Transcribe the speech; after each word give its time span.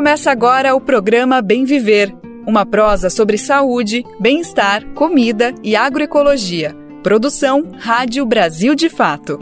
Começa 0.00 0.30
agora 0.30 0.74
o 0.74 0.80
programa 0.80 1.42
Bem 1.42 1.66
Viver, 1.66 2.10
uma 2.46 2.64
prosa 2.64 3.10
sobre 3.10 3.36
saúde, 3.36 4.02
bem-estar, 4.18 4.82
comida 4.94 5.54
e 5.62 5.76
agroecologia. 5.76 6.74
Produção 7.02 7.66
Rádio 7.78 8.24
Brasil 8.24 8.74
de 8.74 8.88
Fato. 8.88 9.38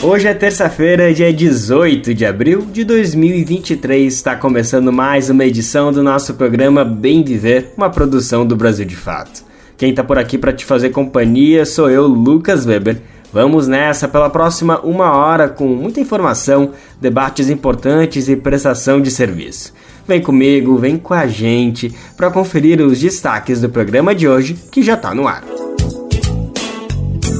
Hoje 0.00 0.28
é 0.28 0.32
terça-feira, 0.32 1.12
dia 1.12 1.32
18 1.32 2.14
de 2.14 2.24
abril 2.24 2.60
de 2.60 2.84
2023. 2.84 4.14
Está 4.14 4.36
começando 4.36 4.92
mais 4.92 5.28
uma 5.28 5.44
edição 5.44 5.92
do 5.92 6.04
nosso 6.04 6.34
programa 6.34 6.84
Bem 6.84 7.24
Viver, 7.24 7.72
uma 7.76 7.90
produção 7.90 8.46
do 8.46 8.54
Brasil 8.54 8.84
de 8.84 8.94
Fato. 8.94 9.42
Quem 9.76 9.90
está 9.90 10.04
por 10.04 10.18
aqui 10.18 10.38
para 10.38 10.52
te 10.52 10.64
fazer 10.64 10.90
companhia 10.90 11.66
sou 11.66 11.90
eu, 11.90 12.06
Lucas 12.06 12.64
Weber. 12.64 13.02
Vamos 13.32 13.66
nessa 13.66 14.06
pela 14.06 14.28
próxima 14.28 14.78
uma 14.80 15.12
hora 15.12 15.48
com 15.48 15.66
muita 15.66 16.00
informação, 16.00 16.72
debates 17.00 17.48
importantes 17.48 18.28
e 18.28 18.36
prestação 18.36 19.00
de 19.00 19.10
serviço. 19.10 19.72
Vem 20.06 20.20
comigo, 20.20 20.76
vem 20.76 20.98
com 20.98 21.14
a 21.14 21.26
gente 21.26 21.94
para 22.16 22.30
conferir 22.30 22.80
os 22.82 23.00
destaques 23.00 23.60
do 23.60 23.70
programa 23.70 24.14
de 24.14 24.28
hoje 24.28 24.54
que 24.70 24.82
já 24.82 24.94
está 24.94 25.14
no 25.14 25.26
ar. 25.26 25.42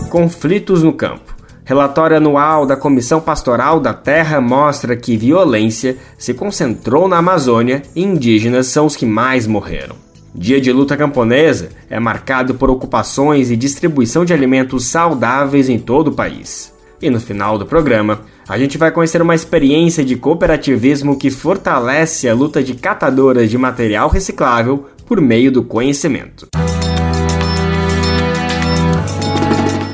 Conflitos 0.09 0.83
no 0.83 0.95
campo. 0.95 1.33
Relatório 1.65 2.17
anual 2.17 2.67
da 2.67 2.77
Comissão 2.77 3.21
Pastoral 3.21 3.79
da 3.79 3.93
Terra 3.93 4.41
mostra 4.41 4.97
que 4.97 5.17
violência 5.17 5.97
se 6.17 6.33
concentrou 6.33 7.07
na 7.07 7.19
Amazônia 7.19 7.83
e 7.95 8.03
indígenas 8.03 8.67
são 8.67 8.87
os 8.87 8.97
que 8.97 9.07
mais 9.07 9.47
morreram. 9.47 10.12
Dia 10.35 10.61
de 10.61 10.73
luta 10.73 10.97
camponesa 10.97 11.69
é 11.91 12.01
marcado 12.01 12.55
por 12.55 12.71
ocupações 12.71 13.51
e 13.51 13.57
distribuição 13.57 14.25
de 14.25 14.33
alimentos 14.33 14.87
saudáveis 14.87 15.69
em 15.69 15.79
todo 15.79 16.09
o 16.09 16.15
país. 16.15 16.73
E 17.03 17.11
no 17.11 17.21
final 17.21 17.59
do 17.59 17.67
programa, 17.67 18.23
a 18.49 18.59
gente 18.59 18.79
vai 18.79 18.91
conhecer 18.91 19.21
uma 19.21 19.35
experiência 19.35 20.03
de 20.03 20.17
cooperativismo 20.17 21.19
que 21.19 21.31
fortalece 21.31 22.29
a 22.29 22.35
luta 22.35 22.63
de 22.63 22.75
catadoras 22.75 23.51
de 23.51 23.59
material 23.59 24.09
reciclável 24.09 24.87
por 25.07 25.21
meio 25.21 25.53
do 25.53 25.63
conhecimento. 25.63 26.49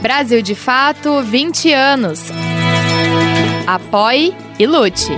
Brasil 0.00 0.41
de 0.41 0.55
Fato 0.55 1.20
20 1.20 1.72
anos. 1.72 2.31
Apoie 3.66 4.34
e 4.59 4.66
lute. 4.66 5.12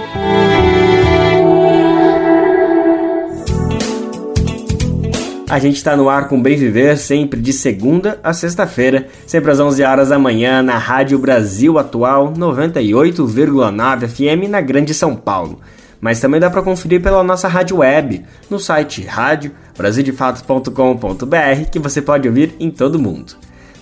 A 5.50 5.58
gente 5.58 5.76
está 5.78 5.96
no 5.96 6.08
ar 6.08 6.28
com 6.28 6.40
Bem 6.40 6.56
Viver, 6.56 6.96
sempre 6.96 7.40
de 7.40 7.52
segunda 7.52 8.20
a 8.22 8.32
sexta-feira, 8.32 9.08
sempre 9.26 9.50
às 9.50 9.58
11 9.58 9.82
horas 9.82 10.10
da 10.10 10.16
manhã, 10.16 10.62
na 10.62 10.78
Rádio 10.78 11.18
Brasil 11.18 11.76
Atual 11.76 12.32
98,9 12.34 14.06
FM 14.06 14.48
na 14.48 14.60
Grande 14.60 14.94
São 14.94 15.16
Paulo. 15.16 15.58
Mas 16.00 16.20
também 16.20 16.38
dá 16.38 16.48
para 16.48 16.62
conferir 16.62 17.02
pela 17.02 17.24
nossa 17.24 17.48
rádio 17.48 17.78
web, 17.78 18.24
no 18.48 18.60
site 18.60 19.02
radiobrasildefato.com.br, 19.02 21.70
que 21.72 21.80
você 21.80 22.00
pode 22.00 22.28
ouvir 22.28 22.54
em 22.60 22.70
todo 22.70 22.96
mundo. 22.96 23.32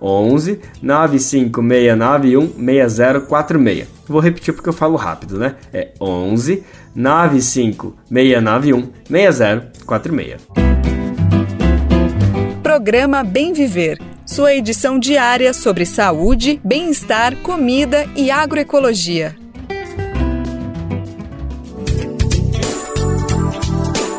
11 0.00 0.60
95691 0.82 2.52
6046. 2.56 3.88
Vou 4.06 4.20
repetir 4.20 4.54
porque 4.54 4.68
eu 4.68 4.72
falo 4.72 4.96
rápido, 4.96 5.38
né? 5.38 5.56
É 5.72 5.92
11 6.00 6.62
95691 6.94 8.90
6046. 9.08 10.46
Programa 12.62 13.24
Bem 13.24 13.52
Viver. 13.52 13.98
Sua 14.24 14.54
edição 14.54 14.98
diária 14.98 15.54
sobre 15.54 15.86
saúde, 15.86 16.60
bem-estar, 16.64 17.36
comida 17.36 18.04
e 18.16 18.30
agroecologia. 18.30 19.36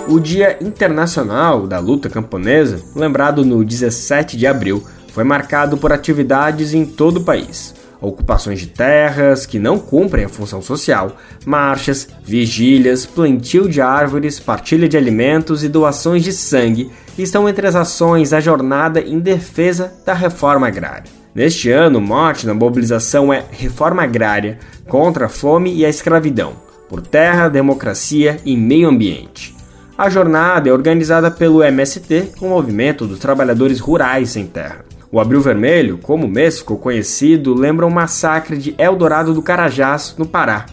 O 0.08 0.20
Dia 0.22 0.58
Internacional 0.62 1.68
da 1.68 1.80
Luta 1.80 2.10
Camponesa, 2.10 2.82
lembrado 2.96 3.44
no 3.44 3.66
17 3.66 4.38
de 4.38 4.48
abril, 4.48 4.82
foi 5.18 5.24
marcado 5.24 5.80
por 5.80 5.92
atividades 5.92 6.76
em 6.76 6.86
todo 6.86 7.18
o 7.18 7.24
país. 7.24 7.74
Ocupações 8.00 8.60
de 8.60 8.68
terras 8.68 9.48
que 9.48 9.58
não 9.58 9.80
cumprem 9.80 10.26
a 10.26 10.30
função 10.30 10.62
social, 10.62 11.18
marchas, 11.44 12.08
vigílias, 12.24 13.04
plantio 13.04 13.68
de 13.68 13.82
árvores, 13.82 14.40
partilha 14.40 14.88
de 14.88 14.96
alimentos 14.96 15.64
e 15.64 15.70
doações 15.70 16.24
de 16.24 16.32
sangue 16.32 16.92
estão 17.18 17.50
entre 17.50 17.66
as 17.66 17.76
ações 17.76 18.30
da 18.30 18.40
jornada 18.40 19.02
em 19.02 19.18
defesa 19.18 19.92
da 20.06 20.14
reforma 20.14 20.68
agrária. 20.68 21.10
Neste 21.34 21.72
ano, 21.72 21.98
o 21.98 22.02
mote 22.02 22.46
na 22.46 22.54
mobilização 22.54 23.34
é 23.34 23.44
Reforma 23.50 24.04
Agrária 24.04 24.60
contra 24.88 25.26
a 25.26 25.30
fome 25.30 25.74
e 25.74 25.84
a 25.84 25.90
escravidão, 25.90 26.54
por 26.88 27.02
terra, 27.02 27.50
democracia 27.50 28.40
e 28.46 28.56
meio 28.56 28.88
ambiente. 28.88 29.56
A 29.98 30.12
jornada 30.12 30.70
é 30.70 30.72
organizada 30.72 31.32
pelo 31.32 31.64
MST, 31.64 32.34
o 32.40 32.50
Movimento 32.50 33.08
dos 33.08 33.18
Trabalhadores 33.18 33.80
Rurais 33.80 34.30
Sem 34.30 34.46
Terra. 34.46 34.86
O 35.10 35.22
Abril 35.22 35.40
Vermelho, 35.40 35.98
como 36.00 36.26
o 36.26 36.30
mês 36.30 36.60
ficou 36.60 36.78
conhecido, 36.78 37.54
lembra 37.54 37.86
o 37.86 37.92
massacre 37.92 38.58
de 38.58 38.76
Eldorado 38.78 39.34
do 39.34 39.42
Carajás, 39.42 40.14
no 40.18 40.26
Pará. 40.26 40.66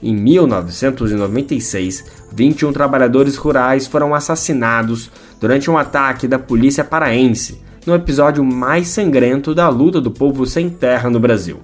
Em 0.00 0.14
1996, 0.14 2.04
21 2.32 2.72
trabalhadores 2.72 3.36
rurais 3.36 3.88
foram 3.88 4.14
assassinados 4.14 5.10
durante 5.40 5.68
um 5.68 5.76
ataque 5.76 6.28
da 6.28 6.38
polícia 6.38 6.84
paraense, 6.84 7.60
no 7.84 7.94
episódio 7.94 8.44
mais 8.44 8.88
sangrento 8.88 9.54
da 9.54 9.68
luta 9.68 10.00
do 10.00 10.10
povo 10.10 10.46
sem 10.46 10.70
terra 10.70 11.10
no 11.10 11.18
Brasil. 11.18 11.60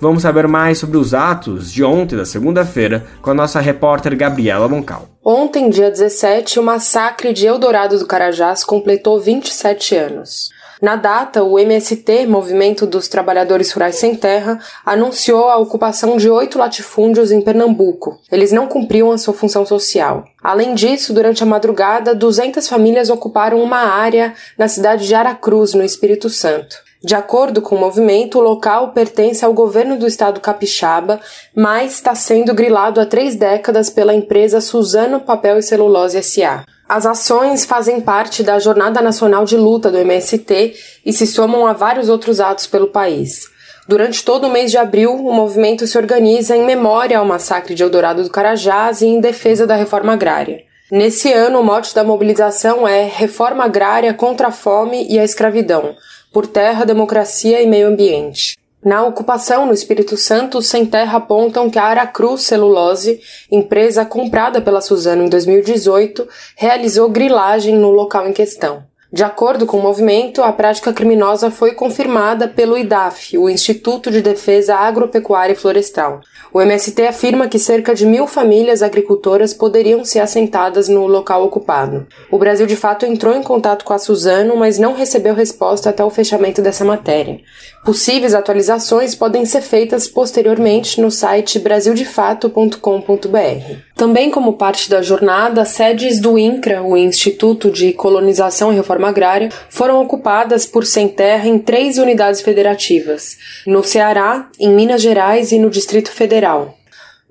Vamos 0.00 0.22
saber 0.22 0.48
mais 0.48 0.78
sobre 0.78 0.96
os 0.96 1.14
atos 1.14 1.70
de 1.70 1.84
ontem, 1.84 2.16
da 2.16 2.24
segunda-feira, 2.24 3.06
com 3.22 3.30
a 3.30 3.34
nossa 3.34 3.60
repórter 3.60 4.16
Gabriela 4.16 4.66
Moncal. 4.66 5.06
Ontem, 5.22 5.68
dia 5.68 5.90
17, 5.90 6.58
o 6.58 6.62
massacre 6.62 7.32
de 7.32 7.46
Eldorado 7.46 7.98
do 7.98 8.06
Carajás 8.06 8.64
completou 8.64 9.20
27 9.20 9.94
anos. 9.94 10.48
Na 10.80 10.96
data, 10.96 11.44
o 11.44 11.58
MST, 11.58 12.26
Movimento 12.26 12.86
dos 12.86 13.06
Trabalhadores 13.06 13.70
Rurais 13.70 13.96
Sem 13.96 14.14
Terra, 14.14 14.58
anunciou 14.84 15.50
a 15.50 15.58
ocupação 15.58 16.16
de 16.16 16.30
oito 16.30 16.58
latifúndios 16.58 17.30
em 17.30 17.42
Pernambuco. 17.42 18.18
Eles 18.32 18.50
não 18.50 18.66
cumpriam 18.66 19.12
a 19.12 19.18
sua 19.18 19.34
função 19.34 19.66
social. 19.66 20.24
Além 20.42 20.74
disso, 20.74 21.12
durante 21.12 21.42
a 21.42 21.46
madrugada, 21.46 22.14
200 22.14 22.66
famílias 22.66 23.10
ocuparam 23.10 23.62
uma 23.62 23.78
área 23.78 24.34
na 24.56 24.68
cidade 24.68 25.06
de 25.06 25.14
Aracruz, 25.14 25.74
no 25.74 25.84
Espírito 25.84 26.30
Santo. 26.30 26.89
De 27.02 27.14
acordo 27.14 27.62
com 27.62 27.76
o 27.76 27.80
movimento, 27.80 28.38
o 28.38 28.42
local 28.42 28.92
pertence 28.92 29.42
ao 29.42 29.54
governo 29.54 29.98
do 29.98 30.06
estado 30.06 30.38
capixaba, 30.38 31.18
mas 31.56 31.94
está 31.94 32.14
sendo 32.14 32.52
grilado 32.52 33.00
há 33.00 33.06
três 33.06 33.34
décadas 33.34 33.88
pela 33.88 34.12
empresa 34.12 34.60
Suzano 34.60 35.20
Papel 35.20 35.58
e 35.58 35.62
Celulose 35.62 36.18
S.A. 36.18 36.62
As 36.86 37.06
ações 37.06 37.64
fazem 37.64 38.02
parte 38.02 38.42
da 38.42 38.58
Jornada 38.58 39.00
Nacional 39.00 39.46
de 39.46 39.56
Luta 39.56 39.90
do 39.90 39.96
MST 39.96 40.74
e 41.06 41.12
se 41.12 41.26
somam 41.26 41.66
a 41.66 41.72
vários 41.72 42.10
outros 42.10 42.38
atos 42.38 42.66
pelo 42.66 42.88
país. 42.88 43.48
Durante 43.88 44.22
todo 44.22 44.46
o 44.46 44.50
mês 44.50 44.70
de 44.70 44.76
abril, 44.76 45.14
o 45.14 45.32
movimento 45.32 45.86
se 45.86 45.96
organiza 45.96 46.54
em 46.54 46.66
memória 46.66 47.18
ao 47.18 47.24
massacre 47.24 47.74
de 47.74 47.82
Eldorado 47.82 48.22
do 48.22 48.30
Carajás 48.30 49.00
e 49.00 49.06
em 49.06 49.20
defesa 49.20 49.66
da 49.66 49.74
reforma 49.74 50.12
agrária. 50.12 50.64
Nesse 50.92 51.32
ano, 51.32 51.60
o 51.60 51.64
mote 51.64 51.94
da 51.94 52.04
mobilização 52.04 52.86
é 52.86 53.04
Reforma 53.04 53.64
Agrária 53.64 54.12
contra 54.12 54.48
a 54.48 54.52
Fome 54.52 55.06
e 55.08 55.20
a 55.20 55.24
Escravidão 55.24 55.94
por 56.32 56.46
terra, 56.46 56.84
democracia 56.84 57.62
e 57.62 57.66
meio 57.66 57.88
ambiente. 57.88 58.56
Na 58.82 59.04
ocupação 59.04 59.66
no 59.66 59.74
Espírito 59.74 60.16
Santo, 60.16 60.62
Sem 60.62 60.86
Terra 60.86 61.18
apontam 61.18 61.68
que 61.68 61.78
a 61.78 61.84
Aracruz 61.84 62.42
Celulose, 62.42 63.20
empresa 63.50 64.06
comprada 64.06 64.62
pela 64.62 64.80
Suzano 64.80 65.22
em 65.22 65.28
2018, 65.28 66.26
realizou 66.56 67.10
grilagem 67.10 67.76
no 67.76 67.90
local 67.90 68.26
em 68.26 68.32
questão. 68.32 68.82
De 69.12 69.24
acordo 69.24 69.66
com 69.66 69.76
o 69.76 69.82
movimento, 69.82 70.40
a 70.40 70.52
prática 70.52 70.92
criminosa 70.92 71.50
foi 71.50 71.72
confirmada 71.72 72.46
pelo 72.46 72.78
IDAF, 72.78 73.36
o 73.36 73.50
Instituto 73.50 74.08
de 74.08 74.22
Defesa 74.22 74.76
Agropecuária 74.76 75.52
e 75.52 75.56
Florestal. 75.56 76.20
O 76.52 76.60
MST 76.60 77.02
afirma 77.06 77.48
que 77.48 77.58
cerca 77.58 77.92
de 77.92 78.06
mil 78.06 78.28
famílias 78.28 78.84
agricultoras 78.84 79.52
poderiam 79.52 80.04
ser 80.04 80.20
assentadas 80.20 80.88
no 80.88 81.08
local 81.08 81.44
ocupado. 81.44 82.06
O 82.30 82.38
Brasil, 82.38 82.66
de 82.66 82.76
fato, 82.76 83.04
entrou 83.04 83.34
em 83.34 83.42
contato 83.42 83.84
com 83.84 83.92
a 83.92 83.98
Suzano, 83.98 84.56
mas 84.56 84.78
não 84.78 84.94
recebeu 84.94 85.34
resposta 85.34 85.90
até 85.90 86.04
o 86.04 86.10
fechamento 86.10 86.62
dessa 86.62 86.84
matéria. 86.84 87.40
Possíveis 87.84 88.34
atualizações 88.34 89.14
podem 89.14 89.46
ser 89.46 89.62
feitas 89.62 90.06
posteriormente 90.06 91.00
no 91.00 91.10
site 91.10 91.58
brasildefato.com.br. 91.58 93.76
Também 93.96 94.30
como 94.30 94.52
parte 94.52 94.90
da 94.90 95.00
jornada, 95.00 95.64
sedes 95.64 96.20
do 96.20 96.38
INCRA, 96.38 96.82
o 96.82 96.94
Instituto 96.94 97.70
de 97.70 97.94
Colonização 97.94 98.70
e 98.70 98.76
Reforma 98.76 99.08
Agrária, 99.08 99.48
foram 99.70 99.98
ocupadas 100.00 100.66
por 100.66 100.84
Sem 100.84 101.08
Terra 101.08 101.48
em 101.48 101.58
três 101.58 101.96
unidades 101.96 102.42
federativas, 102.42 103.38
no 103.66 103.82
Ceará, 103.82 104.50
em 104.58 104.68
Minas 104.68 105.00
Gerais 105.00 105.50
e 105.50 105.58
no 105.58 105.70
Distrito 105.70 106.10
Federal. 106.10 106.74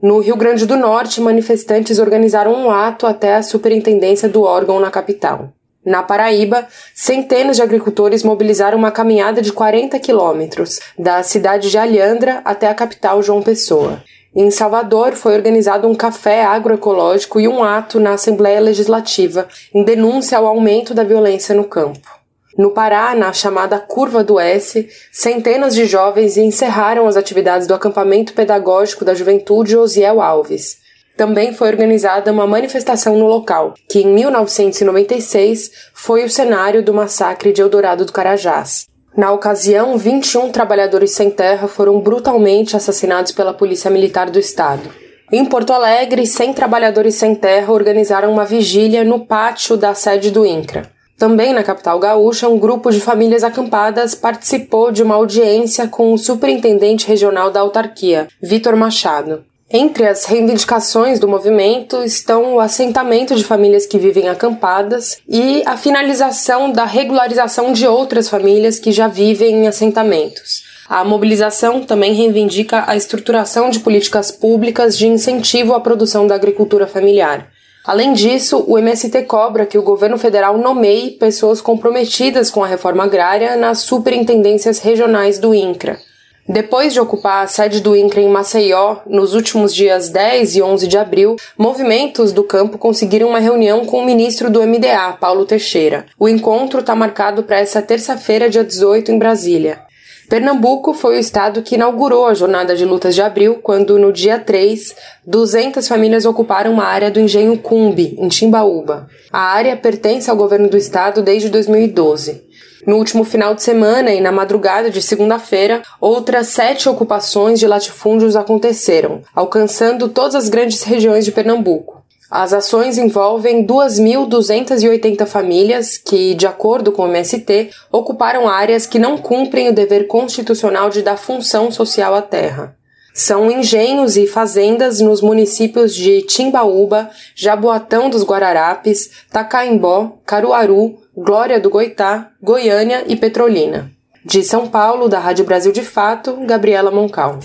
No 0.01 0.19
Rio 0.19 0.36
Grande 0.36 0.66
do 0.66 0.75
Norte, 0.75 1.22
manifestantes 1.22 2.00
organizaram 2.00 2.54
um 2.54 2.72
ato 2.72 3.06
até 3.06 3.36
a 3.36 3.44
superintendência 3.44 4.28
do 4.28 4.42
órgão 4.42 4.80
na 4.80 4.90
capital. 4.90 5.54
Na 5.85 6.03
Paraíba, 6.03 6.67
centenas 6.93 7.55
de 7.55 7.61
agricultores 7.61 8.21
mobilizaram 8.21 8.77
uma 8.77 8.91
caminhada 8.91 9.41
de 9.41 9.53
40 9.53 9.97
quilômetros, 9.99 10.79
da 10.97 11.23
cidade 11.23 11.69
de 11.71 11.77
Alhandra 11.77 12.41
até 12.43 12.67
a 12.67 12.75
capital 12.75 13.23
João 13.23 13.41
Pessoa. 13.41 14.03
Em 14.35 14.51
Salvador, 14.51 15.13
foi 15.13 15.33
organizado 15.35 15.87
um 15.87 15.95
café 15.95 16.43
agroecológico 16.43 17.39
e 17.39 17.47
um 17.47 17.63
ato 17.63 17.99
na 17.99 18.11
Assembleia 18.11 18.59
Legislativa, 18.59 19.47
em 19.73 19.83
denúncia 19.83 20.37
ao 20.37 20.45
aumento 20.45 20.93
da 20.93 21.03
violência 21.03 21.55
no 21.55 21.63
campo. 21.63 22.19
No 22.57 22.71
Pará, 22.71 23.15
na 23.15 23.31
chamada 23.31 23.79
Curva 23.79 24.21
do 24.21 24.37
S, 24.37 24.89
centenas 25.13 25.73
de 25.73 25.85
jovens 25.85 26.35
encerraram 26.35 27.07
as 27.07 27.15
atividades 27.15 27.67
do 27.67 27.73
acampamento 27.73 28.33
pedagógico 28.33 29.05
da 29.05 29.13
juventude 29.13 29.77
Osiel 29.77 30.21
Alves 30.21 30.78
também 31.19 31.54
foi 31.54 31.68
organizada 31.68 32.31
uma 32.31 32.48
manifestação 32.48 33.18
no 33.18 33.27
local, 33.27 33.74
que 33.89 34.00
em 34.00 34.07
1996 34.07 35.69
foi 35.94 36.24
o 36.24 36.30
cenário 36.30 36.81
do 36.81 36.94
massacre 36.94 37.51
de 37.51 37.62
Eldorado 37.62 38.06
do 38.06 38.13
Carajás. 38.13 38.86
Na 39.18 39.30
ocasião, 39.33 39.98
21 39.98 40.50
trabalhadores 40.50 41.12
sem 41.12 41.30
terra 41.30 41.68
foram 41.68 42.00
brutalmente 42.00 42.77
assassinados 42.77 43.33
pela 43.33 43.54
Polícia 43.54 43.92
Militar 43.92 44.30
do 44.30 44.39
Estado. 44.39 44.89
Em 45.30 45.44
Porto 45.44 45.74
Alegre, 45.74 46.25
100 46.25 46.54
trabalhadores 46.54 47.16
sem 47.16 47.36
terra 47.36 47.74
organizaram 47.74 48.31
uma 48.31 48.45
vigília 48.45 49.04
no 49.04 49.25
pátio 49.25 49.75
da 49.75 49.94
sede 49.94 50.31
do 50.31 50.45
INCRA. 50.45 50.89
Também 51.18 51.51
na 51.51 51.65
capital 51.65 52.00
gaúcha, 52.00 52.48
um 52.48 52.57
grupo 52.57 52.89
de 52.92 53.01
famílias 53.01 53.44
acampadas 53.44 54.15
participou 54.15 54.89
de 54.89 55.04
uma 55.04 55.15
audiência 55.15 55.86
com 55.86 56.13
o 56.13 56.18
superintendente 56.18 57.06
regional 57.06 57.51
da 57.51 57.60
autarquia, 57.60 58.30
Vitor 58.42 58.77
Machado. 58.77 59.49
Entre 59.71 60.07
as 60.07 60.25
reivindicações 60.25 61.19
do 61.19 61.27
movimento 61.27 62.04
estão 62.04 62.56
o 62.56 62.60
assentamento 62.60 63.36
de 63.36 63.44
famílias 63.44 63.86
que 63.86 64.00
vivem 64.00 64.27
acampadas 64.27 65.19
e 65.30 65.62
a 65.63 65.77
finalização 65.77 66.71
da 66.71 66.86
regularização 66.86 67.71
de 67.71 67.86
outras 67.86 68.27
famílias 68.27 68.80
que 68.80 68.92
já 68.92 69.07
vivem 69.07 69.57
em 69.57 69.68
assentamentos. 69.68 70.63
A 70.89 71.04
mobilização 71.04 71.81
também 71.81 72.16
reivindica 72.16 72.83
a 72.88 72.95
estruturação 72.95 73.69
de 73.69 73.80
políticas 73.80 74.31
públicas 74.31 74.98
de 74.98 75.07
incentivo 75.07 75.75
à 75.75 75.80
produção 75.80 76.25
da 76.25 76.33
agricultura 76.33 76.88
familiar. 76.88 77.48
Além 77.86 78.13
disso, 78.13 78.65
o 78.68 78.75
MST 78.75 79.22
cobra 79.24 79.68
que 79.68 79.77
o 79.77 79.83
governo 79.83 80.18
federal 80.18 80.57
nomeie 80.57 81.12
pessoas 81.12 81.62
comprometidas 81.62 82.50
com 82.50 82.63
a 82.63 82.68
reforma 82.68 83.04
agrária 83.04 83.56
nas 83.56 83.81
superintendências 83.81 84.80
regionais 84.80 85.38
do 85.38 85.54
INCRA. 85.54 86.08
Depois 86.51 86.94
de 86.94 87.00
ocupar 87.00 87.44
a 87.44 87.48
sede 87.48 87.80
do 87.80 87.96
INCRA 87.96 88.22
em 88.22 88.28
Maceió, 88.28 89.01
nos 89.06 89.36
últimos 89.36 89.72
dias 89.72 90.10
10 90.10 90.56
e 90.56 90.62
11 90.63 90.88
de 90.88 90.98
abril, 90.98 91.36
movimentos 91.56 92.34
do 92.34 92.44
campo 92.44 92.80
conseguiram 92.80 93.30
uma 93.30 93.38
reunião 93.38 93.86
com 93.86 94.00
o 94.00 94.06
ministro 94.06 94.50
do 94.50 94.66
MDA, 94.66 95.16
Paulo 95.22 95.46
Teixeira. 95.46 96.07
O 96.18 96.28
encontro 96.28 96.80
está 96.80 96.96
marcado 96.96 97.44
para 97.44 97.60
essa 97.60 97.84
terça-feira, 97.84 98.50
dia 98.50 98.63
18, 98.63 99.12
em 99.12 99.19
Brasília. 99.19 99.81
Pernambuco 100.28 100.92
foi 100.92 101.18
o 101.18 101.19
estado 101.19 101.62
que 101.62 101.75
inaugurou 101.75 102.25
a 102.25 102.34
jornada 102.34 102.75
de 102.75 102.84
lutas 102.84 103.13
de 103.13 103.22
abril, 103.22 103.60
quando 103.62 104.00
no 104.00 104.12
dia 104.12 104.40
3, 104.40 104.96
200 105.28 105.88
famílias 105.88 106.25
ocuparam 106.25 106.74
uma 106.74 106.86
área 106.86 107.12
do 107.12 107.19
engenho 107.19 107.60
Cumbi, 107.60 108.16
em 108.19 108.28
Timbaúba. 108.28 109.07
A 109.31 109.40
área 109.40 109.78
pertence 109.78 110.31
ao 110.31 110.36
governo 110.36 110.68
do 110.68 110.78
estado 110.78 111.22
desde 111.22 111.48
2012. 111.50 112.49
No 112.89 112.97
último 112.97 113.24
final 113.24 113.53
de 113.53 113.62
semana 113.62 114.12
e 114.12 114.19
na 114.19 114.31
madrugada 114.31 114.89
de 114.89 115.00
segunda-feira, 115.00 115.83
outras 116.01 116.47
sete 116.47 116.89
ocupações 116.89 117.59
de 117.59 117.68
latifúndios 117.68 118.36
aconteceram, 118.36 119.21
alcançando 119.36 120.09
todas 120.09 120.33
as 120.33 120.50
grandes 120.50 120.81
regiões 120.81 121.24
de 121.24 121.31
Pernambuco. 121.31 122.03
As 122.31 122.51
ações 122.51 122.97
envolvem 122.97 123.63
2.280 123.63 125.24
famílias 125.27 126.00
que, 126.00 126.33
de 126.33 126.47
acordo 126.47 126.91
com 126.91 127.03
o 127.03 127.07
MST, 127.07 127.69
ocuparam 127.91 128.50
áreas 128.50 128.88
que 128.88 128.97
não 128.97 129.19
cumprem 129.19 129.69
o 129.69 129.74
dever 129.74 130.07
constitucional 130.07 130.89
de 130.89 131.03
dar 131.03 131.18
função 131.18 131.69
social 131.69 132.15
à 132.15 132.24
terra. 132.24 132.75
São 133.13 133.51
engenhos 133.51 134.17
e 134.17 134.27
fazendas 134.27 135.01
nos 135.01 135.21
municípios 135.21 135.94
de 135.94 136.21
Timbaúba, 136.21 137.09
Jaboatão 137.35 138.09
dos 138.09 138.23
Guararapes, 138.23 139.09
Tacaimbó, 139.31 140.19
Caruaru, 140.25 140.97
Glória 141.15 141.59
do 141.59 141.69
Goitá, 141.69 142.31
Goiânia 142.41 143.03
e 143.07 143.15
Petrolina. 143.15 143.91
De 144.23 144.44
São 144.44 144.67
Paulo, 144.67 145.09
da 145.09 145.19
Rádio 145.19 145.45
Brasil 145.45 145.71
de 145.71 145.81
Fato, 145.81 146.38
Gabriela 146.45 146.91
Moncal. 146.91 147.39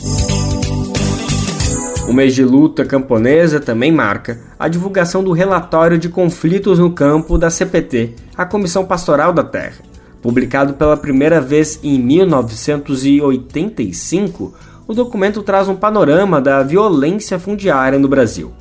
O 2.07 2.13
mês 2.13 2.35
de 2.35 2.45
luta 2.45 2.85
camponesa 2.85 3.59
também 3.59 3.91
marca 3.91 4.39
a 4.59 4.69
divulgação 4.69 5.25
do 5.25 5.33
relatório 5.33 5.97
de 5.97 6.11
conflitos 6.11 6.79
no 6.79 6.93
campo 6.93 7.39
da 7.39 7.49
CPT, 7.49 8.13
a 8.37 8.45
Comissão 8.45 8.85
Pastoral 8.85 9.33
da 9.33 9.43
Terra. 9.43 9.77
Publicado 10.21 10.75
pela 10.75 10.99
primeira 10.99 11.41
vez 11.41 11.81
em 11.83 11.99
1985, 11.99 14.53
o 14.87 14.93
documento 14.93 15.43
traz 15.43 15.69
um 15.69 15.75
panorama 15.75 16.41
da 16.41 16.63
violência 16.63 17.39
fundiária 17.39 17.99
no 17.99 18.09
Brasil. 18.09 18.53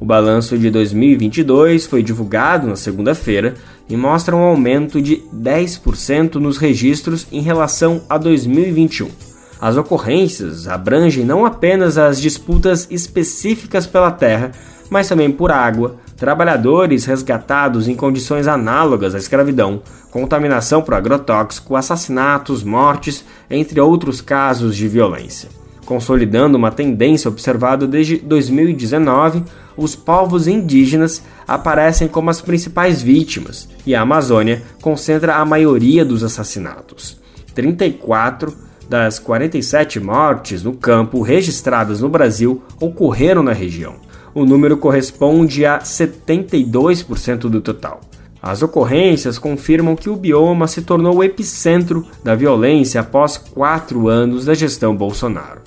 O 0.00 0.04
balanço 0.04 0.56
de 0.56 0.70
2022 0.70 1.86
foi 1.86 2.02
divulgado 2.02 2.66
na 2.66 2.76
segunda-feira 2.76 3.54
e 3.88 3.96
mostra 3.96 4.34
um 4.34 4.42
aumento 4.42 5.00
de 5.00 5.22
10% 5.34 6.36
nos 6.36 6.56
registros 6.56 7.26
em 7.32 7.40
relação 7.40 8.02
a 8.08 8.16
2021. 8.16 9.08
As 9.60 9.76
ocorrências 9.76 10.66
abrangem 10.66 11.24
não 11.24 11.46
apenas 11.46 11.98
as 11.98 12.20
disputas 12.20 12.86
específicas 12.90 13.86
pela 13.86 14.10
terra, 14.10 14.50
mas 14.90 15.08
também 15.08 15.30
por 15.30 15.52
água, 15.52 15.96
trabalhadores 16.16 17.04
resgatados 17.04 17.88
em 17.88 17.94
condições 17.94 18.46
análogas 18.46 19.14
à 19.14 19.18
escravidão, 19.18 19.82
contaminação 20.10 20.82
por 20.82 20.94
agrotóxico, 20.94 21.76
assassinatos, 21.76 22.62
mortes, 22.62 23.24
entre 23.48 23.80
outros 23.80 24.20
casos 24.20 24.76
de 24.76 24.86
violência. 24.88 25.61
Consolidando 25.84 26.56
uma 26.56 26.70
tendência 26.70 27.28
observada 27.28 27.86
desde 27.86 28.16
2019, 28.18 29.42
os 29.76 29.96
povos 29.96 30.46
indígenas 30.46 31.22
aparecem 31.46 32.06
como 32.06 32.30
as 32.30 32.40
principais 32.40 33.02
vítimas 33.02 33.68
e 33.84 33.94
a 33.94 34.02
Amazônia 34.02 34.62
concentra 34.80 35.36
a 35.36 35.44
maioria 35.44 36.04
dos 36.04 36.22
assassinatos. 36.22 37.20
34 37.54 38.54
das 38.88 39.18
47 39.18 39.98
mortes 39.98 40.62
no 40.62 40.74
campo 40.74 41.22
registradas 41.22 42.00
no 42.00 42.08
Brasil 42.08 42.62
ocorreram 42.80 43.42
na 43.42 43.52
região. 43.52 43.96
O 44.34 44.44
número 44.44 44.76
corresponde 44.76 45.66
a 45.66 45.78
72% 45.80 47.48
do 47.48 47.60
total. 47.60 48.00
As 48.42 48.60
ocorrências 48.60 49.38
confirmam 49.38 49.94
que 49.94 50.10
o 50.10 50.16
bioma 50.16 50.66
se 50.66 50.82
tornou 50.82 51.16
o 51.16 51.24
epicentro 51.24 52.04
da 52.24 52.34
violência 52.34 53.00
após 53.00 53.36
quatro 53.36 54.08
anos 54.08 54.46
da 54.46 54.54
gestão 54.54 54.96
Bolsonaro. 54.96 55.61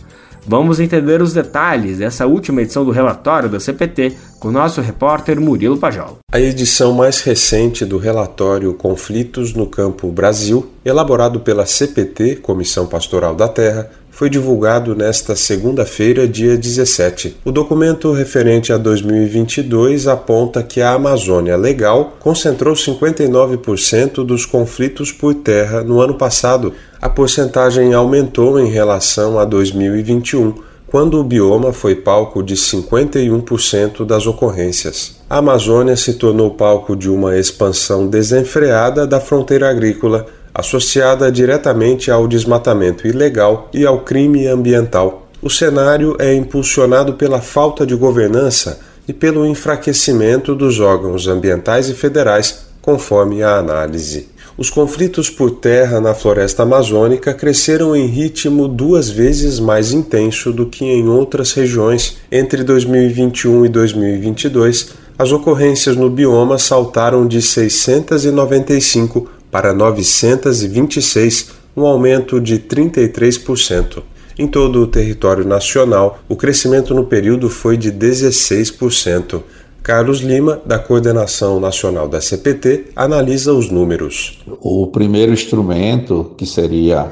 Vamos 0.47 0.79
entender 0.79 1.23
os 1.23 1.33
detalhes 1.33 1.97
dessa 1.97 2.27
última 2.27 2.61
edição 2.61 2.85
do 2.85 2.91
relatório 2.91 3.49
da 3.49 3.59
CPT 3.59 4.13
com 4.39 4.51
nosso 4.51 4.79
repórter 4.79 5.41
Murilo 5.41 5.77
Pajol. 5.77 6.19
A 6.31 6.39
edição 6.39 6.93
mais 6.93 7.21
recente 7.21 7.83
do 7.83 7.97
relatório 7.97 8.71
Conflitos 8.75 9.55
no 9.55 9.65
Campo 9.65 10.11
Brasil, 10.11 10.69
elaborado 10.85 11.39
pela 11.39 11.65
CPT, 11.65 12.35
Comissão 12.35 12.85
Pastoral 12.85 13.33
da 13.33 13.47
Terra, 13.47 13.89
foi 14.15 14.29
divulgado 14.29 14.95
nesta 14.95 15.35
segunda-feira, 15.35 16.25
dia 16.25 16.57
17. 16.57 17.35
O 17.43 17.51
documento 17.51 18.13
referente 18.13 18.71
a 18.71 18.77
2022 18.77 20.07
aponta 20.07 20.63
que 20.63 20.79
a 20.79 20.93
Amazônia 20.93 21.57
Legal 21.57 22.15
concentrou 22.21 22.75
59% 22.75 24.25
dos 24.25 24.45
conflitos 24.45 25.11
por 25.11 25.33
terra 25.33 25.83
no 25.83 25.99
ano 25.99 26.13
passado. 26.13 26.71
A 27.01 27.09
porcentagem 27.09 27.93
aumentou 27.93 28.57
em 28.57 28.69
relação 28.69 29.37
a 29.37 29.43
2021, 29.43 30.53
quando 30.87 31.19
o 31.19 31.23
bioma 31.23 31.73
foi 31.73 31.93
palco 31.93 32.41
de 32.41 32.55
51% 32.55 34.05
das 34.05 34.25
ocorrências. 34.25 35.17
a 35.29 35.39
Amazônia 35.39 35.97
se 35.97 36.13
tornou 36.13 36.51
palco 36.51 36.95
de 36.95 37.09
uma 37.09 37.37
expansão 37.37 38.07
desenfreada 38.07 39.05
da 39.05 39.19
fronteira 39.19 39.69
agrícola, 39.69 40.25
associada 40.55 41.29
diretamente 41.29 42.09
ao 42.09 42.27
desmatamento 42.27 43.05
ilegal 43.05 43.69
e 43.73 43.85
ao 43.85 43.99
crime 43.99 44.47
ambiental. 44.47 45.27
O 45.41 45.49
cenário 45.49 46.15
é 46.17 46.33
impulsionado 46.33 47.15
pela 47.15 47.41
falta 47.41 47.85
de 47.85 47.93
governança 47.93 48.79
e 49.05 49.11
pelo 49.11 49.45
enfraquecimento 49.45 50.55
dos 50.55 50.79
órgãos 50.79 51.27
ambientais 51.27 51.89
e 51.89 51.93
federais, 51.93 52.67
conforme 52.81 53.43
a 53.43 53.57
análise. 53.57 54.29
Os 54.57 54.69
conflitos 54.69 55.29
por 55.29 55.51
terra 55.51 55.99
na 55.99 56.13
floresta 56.13 56.63
amazônica 56.63 57.33
cresceram 57.33 57.93
em 57.93 58.05
ritmo 58.05 58.69
duas 58.69 59.09
vezes 59.09 59.59
mais 59.59 59.91
intenso 59.91 60.53
do 60.53 60.65
que 60.65 60.85
em 60.85 61.09
outras 61.09 61.51
regiões. 61.51 62.17
Entre 62.31 62.63
2021 62.63 63.65
e 63.65 63.69
2022, 63.69 64.93
as 65.19 65.31
ocorrências 65.33 65.97
no 65.97 66.09
bioma 66.09 66.57
saltaram 66.57 67.27
de 67.27 67.41
695 67.41 69.34
para 69.55 69.73
926, 69.73 71.51
um 71.77 71.85
aumento 71.85 72.41
de 72.41 72.59
33%. 72.59 74.03
Em 74.37 74.49
todo 74.49 74.81
o 74.81 74.87
território 74.87 75.45
nacional, 75.45 76.19
o 76.27 76.35
crescimento 76.35 76.93
no 76.93 77.05
período 77.05 77.49
foi 77.49 77.77
de 77.77 77.89
16%. 77.89 79.41
Carlos 79.81 80.19
Lima, 80.19 80.59
da 80.65 80.77
Coordenação 80.77 81.57
Nacional 81.57 82.09
da 82.09 82.19
CPT, 82.19 82.87
analisa 82.97 83.53
os 83.53 83.71
números. 83.71 84.43
O 84.59 84.87
primeiro 84.87 85.31
instrumento, 85.31 86.33
que 86.37 86.45
seria 86.45 87.09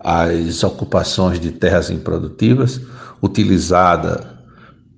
as 0.00 0.64
ocupações 0.64 1.38
de 1.38 1.52
terras 1.52 1.88
improdutivas, 1.88 2.80
utilizada 3.22 4.40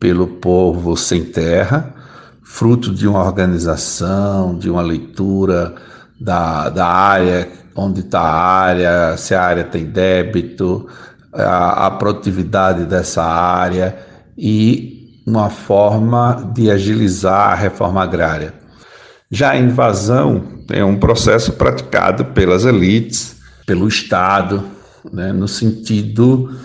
pelo 0.01 0.27
povo 0.27 0.97
sem 0.97 1.23
terra, 1.23 1.95
fruto 2.43 2.95
de 2.95 3.07
uma 3.07 3.23
organização, 3.23 4.57
de 4.57 4.71
uma 4.71 4.81
leitura 4.81 5.75
da, 6.21 6.69
da 6.69 6.87
área, 6.87 7.49
onde 7.75 8.01
está 8.01 8.21
a 8.21 8.35
área, 8.35 9.17
se 9.17 9.35
a 9.35 9.43
área 9.43 9.65
tem 9.65 9.85
débito, 9.85 10.89
a, 11.33 11.87
a 11.87 11.91
produtividade 11.93 12.85
dessa 12.85 13.23
área 13.23 13.97
e 14.37 15.23
uma 15.27 15.51
forma 15.51 16.51
de 16.55 16.71
agilizar 16.71 17.53
a 17.53 17.55
reforma 17.55 18.03
agrária. 18.03 18.55
Já 19.31 19.51
a 19.51 19.59
invasão 19.59 20.43
é 20.71 20.85
um 20.85 20.97
processo 20.97 21.53
praticado 21.53 22.25
pelas 22.27 22.65
elites, 22.65 23.37
pelo 23.67 23.87
Estado, 23.87 24.65
né, 25.13 25.33
no 25.33 25.47
sentido 25.47 26.59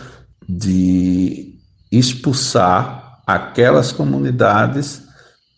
de 0.47 1.55
expulsar 1.91 3.19
aquelas 3.27 3.91
comunidades 3.91 5.02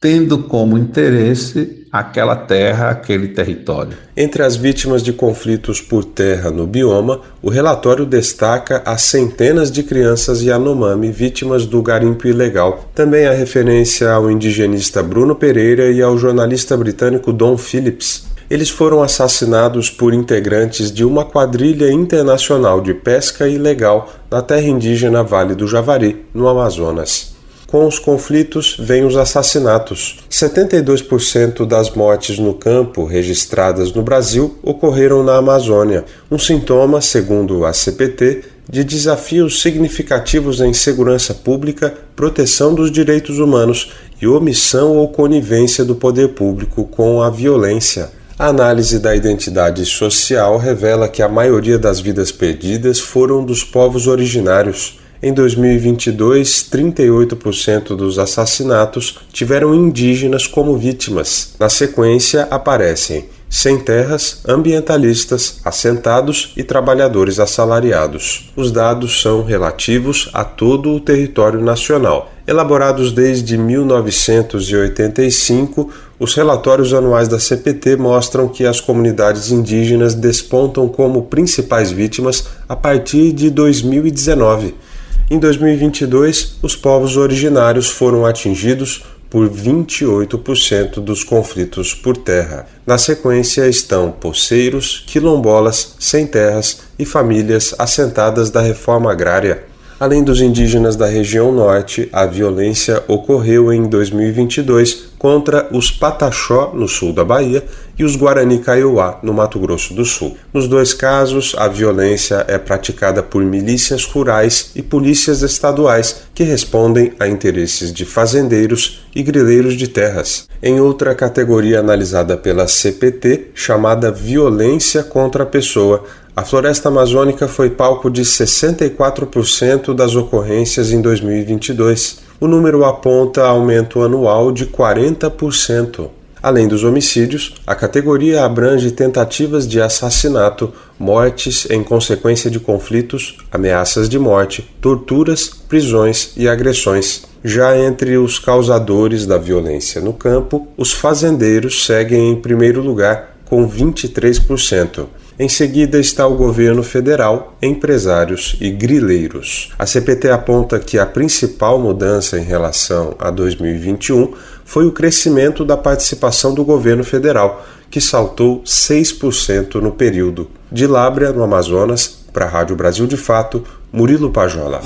tendo 0.05 0.37
como 0.37 0.77
interesse 0.77 1.87
aquela 1.91 2.35
terra, 2.35 2.91
aquele 2.91 3.29
território. 3.29 3.97
Entre 4.15 4.43
as 4.43 4.55
vítimas 4.55 5.01
de 5.01 5.11
conflitos 5.11 5.81
por 5.81 6.05
terra 6.05 6.51
no 6.51 6.67
bioma, 6.67 7.21
o 7.41 7.49
relatório 7.49 8.05
destaca 8.05 8.83
as 8.85 9.01
centenas 9.01 9.71
de 9.71 9.81
crianças 9.81 10.43
Yanomami 10.43 11.11
vítimas 11.11 11.65
do 11.65 11.81
garimpo 11.81 12.27
ilegal. 12.27 12.87
Também 12.93 13.25
há 13.25 13.31
referência 13.31 14.11
ao 14.11 14.29
indigenista 14.29 15.01
Bruno 15.01 15.35
Pereira 15.35 15.89
e 15.89 16.03
ao 16.03 16.15
jornalista 16.19 16.77
britânico 16.77 17.33
Don 17.33 17.57
Phillips. 17.57 18.27
Eles 18.47 18.69
foram 18.69 19.01
assassinados 19.01 19.89
por 19.89 20.13
integrantes 20.13 20.91
de 20.91 21.03
uma 21.03 21.25
quadrilha 21.25 21.91
internacional 21.91 22.79
de 22.79 22.93
pesca 22.93 23.47
ilegal 23.47 24.07
na 24.29 24.43
terra 24.43 24.67
indígena 24.67 25.23
Vale 25.23 25.55
do 25.55 25.67
Javari, 25.67 26.27
no 26.31 26.47
Amazonas. 26.47 27.34
Com 27.67 27.87
os 27.87 27.97
conflitos 27.97 28.77
vêm 28.79 29.05
os 29.05 29.17
assassinatos. 29.17 30.19
72% 30.29 31.65
das 31.65 31.89
mortes 31.89 32.37
no 32.37 32.53
campo 32.53 33.05
registradas 33.05 33.91
no 33.91 34.03
Brasil 34.03 34.57
ocorreram 34.61 35.23
na 35.23 35.37
Amazônia, 35.37 36.05
um 36.29 36.37
sintoma, 36.37 37.01
segundo 37.01 37.65
a 37.65 37.73
CPT, 37.73 38.43
de 38.69 38.83
desafios 38.83 39.61
significativos 39.61 40.61
em 40.61 40.73
segurança 40.73 41.33
pública, 41.33 41.93
proteção 42.15 42.73
dos 42.73 42.91
direitos 42.91 43.39
humanos 43.39 43.91
e 44.21 44.27
omissão 44.27 44.97
ou 44.97 45.07
conivência 45.09 45.83
do 45.83 45.95
poder 45.95 46.29
público 46.29 46.85
com 46.85 47.21
a 47.21 47.29
violência. 47.29 48.09
A 48.37 48.47
análise 48.47 48.99
da 48.99 49.15
identidade 49.15 49.85
social 49.85 50.57
revela 50.57 51.07
que 51.07 51.21
a 51.21 51.29
maioria 51.29 51.79
das 51.79 52.01
vidas 52.01 52.31
perdidas 52.31 52.99
foram 52.99 53.45
dos 53.45 53.63
povos 53.63 54.07
originários. 54.07 54.99
Em 55.25 55.33
2022, 55.33 56.69
38% 56.71 57.95
dos 57.95 58.19
assassinatos 58.19 59.17
tiveram 59.33 59.73
indígenas 59.73 60.45
como 60.45 60.77
vítimas. 60.77 61.55
Na 61.59 61.67
sequência, 61.67 62.43
aparecem 62.51 63.25
sem 63.49 63.79
terras, 63.79 64.41
ambientalistas, 64.47 65.61
assentados 65.65 66.53
e 66.55 66.63
trabalhadores 66.63 67.39
assalariados. 67.39 68.51
Os 68.55 68.71
dados 68.71 69.19
são 69.19 69.43
relativos 69.43 70.29
a 70.31 70.43
todo 70.43 70.91
o 70.91 70.99
território 70.99 71.59
nacional. 71.59 72.31
Elaborados 72.45 73.11
desde 73.11 73.57
1985, 73.57 75.91
os 76.19 76.35
relatórios 76.35 76.93
anuais 76.93 77.27
da 77.27 77.39
CPT 77.39 77.95
mostram 77.95 78.47
que 78.47 78.63
as 78.63 78.79
comunidades 78.79 79.49
indígenas 79.49 80.13
despontam 80.13 80.87
como 80.87 81.23
principais 81.23 81.91
vítimas 81.91 82.45
a 82.69 82.75
partir 82.75 83.31
de 83.31 83.49
2019. 83.49 84.84
Em 85.27 85.39
2022, 85.39 86.57
os 86.61 86.75
povos 86.75 87.17
originários 87.17 87.89
foram 87.89 88.27
atingidos 88.27 89.03
por 89.27 89.49
28% 89.49 90.99
dos 90.99 91.23
conflitos 91.23 91.95
por 91.95 92.15
terra. 92.15 92.67
Na 92.85 92.99
sequência 92.99 93.67
estão 93.67 94.11
poceiros, 94.11 95.03
quilombolas, 95.07 95.95
sem 95.99 96.27
terras 96.27 96.81
e 96.99 97.05
famílias 97.05 97.73
assentadas 97.79 98.51
da 98.51 98.61
reforma 98.61 99.11
agrária. 99.11 99.63
Além 99.97 100.25
dos 100.25 100.41
indígenas 100.41 100.97
da 100.97 101.05
região 101.05 101.53
norte, 101.53 102.09
a 102.11 102.25
violência 102.25 103.01
ocorreu 103.07 103.71
em 103.71 103.87
2022 103.87 105.05
contra 105.17 105.69
os 105.71 105.89
Pataxó, 105.89 106.73
no 106.75 106.85
sul 106.85 107.13
da 107.13 107.23
Bahia, 107.23 107.63
e 107.97 108.03
os 108.03 108.17
Guarani 108.17 108.59
Kaiowá, 108.59 109.19
no 109.23 109.33
Mato 109.33 109.57
Grosso 109.57 109.93
do 109.93 110.03
Sul. 110.03 110.35
Nos 110.53 110.67
dois 110.67 110.93
casos, 110.93 111.55
a 111.57 111.69
violência 111.69 112.43
é 112.49 112.57
praticada 112.57 113.23
por 113.23 113.41
milícias 113.41 114.03
rurais 114.03 114.71
e 114.75 114.81
polícias 114.81 115.41
estaduais 115.41 116.23
que 116.33 116.43
respondem 116.43 117.13
a 117.17 117.25
interesses 117.25 117.93
de 117.93 118.03
fazendeiros 118.03 119.05
e 119.15 119.23
grileiros 119.23 119.75
de 119.75 119.87
terras. 119.87 120.49
Em 120.61 120.81
outra 120.81 121.15
categoria 121.15 121.79
analisada 121.79 122.35
pela 122.35 122.67
CPT, 122.67 123.51
chamada 123.55 124.11
violência 124.11 125.03
contra 125.03 125.43
a 125.43 125.47
pessoa, 125.47 126.03
a 126.35 126.43
floresta 126.43 126.89
amazônica 126.89 127.47
foi 127.47 127.69
palco 127.69 128.09
de 128.09 128.23
64% 128.23 129.93
das 129.93 130.15
ocorrências 130.15 130.91
em 130.91 130.99
2022. 131.01 132.19
O 132.41 132.47
número 132.47 132.83
aponta 132.83 133.45
aumento 133.45 134.01
anual 134.01 134.51
de 134.51 134.65
40%. 134.65 136.09
Além 136.43 136.67
dos 136.67 136.83
homicídios, 136.83 137.55
a 137.65 137.73
categoria 137.73 138.43
abrange 138.43 138.91
tentativas 138.91 139.65
de 139.65 139.79
assassinato, 139.79 140.73
mortes 140.99 141.67
em 141.71 141.81
consequência 141.81 142.51
de 142.51 142.59
conflitos, 142.59 143.37
ameaças 143.49 144.09
de 144.09 144.19
morte, 144.19 144.69
torturas, 144.81 145.47
prisões 145.47 146.33
e 146.35 146.49
agressões. 146.49 147.23
Já 147.43 147.77
entre 147.77 148.17
os 148.17 148.39
causadores 148.39 149.25
da 149.25 149.37
violência 149.37 150.01
no 150.01 150.11
campo, 150.11 150.67
os 150.77 150.91
fazendeiros 150.91 151.85
seguem 151.85 152.29
em 152.29 152.35
primeiro 152.35 152.81
lugar, 152.81 153.37
com 153.45 153.67
23%. 153.67 155.05
Em 155.37 155.49
seguida 155.49 155.99
está 155.99 156.25
o 156.25 156.37
governo 156.37 156.81
federal, 156.81 157.57
empresários 157.61 158.55
e 158.61 158.69
grileiros. 158.69 159.73
A 159.77 159.85
CPT 159.85 160.29
aponta 160.29 160.79
que 160.79 160.97
a 160.97 161.05
principal 161.05 161.77
mudança 161.77 162.39
em 162.39 162.43
relação 162.43 163.15
a 163.19 163.29
2021 163.29 164.31
foi 164.63 164.85
o 164.85 164.93
crescimento 164.93 165.65
da 165.65 165.75
participação 165.75 166.53
do 166.53 166.63
governo 166.63 167.03
federal, 167.03 167.65
que 167.91 167.99
saltou 167.99 168.63
6% 168.63 169.75
no 169.81 169.91
período. 169.91 170.49
De 170.71 170.87
Lábrea, 170.87 171.33
no 171.33 171.43
Amazonas, 171.43 172.07
para 172.31 172.45
a 172.45 172.49
Rádio 172.49 172.77
Brasil 172.77 173.05
de 173.05 173.17
Fato, 173.17 173.61
Murilo 173.91 174.31
Pajola. 174.31 174.79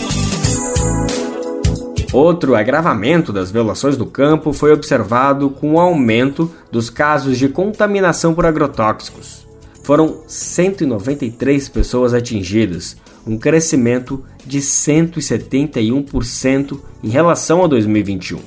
Outro 2.12 2.56
agravamento 2.56 3.32
das 3.32 3.52
violações 3.52 3.96
do 3.96 4.08
campo 4.08 4.52
foi 4.52 4.74
observado 4.74 5.52
com 5.52 5.76
o 5.76 5.80
aumento 5.80 6.52
dos 6.72 6.90
casos 6.90 7.38
de 7.38 7.48
contaminação 7.50 8.34
por 8.34 8.48
agrotóxicos. 8.48 9.48
Foram 9.90 10.22
193 10.28 11.68
pessoas 11.68 12.14
atingidas, 12.14 12.96
um 13.26 13.40
crescimento 13.40 14.24
de 14.46 14.60
171% 14.60 16.80
em 17.04 17.10
relação 17.10 17.64
a 17.64 17.68
2021. 17.68 18.38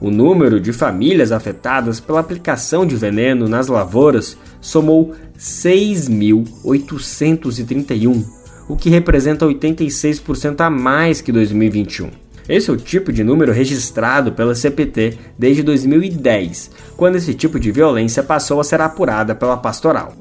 O 0.00 0.10
número 0.10 0.58
de 0.58 0.72
famílias 0.72 1.30
afetadas 1.30 2.00
pela 2.00 2.18
aplicação 2.18 2.84
de 2.84 2.96
veneno 2.96 3.46
nas 3.46 3.68
lavouras 3.68 4.36
somou 4.60 5.14
6.831, 5.38 8.24
o 8.68 8.74
que 8.74 8.90
representa 8.90 9.46
86% 9.46 10.60
a 10.62 10.68
mais 10.68 11.20
que 11.20 11.30
2021. 11.30 12.10
Esse 12.48 12.70
é 12.70 12.72
o 12.72 12.76
tipo 12.76 13.12
de 13.12 13.22
número 13.22 13.52
registrado 13.52 14.32
pela 14.32 14.52
CPT 14.52 15.16
desde 15.38 15.62
2010, 15.62 16.72
quando 16.96 17.14
esse 17.14 17.34
tipo 17.34 17.60
de 17.60 17.70
violência 17.70 18.20
passou 18.20 18.58
a 18.58 18.64
ser 18.64 18.80
apurada 18.80 19.32
pela 19.32 19.56
pastoral. 19.56 20.12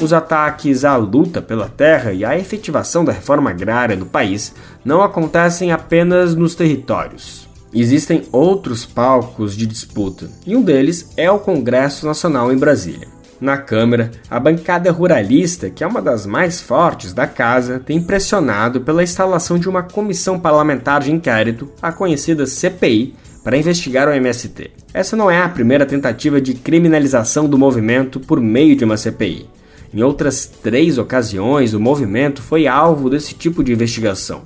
Os 0.00 0.14
ataques 0.14 0.82
à 0.82 0.96
luta 0.96 1.42
pela 1.42 1.68
terra 1.68 2.12
e 2.12 2.24
à 2.24 2.38
efetivação 2.38 3.04
da 3.04 3.12
reforma 3.12 3.50
agrária 3.50 3.94
no 3.94 4.06
país 4.06 4.54
não 4.82 5.02
acontecem 5.02 5.72
apenas 5.72 6.34
nos 6.34 6.54
territórios. 6.54 7.46
Existem 7.72 8.22
outros 8.32 8.86
palcos 8.86 9.54
de 9.54 9.66
disputa, 9.66 10.30
e 10.46 10.56
um 10.56 10.62
deles 10.62 11.10
é 11.18 11.30
o 11.30 11.38
Congresso 11.38 12.06
Nacional 12.06 12.50
em 12.50 12.56
Brasília. 12.56 13.06
Na 13.38 13.58
Câmara, 13.58 14.10
a 14.30 14.40
bancada 14.40 14.90
ruralista, 14.90 15.68
que 15.68 15.84
é 15.84 15.86
uma 15.86 16.00
das 16.00 16.24
mais 16.24 16.60
fortes 16.62 17.12
da 17.12 17.26
casa, 17.26 17.78
tem 17.78 18.02
pressionado 18.02 18.80
pela 18.80 19.02
instalação 19.02 19.58
de 19.58 19.68
uma 19.68 19.82
comissão 19.82 20.38
parlamentar 20.38 21.00
de 21.00 21.12
inquérito, 21.12 21.70
a 21.80 21.92
conhecida 21.92 22.46
CPI, 22.46 23.14
para 23.44 23.56
investigar 23.56 24.08
o 24.08 24.12
MST. 24.12 24.70
Essa 24.92 25.16
não 25.16 25.30
é 25.30 25.40
a 25.40 25.48
primeira 25.48 25.86
tentativa 25.86 26.40
de 26.40 26.54
criminalização 26.54 27.46
do 27.46 27.58
movimento 27.58 28.18
por 28.18 28.40
meio 28.40 28.74
de 28.74 28.84
uma 28.84 28.96
CPI. 28.96 29.59
Em 29.92 30.02
outras 30.02 30.46
três 30.46 30.98
ocasiões, 30.98 31.74
o 31.74 31.80
movimento 31.80 32.40
foi 32.40 32.66
alvo 32.66 33.10
desse 33.10 33.34
tipo 33.34 33.64
de 33.64 33.72
investigação. 33.72 34.42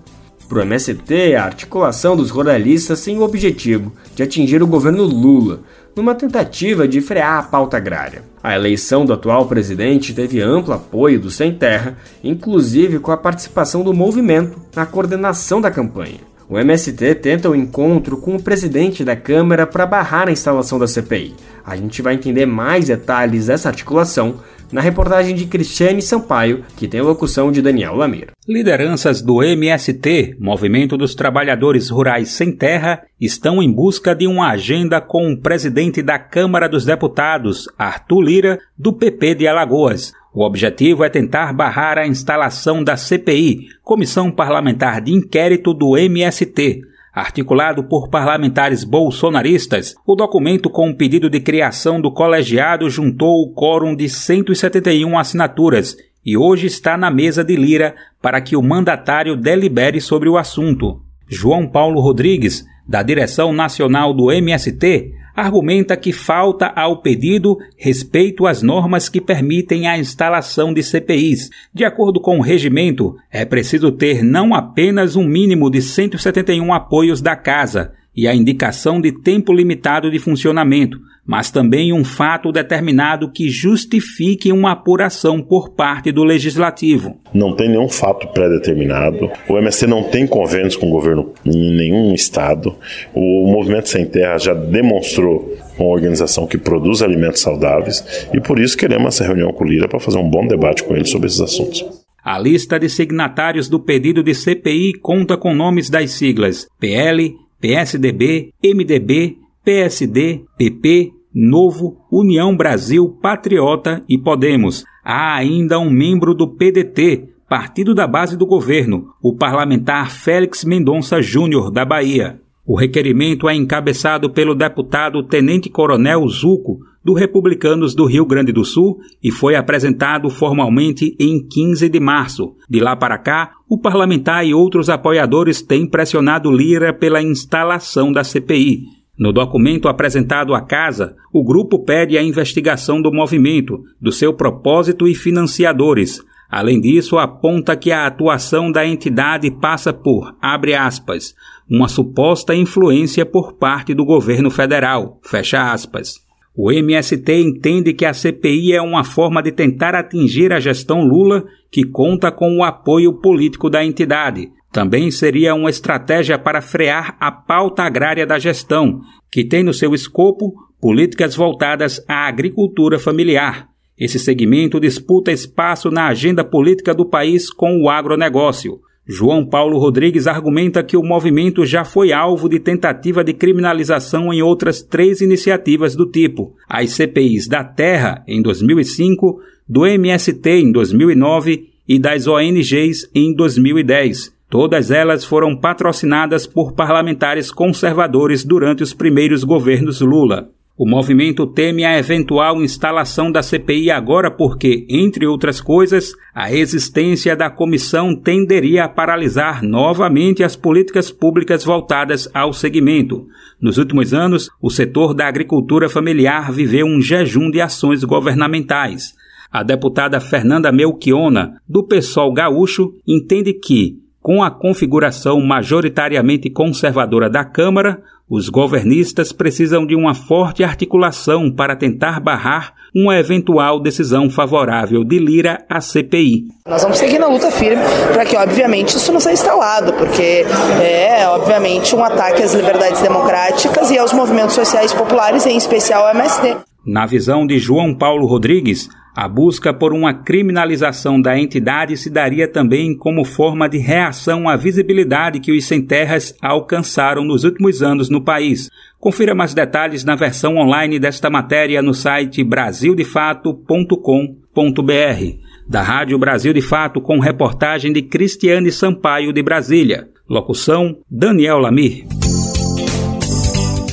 Para 0.48 0.58
o 0.58 0.62
MST, 0.62 1.34
a 1.34 1.44
articulação 1.44 2.16
dos 2.16 2.30
ruralistas 2.30 3.02
tem 3.02 3.18
o 3.18 3.22
objetivo 3.22 3.92
de 4.14 4.22
atingir 4.22 4.62
o 4.62 4.66
governo 4.66 5.04
Lula, 5.04 5.60
numa 5.96 6.14
tentativa 6.14 6.88
de 6.88 7.00
frear 7.00 7.38
a 7.38 7.42
pauta 7.42 7.76
agrária. 7.76 8.22
A 8.42 8.54
eleição 8.54 9.04
do 9.04 9.12
atual 9.12 9.46
presidente 9.46 10.12
teve 10.14 10.40
amplo 10.40 10.74
apoio 10.74 11.20
do 11.20 11.30
Sem 11.30 11.52
Terra, 11.52 11.96
inclusive 12.22 12.98
com 12.98 13.10
a 13.10 13.16
participação 13.16 13.82
do 13.82 13.94
movimento 13.94 14.58
na 14.74 14.84
coordenação 14.84 15.60
da 15.60 15.70
campanha. 15.70 16.33
O 16.48 16.58
MST 16.58 17.14
tenta 17.16 17.48
o 17.48 17.54
encontro 17.54 18.18
com 18.18 18.36
o 18.36 18.42
presidente 18.42 19.02
da 19.02 19.16
Câmara 19.16 19.66
para 19.66 19.86
barrar 19.86 20.28
a 20.28 20.32
instalação 20.32 20.78
da 20.78 20.86
CPI. 20.86 21.34
A 21.64 21.74
gente 21.74 22.02
vai 22.02 22.14
entender 22.14 22.44
mais 22.44 22.86
detalhes 22.86 23.46
dessa 23.46 23.68
articulação 23.68 24.40
na 24.70 24.80
reportagem 24.80 25.34
de 25.34 25.46
Cristiane 25.46 26.02
Sampaio, 26.02 26.64
que 26.76 26.88
tem 26.88 27.00
locução 27.00 27.50
de 27.50 27.62
Daniel 27.62 27.94
Lamir. 27.94 28.32
Lideranças 28.46 29.22
do 29.22 29.42
MST, 29.42 30.36
Movimento 30.38 30.96
dos 30.98 31.14
Trabalhadores 31.14 31.88
Rurais 31.88 32.30
Sem 32.30 32.52
Terra, 32.52 33.02
estão 33.20 33.62
em 33.62 33.72
busca 33.72 34.14
de 34.14 34.26
uma 34.26 34.50
agenda 34.50 35.00
com 35.00 35.32
o 35.32 35.40
presidente 35.40 36.02
da 36.02 36.18
Câmara 36.18 36.68
dos 36.68 36.84
Deputados, 36.84 37.68
Arthur 37.78 38.20
Lira, 38.20 38.58
do 38.76 38.92
PP 38.92 39.36
de 39.36 39.46
Alagoas. 39.46 40.12
O 40.34 40.44
objetivo 40.44 41.04
é 41.04 41.08
tentar 41.08 41.52
barrar 41.52 41.96
a 41.96 42.06
instalação 42.06 42.82
da 42.82 42.96
CPI, 42.96 43.68
Comissão 43.82 44.30
Parlamentar 44.30 45.00
de 45.00 45.12
Inquérito 45.12 45.72
do 45.72 45.96
MST, 45.96 46.82
Articulado 47.14 47.84
por 47.84 48.08
parlamentares 48.08 48.82
bolsonaristas, 48.82 49.94
o 50.04 50.16
documento 50.16 50.68
com 50.68 50.90
o 50.90 50.96
pedido 50.96 51.30
de 51.30 51.38
criação 51.38 52.00
do 52.00 52.10
colegiado 52.10 52.90
juntou 52.90 53.40
o 53.40 53.54
quórum 53.54 53.94
de 53.94 54.08
171 54.08 55.16
assinaturas 55.16 55.96
e 56.26 56.36
hoje 56.36 56.66
está 56.66 56.96
na 56.96 57.12
mesa 57.12 57.44
de 57.44 57.54
Lira 57.54 57.94
para 58.20 58.40
que 58.40 58.56
o 58.56 58.62
mandatário 58.62 59.36
delibere 59.36 60.00
sobre 60.00 60.28
o 60.28 60.36
assunto. 60.36 61.02
João 61.28 61.68
Paulo 61.68 62.00
Rodrigues, 62.00 62.64
da 62.84 63.00
direção 63.00 63.52
nacional 63.52 64.12
do 64.12 64.32
MST, 64.32 65.12
argumenta 65.34 65.96
que 65.96 66.12
falta 66.12 66.66
ao 66.66 67.02
pedido 67.02 67.58
respeito 67.76 68.46
às 68.46 68.62
normas 68.62 69.08
que 69.08 69.20
permitem 69.20 69.88
a 69.88 69.98
instalação 69.98 70.72
de 70.72 70.82
CPIs. 70.82 71.50
De 71.72 71.84
acordo 71.84 72.20
com 72.20 72.38
o 72.38 72.42
regimento, 72.42 73.16
é 73.30 73.44
preciso 73.44 73.90
ter 73.90 74.22
não 74.22 74.54
apenas 74.54 75.16
um 75.16 75.24
mínimo 75.26 75.70
de 75.70 75.82
171 75.82 76.72
apoios 76.72 77.20
da 77.20 77.34
Casa 77.34 77.92
e 78.16 78.28
a 78.28 78.34
indicação 78.34 79.00
de 79.00 79.12
tempo 79.12 79.52
limitado 79.52 80.10
de 80.10 80.18
funcionamento, 80.18 80.98
mas 81.26 81.50
também 81.50 81.92
um 81.92 82.04
fato 82.04 82.52
determinado 82.52 83.30
que 83.30 83.48
justifique 83.48 84.52
uma 84.52 84.72
apuração 84.72 85.40
por 85.40 85.70
parte 85.70 86.12
do 86.12 86.22
legislativo. 86.22 87.18
Não 87.32 87.56
tem 87.56 87.68
nenhum 87.68 87.88
fato 87.88 88.28
pré-determinado. 88.28 89.30
O 89.48 89.56
MST 89.56 89.86
não 89.86 90.02
tem 90.04 90.26
convênios 90.26 90.76
com 90.76 90.86
o 90.86 90.90
governo 90.90 91.32
em 91.44 91.76
nenhum 91.76 92.14
estado. 92.14 92.76
O 93.14 93.50
Movimento 93.50 93.88
Sem 93.88 94.04
Terra 94.04 94.38
já 94.38 94.54
demonstrou 94.54 95.56
uma 95.78 95.88
organização 95.88 96.46
que 96.46 96.58
produz 96.58 97.02
alimentos 97.02 97.40
saudáveis 97.40 98.28
e 98.32 98.40
por 98.40 98.58
isso 98.58 98.76
queremos 98.76 99.14
essa 99.14 99.24
reunião 99.24 99.52
com 99.52 99.64
o 99.64 99.66
Lira 99.66 99.88
para 99.88 99.98
fazer 99.98 100.18
um 100.18 100.28
bom 100.28 100.46
debate 100.46 100.84
com 100.84 100.94
ele 100.94 101.06
sobre 101.06 101.26
esses 101.26 101.40
assuntos. 101.40 101.84
A 102.22 102.38
lista 102.38 102.78
de 102.78 102.88
signatários 102.88 103.68
do 103.68 103.78
pedido 103.78 104.22
de 104.22 104.34
CPI 104.34 104.94
conta 104.94 105.36
com 105.36 105.54
nomes 105.54 105.90
das 105.90 106.12
siglas 106.12 106.66
PL, 106.80 107.34
PSDB, 107.64 108.52
MDB, 108.62 109.38
PSD, 109.64 110.44
PP, 110.58 111.12
Novo, 111.34 111.96
União 112.12 112.54
Brasil, 112.54 113.08
Patriota 113.22 114.04
e 114.06 114.18
Podemos. 114.18 114.84
Há 115.02 115.34
ainda 115.36 115.78
um 115.78 115.88
membro 115.88 116.34
do 116.34 116.46
PDT, 116.46 117.26
partido 117.48 117.94
da 117.94 118.06
base 118.06 118.36
do 118.36 118.44
governo, 118.44 119.14
o 119.22 119.34
parlamentar 119.34 120.10
Félix 120.10 120.62
Mendonça 120.62 121.22
Júnior, 121.22 121.70
da 121.70 121.86
Bahia. 121.86 122.38
O 122.66 122.78
requerimento 122.78 123.48
é 123.48 123.54
encabeçado 123.54 124.28
pelo 124.28 124.54
deputado 124.54 125.22
Tenente 125.22 125.70
Coronel 125.70 126.28
Zuco, 126.28 126.80
do 127.04 127.12
Republicanos 127.12 127.94
do 127.94 128.06
Rio 128.06 128.24
Grande 128.24 128.50
do 128.50 128.64
Sul, 128.64 128.98
e 129.22 129.30
foi 129.30 129.54
apresentado 129.54 130.30
formalmente 130.30 131.14
em 131.20 131.46
15 131.46 131.88
de 131.88 132.00
março. 132.00 132.54
De 132.68 132.80
lá 132.80 132.96
para 132.96 133.18
cá, 133.18 133.52
o 133.68 133.78
parlamentar 133.78 134.46
e 134.46 134.54
outros 134.54 134.88
apoiadores 134.88 135.60
têm 135.60 135.86
pressionado 135.86 136.50
Lira 136.50 136.92
pela 136.94 137.22
instalação 137.22 138.10
da 138.10 138.24
CPI. 138.24 138.84
No 139.16 139.32
documento 139.32 139.86
apresentado 139.86 140.54
à 140.54 140.60
Casa, 140.60 141.14
o 141.32 141.44
grupo 141.44 141.84
pede 141.84 142.18
a 142.18 142.22
investigação 142.22 143.00
do 143.00 143.12
movimento, 143.12 143.84
do 144.00 144.10
seu 144.10 144.32
propósito 144.34 145.06
e 145.06 145.14
financiadores. 145.14 146.20
Além 146.50 146.80
disso, 146.80 147.18
aponta 147.18 147.76
que 147.76 147.92
a 147.92 148.06
atuação 148.06 148.72
da 148.72 148.86
entidade 148.86 149.50
passa 149.50 149.92
por, 149.92 150.34
abre 150.40 150.74
aspas, 150.74 151.34
uma 151.68 151.88
suposta 151.88 152.54
influência 152.54 153.24
por 153.24 153.54
parte 153.54 153.94
do 153.94 154.04
governo 154.04 154.50
federal, 154.50 155.20
fecha 155.22 155.72
aspas. 155.72 156.23
O 156.56 156.70
MST 156.70 157.32
entende 157.32 157.92
que 157.92 158.04
a 158.04 158.14
CPI 158.14 158.74
é 158.74 158.80
uma 158.80 159.02
forma 159.02 159.42
de 159.42 159.50
tentar 159.50 159.94
atingir 159.94 160.52
a 160.52 160.60
gestão 160.60 161.00
Lula, 161.02 161.44
que 161.70 161.82
conta 161.82 162.30
com 162.30 162.58
o 162.58 162.62
apoio 162.62 163.20
político 163.20 163.68
da 163.68 163.84
entidade. 163.84 164.50
Também 164.72 165.10
seria 165.10 165.54
uma 165.54 165.68
estratégia 165.68 166.38
para 166.38 166.62
frear 166.62 167.16
a 167.18 167.32
pauta 167.32 167.82
agrária 167.82 168.24
da 168.24 168.38
gestão, 168.38 169.00
que 169.32 169.44
tem 169.44 169.64
no 169.64 169.74
seu 169.74 169.94
escopo 169.94 170.54
políticas 170.80 171.34
voltadas 171.34 172.00
à 172.08 172.28
agricultura 172.28 173.00
familiar. 173.00 173.68
Esse 173.98 174.18
segmento 174.18 174.78
disputa 174.78 175.32
espaço 175.32 175.90
na 175.90 176.06
agenda 176.06 176.44
política 176.44 176.94
do 176.94 177.08
país 177.08 177.50
com 177.50 177.82
o 177.82 177.88
agronegócio. 177.88 178.78
João 179.06 179.44
Paulo 179.44 179.78
Rodrigues 179.78 180.26
argumenta 180.26 180.82
que 180.82 180.96
o 180.96 181.02
movimento 181.02 181.66
já 181.66 181.84
foi 181.84 182.10
alvo 182.10 182.48
de 182.48 182.58
tentativa 182.58 183.22
de 183.22 183.34
criminalização 183.34 184.32
em 184.32 184.40
outras 184.40 184.82
três 184.82 185.20
iniciativas 185.20 185.94
do 185.94 186.06
tipo: 186.06 186.54
as 186.66 186.92
CPIs 186.92 187.46
da 187.46 187.62
Terra, 187.62 188.24
em 188.26 188.40
2005, 188.40 189.40
do 189.68 189.86
MST, 189.86 190.50
em 190.50 190.72
2009 190.72 191.68
e 191.86 191.98
das 191.98 192.26
ONGs, 192.26 193.10
em 193.14 193.34
2010. 193.34 194.32
Todas 194.48 194.90
elas 194.90 195.24
foram 195.24 195.54
patrocinadas 195.54 196.46
por 196.46 196.72
parlamentares 196.72 197.50
conservadores 197.50 198.44
durante 198.44 198.82
os 198.82 198.94
primeiros 198.94 199.44
governos 199.44 200.00
Lula. 200.00 200.48
O 200.76 200.88
movimento 200.88 201.46
teme 201.46 201.84
a 201.84 201.96
eventual 201.96 202.60
instalação 202.60 203.30
da 203.30 203.44
CPI 203.44 203.92
agora 203.92 204.28
porque, 204.28 204.84
entre 204.90 205.24
outras 205.24 205.60
coisas, 205.60 206.14
a 206.34 206.52
existência 206.52 207.36
da 207.36 207.48
comissão 207.48 208.16
tenderia 208.16 208.82
a 208.82 208.88
paralisar 208.88 209.62
novamente 209.62 210.42
as 210.42 210.56
políticas 210.56 211.12
públicas 211.12 211.62
voltadas 211.62 212.28
ao 212.34 212.52
segmento. 212.52 213.24
Nos 213.60 213.78
últimos 213.78 214.12
anos, 214.12 214.50
o 214.60 214.68
setor 214.68 215.14
da 215.14 215.28
agricultura 215.28 215.88
familiar 215.88 216.50
viveu 216.50 216.86
um 216.86 217.00
jejum 217.00 217.52
de 217.52 217.60
ações 217.60 218.02
governamentais. 218.02 219.14
A 219.52 219.62
deputada 219.62 220.18
Fernanda 220.18 220.72
Melchiona, 220.72 221.54
do 221.68 221.84
PSOL 221.84 222.32
gaúcho, 222.32 222.92
entende 223.06 223.52
que, 223.52 224.00
com 224.20 224.42
a 224.42 224.50
configuração 224.50 225.40
majoritariamente 225.40 226.50
conservadora 226.50 227.30
da 227.30 227.44
Câmara, 227.44 228.02
os 228.28 228.48
governistas 228.48 229.32
precisam 229.32 229.84
de 229.86 229.94
uma 229.94 230.14
forte 230.14 230.64
articulação 230.64 231.50
para 231.50 231.76
tentar 231.76 232.20
barrar 232.20 232.72
uma 232.94 233.18
eventual 233.18 233.80
decisão 233.80 234.30
favorável 234.30 235.04
de 235.04 235.18
Lira 235.18 235.64
à 235.68 235.80
CPI. 235.80 236.44
Nós 236.66 236.82
vamos 236.82 236.96
seguir 236.98 237.18
na 237.18 237.26
luta 237.26 237.50
firme 237.50 237.82
para 238.12 238.24
que, 238.24 238.36
obviamente, 238.36 238.96
isso 238.96 239.12
não 239.12 239.20
seja 239.20 239.34
instalado, 239.34 239.92
porque 239.94 240.44
é, 240.80 241.28
obviamente, 241.28 241.94
um 241.94 242.02
ataque 242.02 242.42
às 242.42 242.54
liberdades 242.54 243.02
democráticas 243.02 243.90
e 243.90 243.98
aos 243.98 244.12
movimentos 244.12 244.54
sociais 244.54 244.94
populares, 244.94 245.44
em 245.44 245.56
especial 245.56 246.06
ao 246.06 246.14
MST. 246.14 246.56
Na 246.86 247.04
visão 247.06 247.46
de 247.46 247.58
João 247.58 247.94
Paulo 247.94 248.26
Rodrigues, 248.26 248.88
A 249.16 249.28
busca 249.28 249.72
por 249.72 249.92
uma 249.92 250.12
criminalização 250.12 251.20
da 251.20 251.38
entidade 251.38 251.96
se 251.96 252.10
daria 252.10 252.48
também 252.48 252.96
como 252.96 253.24
forma 253.24 253.68
de 253.68 253.78
reação 253.78 254.48
à 254.48 254.56
visibilidade 254.56 255.38
que 255.38 255.52
os 255.52 255.64
sem 255.66 255.80
terras 255.80 256.34
alcançaram 256.42 257.24
nos 257.24 257.44
últimos 257.44 257.80
anos 257.80 258.10
no 258.10 258.20
país. 258.20 258.68
Confira 258.98 259.32
mais 259.32 259.54
detalhes 259.54 260.02
na 260.02 260.16
versão 260.16 260.56
online 260.56 260.98
desta 260.98 261.30
matéria 261.30 261.80
no 261.80 261.94
site 261.94 262.42
brasildefato.com.br. 262.42 265.38
Da 265.68 265.80
Rádio 265.80 266.18
Brasil 266.18 266.52
de 266.52 266.60
Fato, 266.60 267.00
com 267.00 267.20
reportagem 267.20 267.92
de 267.92 268.02
Cristiane 268.02 268.72
Sampaio 268.72 269.32
de 269.32 269.44
Brasília. 269.44 270.08
Locução: 270.28 270.98
Daniel 271.08 271.58
Lamir. 271.58 272.04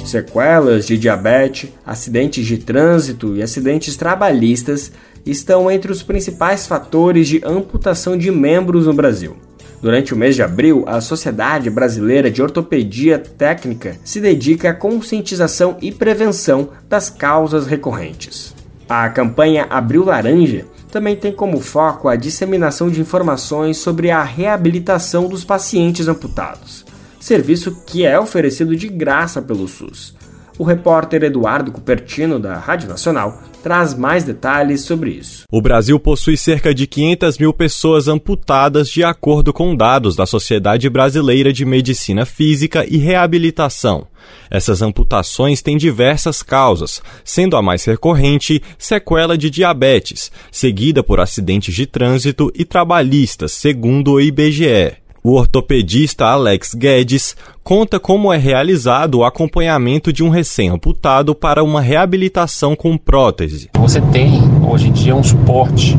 Sequelas 0.06 0.88
de 0.88 0.98
diabetes, 0.98 1.70
acidentes 1.86 2.46
de 2.46 2.58
trânsito 2.58 3.38
e 3.38 3.42
acidentes 3.42 3.96
trabalhistas 3.96 4.92
estão 5.26 5.70
entre 5.70 5.92
os 5.92 6.04
principais 6.04 6.68
fatores 6.68 7.28
de 7.28 7.42
amputação 7.44 8.18
de 8.18 8.32
membros 8.32 8.86
no 8.86 8.94
Brasil. 8.94 9.36
Durante 9.82 10.14
o 10.14 10.18
mês 10.18 10.36
de 10.36 10.44
abril, 10.44 10.84
a 10.86 11.02
Sociedade 11.02 11.70
Brasileira 11.70 12.30
de 12.30 12.42
Ortopedia 12.42 13.18
Técnica 13.18 13.98
se 14.04 14.22
dedica 14.22 14.70
à 14.70 14.74
conscientização 14.74 15.76
e 15.82 15.92
prevenção 15.92 16.70
das 16.88 17.10
causas 17.10 17.66
recorrentes. 17.66 18.54
A 18.88 19.10
campanha 19.10 19.66
Abril 19.70 20.06
Laranja 20.06 20.66
também 20.92 21.16
tem 21.16 21.32
como 21.32 21.60
foco 21.60 22.10
a 22.10 22.16
disseminação 22.16 22.92
de 22.92 23.02
informações 23.02 23.78
sobre 23.78 24.12
a 24.12 24.22
reabilitação 24.22 25.28
dos 25.28 25.44
pacientes 25.44 26.08
amputados, 26.08 26.86
serviço 27.20 27.82
que 27.88 28.06
é 28.06 28.20
oferecido 28.20 28.76
de 28.76 28.88
graça 28.88 29.42
pelo 29.42 29.68
SUS. 29.68 30.14
O 30.60 30.64
repórter 30.64 31.24
Eduardo 31.24 31.72
Cupertino, 31.72 32.38
da 32.38 32.56
Rádio 32.56 32.90
Nacional, 32.90 33.42
traz 33.62 33.94
mais 33.94 34.24
detalhes 34.24 34.82
sobre 34.82 35.12
isso. 35.12 35.46
O 35.52 35.62
Brasil 35.62 36.00
possui 36.00 36.36
cerca 36.36 36.74
de 36.74 36.88
500 36.88 37.38
mil 37.38 37.54
pessoas 37.54 38.08
amputadas, 38.08 38.90
de 38.90 39.04
acordo 39.04 39.54
com 39.54 39.76
dados 39.76 40.16
da 40.16 40.26
Sociedade 40.26 40.90
Brasileira 40.90 41.54
de 41.54 41.66
Medicina 41.66 42.26
Física 42.26 42.86
e 42.88 42.98
Reabilitação. 42.98 44.08
Essas 44.50 44.82
amputações 44.82 45.62
têm 45.62 45.78
diversas 45.78 46.44
causas, 46.44 47.02
sendo 47.24 47.56
a 47.56 47.62
mais 47.62 47.86
recorrente 47.86 48.62
sequela 48.78 49.38
de 49.38 49.50
diabetes, 49.50 50.32
seguida 50.52 51.04
por 51.04 51.20
acidentes 51.20 51.74
de 51.74 51.86
trânsito 51.86 52.52
e 52.54 52.66
trabalhistas, 52.66 53.52
segundo 53.52 54.14
o 54.14 54.22
IBGE. 54.22 55.01
O 55.24 55.34
ortopedista 55.34 56.26
Alex 56.26 56.74
Guedes 56.74 57.36
conta 57.64 58.00
como 58.00 58.34
é 58.34 58.38
realizado 58.38 59.20
o 59.20 59.24
acompanhamento 59.24 60.12
de 60.12 60.24
um 60.24 60.30
recém-amputado 60.30 61.36
para 61.36 61.64
uma 61.64 61.80
reabilitação 61.80 62.76
com 62.76 62.98
prótese. 62.98 63.70
Você 63.78 64.02
tem 64.02 64.42
hoje 64.68 64.88
em 64.88 64.92
dia 64.92 65.16
um 65.16 65.22
suporte 65.22 65.96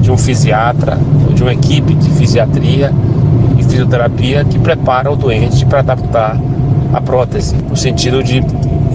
de 0.00 0.10
um 0.10 0.16
fisiatra, 0.16 0.98
de 1.34 1.42
uma 1.42 1.52
equipe 1.52 1.92
de 1.92 2.08
fisiatria 2.12 2.90
e 3.58 3.62
fisioterapia 3.62 4.42
que 4.42 4.58
prepara 4.58 5.12
o 5.12 5.16
doente 5.16 5.66
para 5.66 5.80
adaptar 5.80 6.40
a 6.94 7.00
prótese, 7.02 7.54
no 7.54 7.76
sentido 7.76 8.22
de 8.22 8.42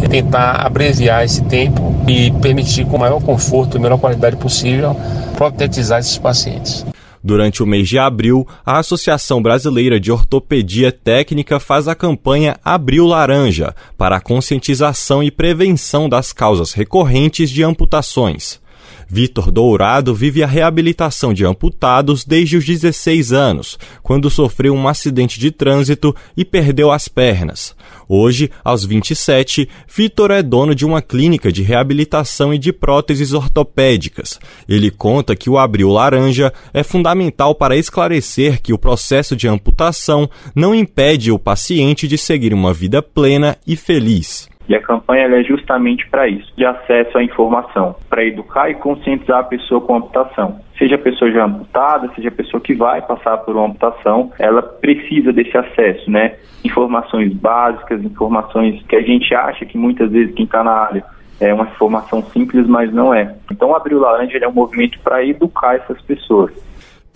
tentar 0.09 0.65
abreviar 0.65 1.23
esse 1.23 1.43
tempo 1.43 1.95
e 2.07 2.31
permitir 2.31 2.83
com 2.87 2.97
o 2.97 2.99
maior 2.99 3.21
conforto 3.21 3.77
e 3.77 3.79
melhor 3.79 3.99
qualidade 3.99 4.37
possível 4.37 4.95
protetizar 5.35 5.99
esses 5.99 6.17
pacientes. 6.17 6.83
Durante 7.27 7.61
o 7.61 7.65
mês 7.65 7.89
de 7.89 7.99
abril, 7.99 8.47
a 8.65 8.77
Associação 8.77 9.41
Brasileira 9.41 9.99
de 9.99 10.09
Ortopedia 10.13 10.93
Técnica 10.93 11.59
faz 11.59 11.85
a 11.85 11.93
campanha 11.93 12.55
Abril 12.63 13.05
Laranja 13.05 13.75
para 13.97 14.15
a 14.15 14.21
conscientização 14.21 15.21
e 15.21 15.29
prevenção 15.29 16.07
das 16.07 16.31
causas 16.31 16.71
recorrentes 16.71 17.49
de 17.49 17.63
amputações. 17.63 18.61
Vitor 19.09 19.51
Dourado 19.51 20.13
vive 20.13 20.43
a 20.43 20.47
reabilitação 20.47 21.33
de 21.33 21.45
amputados 21.45 22.25
desde 22.25 22.57
os 22.57 22.65
16 22.65 23.31
anos, 23.31 23.79
quando 24.03 24.29
sofreu 24.29 24.73
um 24.73 24.87
acidente 24.87 25.39
de 25.39 25.49
trânsito 25.49 26.15
e 26.35 26.43
perdeu 26.43 26.91
as 26.91 27.07
pernas. 27.07 27.75
Hoje, 28.09 28.51
aos 28.63 28.83
27, 28.85 29.69
Vitor 29.87 30.31
é 30.31 30.43
dono 30.43 30.75
de 30.75 30.85
uma 30.85 31.01
clínica 31.01 31.51
de 31.51 31.63
reabilitação 31.63 32.53
e 32.53 32.57
de 32.57 32.73
próteses 32.73 33.33
ortopédicas. 33.33 34.39
Ele 34.67 34.91
conta 34.91 35.35
que 35.35 35.49
o 35.49 35.57
Abril 35.57 35.89
Laranja 35.89 36.51
é 36.73 36.83
fundamental 36.83 37.55
para 37.55 37.77
esclarecer 37.77 38.61
que 38.61 38.73
o 38.73 38.77
processo 38.77 39.35
de 39.35 39.47
amputação 39.47 40.29
não 40.53 40.75
impede 40.75 41.31
o 41.31 41.39
paciente 41.39 42.07
de 42.07 42.17
seguir 42.17 42.53
uma 42.53 42.73
vida 42.73 43.01
plena 43.01 43.57
e 43.65 43.75
feliz. 43.75 44.49
E 44.67 44.75
a 44.75 44.81
campanha 44.81 45.27
é 45.27 45.43
justamente 45.43 46.07
para 46.09 46.27
isso, 46.27 46.51
de 46.57 46.65
acesso 46.65 47.17
à 47.17 47.23
informação, 47.23 47.95
para 48.09 48.25
educar 48.25 48.69
e 48.69 48.75
conscientizar 48.75 49.39
a 49.39 49.43
pessoa 49.43 49.79
com 49.79 49.93
a 49.93 49.97
amputação. 49.97 50.59
Seja 50.77 50.95
a 50.95 50.99
pessoa 50.99 51.31
já 51.31 51.45
amputada, 51.45 52.11
seja 52.15 52.27
a 52.27 52.31
pessoa 52.31 52.61
que 52.61 52.73
vai 52.73 53.01
passar 53.01 53.37
por 53.37 53.55
uma 53.55 53.65
amputação, 53.65 54.31
ela 54.37 54.61
precisa 54.61 55.31
desse 55.31 55.57
acesso, 55.57 56.11
né? 56.11 56.35
Informações 56.63 57.33
básicas, 57.33 58.03
informações 58.03 58.83
que 58.83 58.95
a 58.95 59.01
gente 59.01 59.33
acha 59.33 59.65
que 59.65 59.77
muitas 59.77 60.11
vezes 60.11 60.35
quem 60.35 60.45
está 60.45 60.63
na 60.63 60.71
área 60.71 61.03
é 61.39 61.53
uma 61.53 61.65
informação 61.65 62.21
simples, 62.23 62.67
mas 62.67 62.91
não 62.91 63.13
é. 63.13 63.35
Então, 63.51 63.75
Abril 63.75 63.99
Laranja 63.99 64.37
é 64.37 64.47
um 64.47 64.53
movimento 64.53 64.99
para 64.99 65.23
educar 65.23 65.75
essas 65.75 66.01
pessoas. 66.01 66.51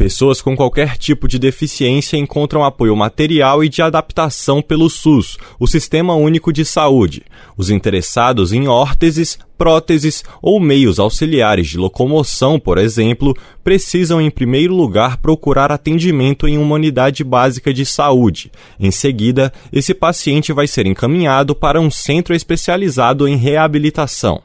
Pessoas 0.01 0.41
com 0.41 0.57
qualquer 0.57 0.97
tipo 0.97 1.27
de 1.27 1.37
deficiência 1.37 2.17
encontram 2.17 2.63
apoio 2.63 2.95
material 2.95 3.63
e 3.63 3.69
de 3.69 3.83
adaptação 3.83 4.59
pelo 4.59 4.89
SUS, 4.89 5.37
o 5.59 5.67
Sistema 5.67 6.15
Único 6.15 6.51
de 6.51 6.65
Saúde. 6.65 7.21
Os 7.55 7.69
interessados 7.69 8.51
em 8.51 8.67
órteses, 8.67 9.37
próteses 9.59 10.23
ou 10.41 10.59
meios 10.59 10.97
auxiliares 10.97 11.67
de 11.67 11.77
locomoção, 11.77 12.59
por 12.59 12.79
exemplo, 12.79 13.37
precisam 13.63 14.19
em 14.19 14.31
primeiro 14.31 14.73
lugar 14.73 15.17
procurar 15.17 15.71
atendimento 15.71 16.47
em 16.47 16.57
uma 16.57 16.73
unidade 16.73 17.23
básica 17.23 17.71
de 17.71 17.85
saúde. 17.85 18.51
Em 18.79 18.89
seguida, 18.89 19.53
esse 19.71 19.93
paciente 19.93 20.51
vai 20.51 20.65
ser 20.65 20.87
encaminhado 20.87 21.53
para 21.53 21.79
um 21.79 21.91
centro 21.91 22.33
especializado 22.33 23.27
em 23.27 23.35
reabilitação 23.35 24.41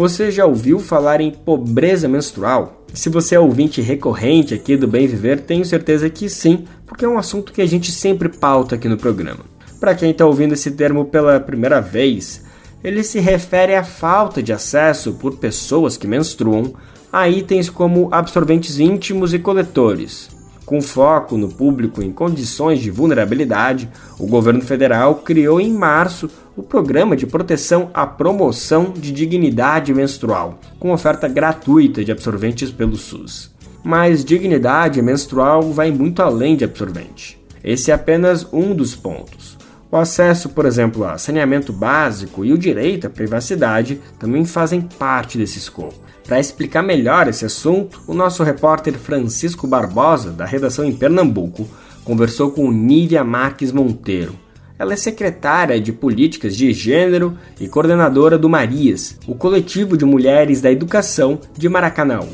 Você 0.00 0.30
já 0.30 0.46
ouviu 0.46 0.78
falar 0.78 1.20
em 1.20 1.30
pobreza 1.30 2.08
menstrual? 2.08 2.86
Se 2.94 3.10
você 3.10 3.34
é 3.34 3.38
ouvinte 3.38 3.82
recorrente 3.82 4.54
aqui 4.54 4.74
do 4.74 4.88
Bem 4.88 5.06
Viver, 5.06 5.40
tenho 5.40 5.62
certeza 5.62 6.08
que 6.08 6.26
sim, 6.26 6.64
porque 6.86 7.04
é 7.04 7.08
um 7.08 7.18
assunto 7.18 7.52
que 7.52 7.60
a 7.60 7.66
gente 7.66 7.92
sempre 7.92 8.30
pauta 8.30 8.76
aqui 8.76 8.88
no 8.88 8.96
programa. 8.96 9.44
Para 9.78 9.94
quem 9.94 10.10
está 10.10 10.24
ouvindo 10.24 10.54
esse 10.54 10.70
termo 10.70 11.04
pela 11.04 11.38
primeira 11.38 11.82
vez, 11.82 12.42
ele 12.82 13.04
se 13.04 13.20
refere 13.20 13.74
à 13.74 13.84
falta 13.84 14.42
de 14.42 14.54
acesso 14.54 15.12
por 15.12 15.36
pessoas 15.36 15.98
que 15.98 16.06
menstruam 16.06 16.72
a 17.12 17.28
itens 17.28 17.68
como 17.68 18.08
absorventes 18.10 18.78
íntimos 18.78 19.34
e 19.34 19.38
coletores. 19.38 20.30
Com 20.70 20.80
foco 20.80 21.36
no 21.36 21.48
público 21.48 22.00
em 22.00 22.12
condições 22.12 22.78
de 22.78 22.92
vulnerabilidade, 22.92 23.90
o 24.20 24.24
governo 24.24 24.62
federal 24.62 25.16
criou 25.16 25.60
em 25.60 25.72
março 25.72 26.30
o 26.56 26.62
Programa 26.62 27.16
de 27.16 27.26
Proteção 27.26 27.90
à 27.92 28.06
Promoção 28.06 28.92
de 28.96 29.10
Dignidade 29.10 29.92
Menstrual, 29.92 30.60
com 30.78 30.92
oferta 30.92 31.26
gratuita 31.26 32.04
de 32.04 32.12
absorventes 32.12 32.70
pelo 32.70 32.94
SUS. 32.94 33.50
Mas 33.82 34.24
dignidade 34.24 35.02
menstrual 35.02 35.72
vai 35.72 35.90
muito 35.90 36.22
além 36.22 36.54
de 36.54 36.62
absorvente. 36.62 37.36
Esse 37.64 37.90
é 37.90 37.94
apenas 37.94 38.46
um 38.52 38.72
dos 38.72 38.94
pontos. 38.94 39.58
O 39.90 39.96
acesso, 39.96 40.50
por 40.50 40.66
exemplo, 40.66 41.04
a 41.04 41.18
saneamento 41.18 41.72
básico 41.72 42.44
e 42.44 42.52
o 42.52 42.58
direito 42.58 43.08
à 43.08 43.10
privacidade 43.10 44.00
também 44.20 44.44
fazem 44.44 44.82
parte 44.82 45.36
desse 45.36 45.58
escopo. 45.58 46.09
Para 46.30 46.38
explicar 46.38 46.84
melhor 46.84 47.26
esse 47.26 47.44
assunto, 47.44 48.00
o 48.06 48.14
nosso 48.14 48.44
repórter 48.44 48.94
Francisco 48.94 49.66
Barbosa, 49.66 50.30
da 50.30 50.44
redação 50.44 50.84
em 50.84 50.94
Pernambuco, 50.94 51.68
conversou 52.04 52.52
com 52.52 52.70
Nívia 52.70 53.24
Marques 53.24 53.72
Monteiro, 53.72 54.36
ela 54.78 54.92
é 54.92 54.96
secretária 54.96 55.80
de 55.80 55.92
Políticas 55.92 56.56
de 56.56 56.72
Gênero 56.72 57.36
e 57.58 57.66
coordenadora 57.66 58.38
do 58.38 58.48
Marias, 58.48 59.18
o 59.26 59.34
coletivo 59.34 59.96
de 59.96 60.04
mulheres 60.04 60.60
da 60.60 60.70
educação 60.70 61.40
de 61.58 61.68
Maracanaú. 61.68 62.28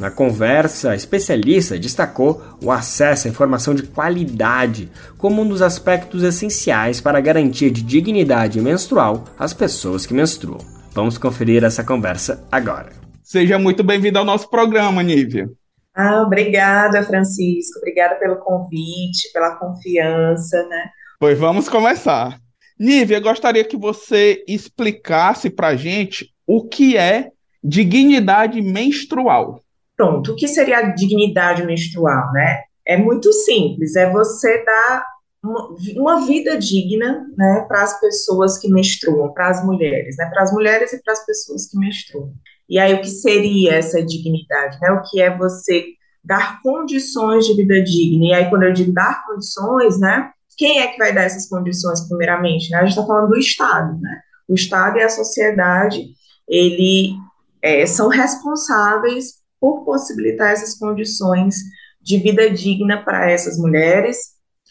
Na 0.00 0.10
conversa, 0.10 0.90
a 0.90 0.96
especialista 0.96 1.78
destacou 1.78 2.42
o 2.60 2.72
acesso 2.72 3.28
à 3.28 3.30
informação 3.30 3.72
de 3.72 3.84
qualidade 3.84 4.90
como 5.16 5.42
um 5.42 5.48
dos 5.48 5.62
aspectos 5.62 6.24
essenciais 6.24 7.00
para 7.00 7.18
a 7.18 7.22
garantia 7.22 7.70
de 7.70 7.82
dignidade 7.82 8.60
menstrual 8.60 9.26
às 9.38 9.52
pessoas 9.52 10.04
que 10.04 10.12
menstruam. 10.12 10.58
Vamos 10.92 11.16
conferir 11.16 11.62
essa 11.62 11.84
conversa 11.84 12.44
agora. 12.50 13.07
Seja 13.28 13.58
muito 13.58 13.84
bem-vindo 13.84 14.18
ao 14.18 14.24
nosso 14.24 14.48
programa, 14.48 15.02
Nívia. 15.02 15.50
Ah, 15.94 16.22
obrigada, 16.22 17.02
Francisco. 17.02 17.78
Obrigada 17.78 18.14
pelo 18.14 18.36
convite, 18.36 19.30
pela 19.34 19.54
confiança, 19.56 20.66
né? 20.66 20.88
Pois 21.20 21.38
vamos 21.38 21.68
começar. 21.68 22.38
Nívia, 22.80 23.20
gostaria 23.20 23.62
que 23.64 23.76
você 23.76 24.42
explicasse 24.48 25.50
para 25.50 25.68
a 25.68 25.76
gente 25.76 26.32
o 26.46 26.66
que 26.66 26.96
é 26.96 27.28
dignidade 27.62 28.62
menstrual. 28.62 29.62
Pronto, 29.94 30.32
o 30.32 30.34
que 30.34 30.48
seria 30.48 30.78
a 30.78 30.82
dignidade 30.94 31.62
menstrual, 31.66 32.32
né? 32.32 32.62
É 32.86 32.96
muito 32.96 33.30
simples, 33.30 33.94
é 33.94 34.10
você 34.10 34.64
dar 34.64 35.04
uma, 35.44 35.76
uma 35.98 36.26
vida 36.26 36.56
digna, 36.56 37.26
né, 37.36 37.66
para 37.68 37.82
as 37.82 38.00
pessoas 38.00 38.56
que 38.56 38.70
menstruam, 38.70 39.34
para 39.34 39.50
as 39.50 39.62
mulheres, 39.62 40.16
né, 40.16 40.30
para 40.32 40.44
as 40.44 40.50
mulheres 40.50 40.94
e 40.94 41.02
para 41.02 41.12
as 41.12 41.26
pessoas 41.26 41.66
que 41.66 41.78
menstruam. 41.78 42.32
E 42.68 42.78
aí 42.78 42.94
o 42.94 43.00
que 43.00 43.08
seria 43.08 43.74
essa 43.74 44.04
dignidade, 44.04 44.78
né? 44.80 44.90
O 44.92 45.02
que 45.02 45.20
é 45.20 45.36
você 45.36 45.86
dar 46.22 46.60
condições 46.62 47.46
de 47.46 47.54
vida 47.54 47.82
digna? 47.82 48.26
E 48.26 48.34
aí 48.34 48.50
quando 48.50 48.64
eu 48.64 48.72
digo 48.72 48.92
dar 48.92 49.24
condições, 49.26 49.98
né? 49.98 50.30
Quem 50.56 50.80
é 50.80 50.88
que 50.88 50.98
vai 50.98 51.14
dar 51.14 51.22
essas 51.22 51.48
condições 51.48 52.06
primeiramente? 52.08 52.70
Né? 52.70 52.78
A 52.78 52.80
gente 52.80 52.90
está 52.90 53.06
falando 53.06 53.30
do 53.30 53.38
Estado, 53.38 53.98
né? 54.00 54.20
O 54.48 54.54
Estado 54.54 54.98
e 54.98 55.02
a 55.02 55.08
sociedade, 55.08 56.08
ele 56.48 57.14
é, 57.62 57.86
são 57.86 58.08
responsáveis 58.08 59.34
por 59.60 59.84
possibilitar 59.84 60.50
essas 60.50 60.78
condições 60.78 61.56
de 62.00 62.18
vida 62.18 62.50
digna 62.50 63.02
para 63.04 63.30
essas 63.30 63.58
mulheres 63.58 64.18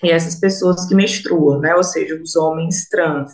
e 0.04 0.12
essas 0.12 0.36
pessoas 0.36 0.86
que 0.88 0.96
menstruam, 0.96 1.60
né? 1.60 1.76
Ou 1.76 1.84
seja, 1.84 2.20
os 2.22 2.36
homens 2.36 2.88
trans. 2.90 3.32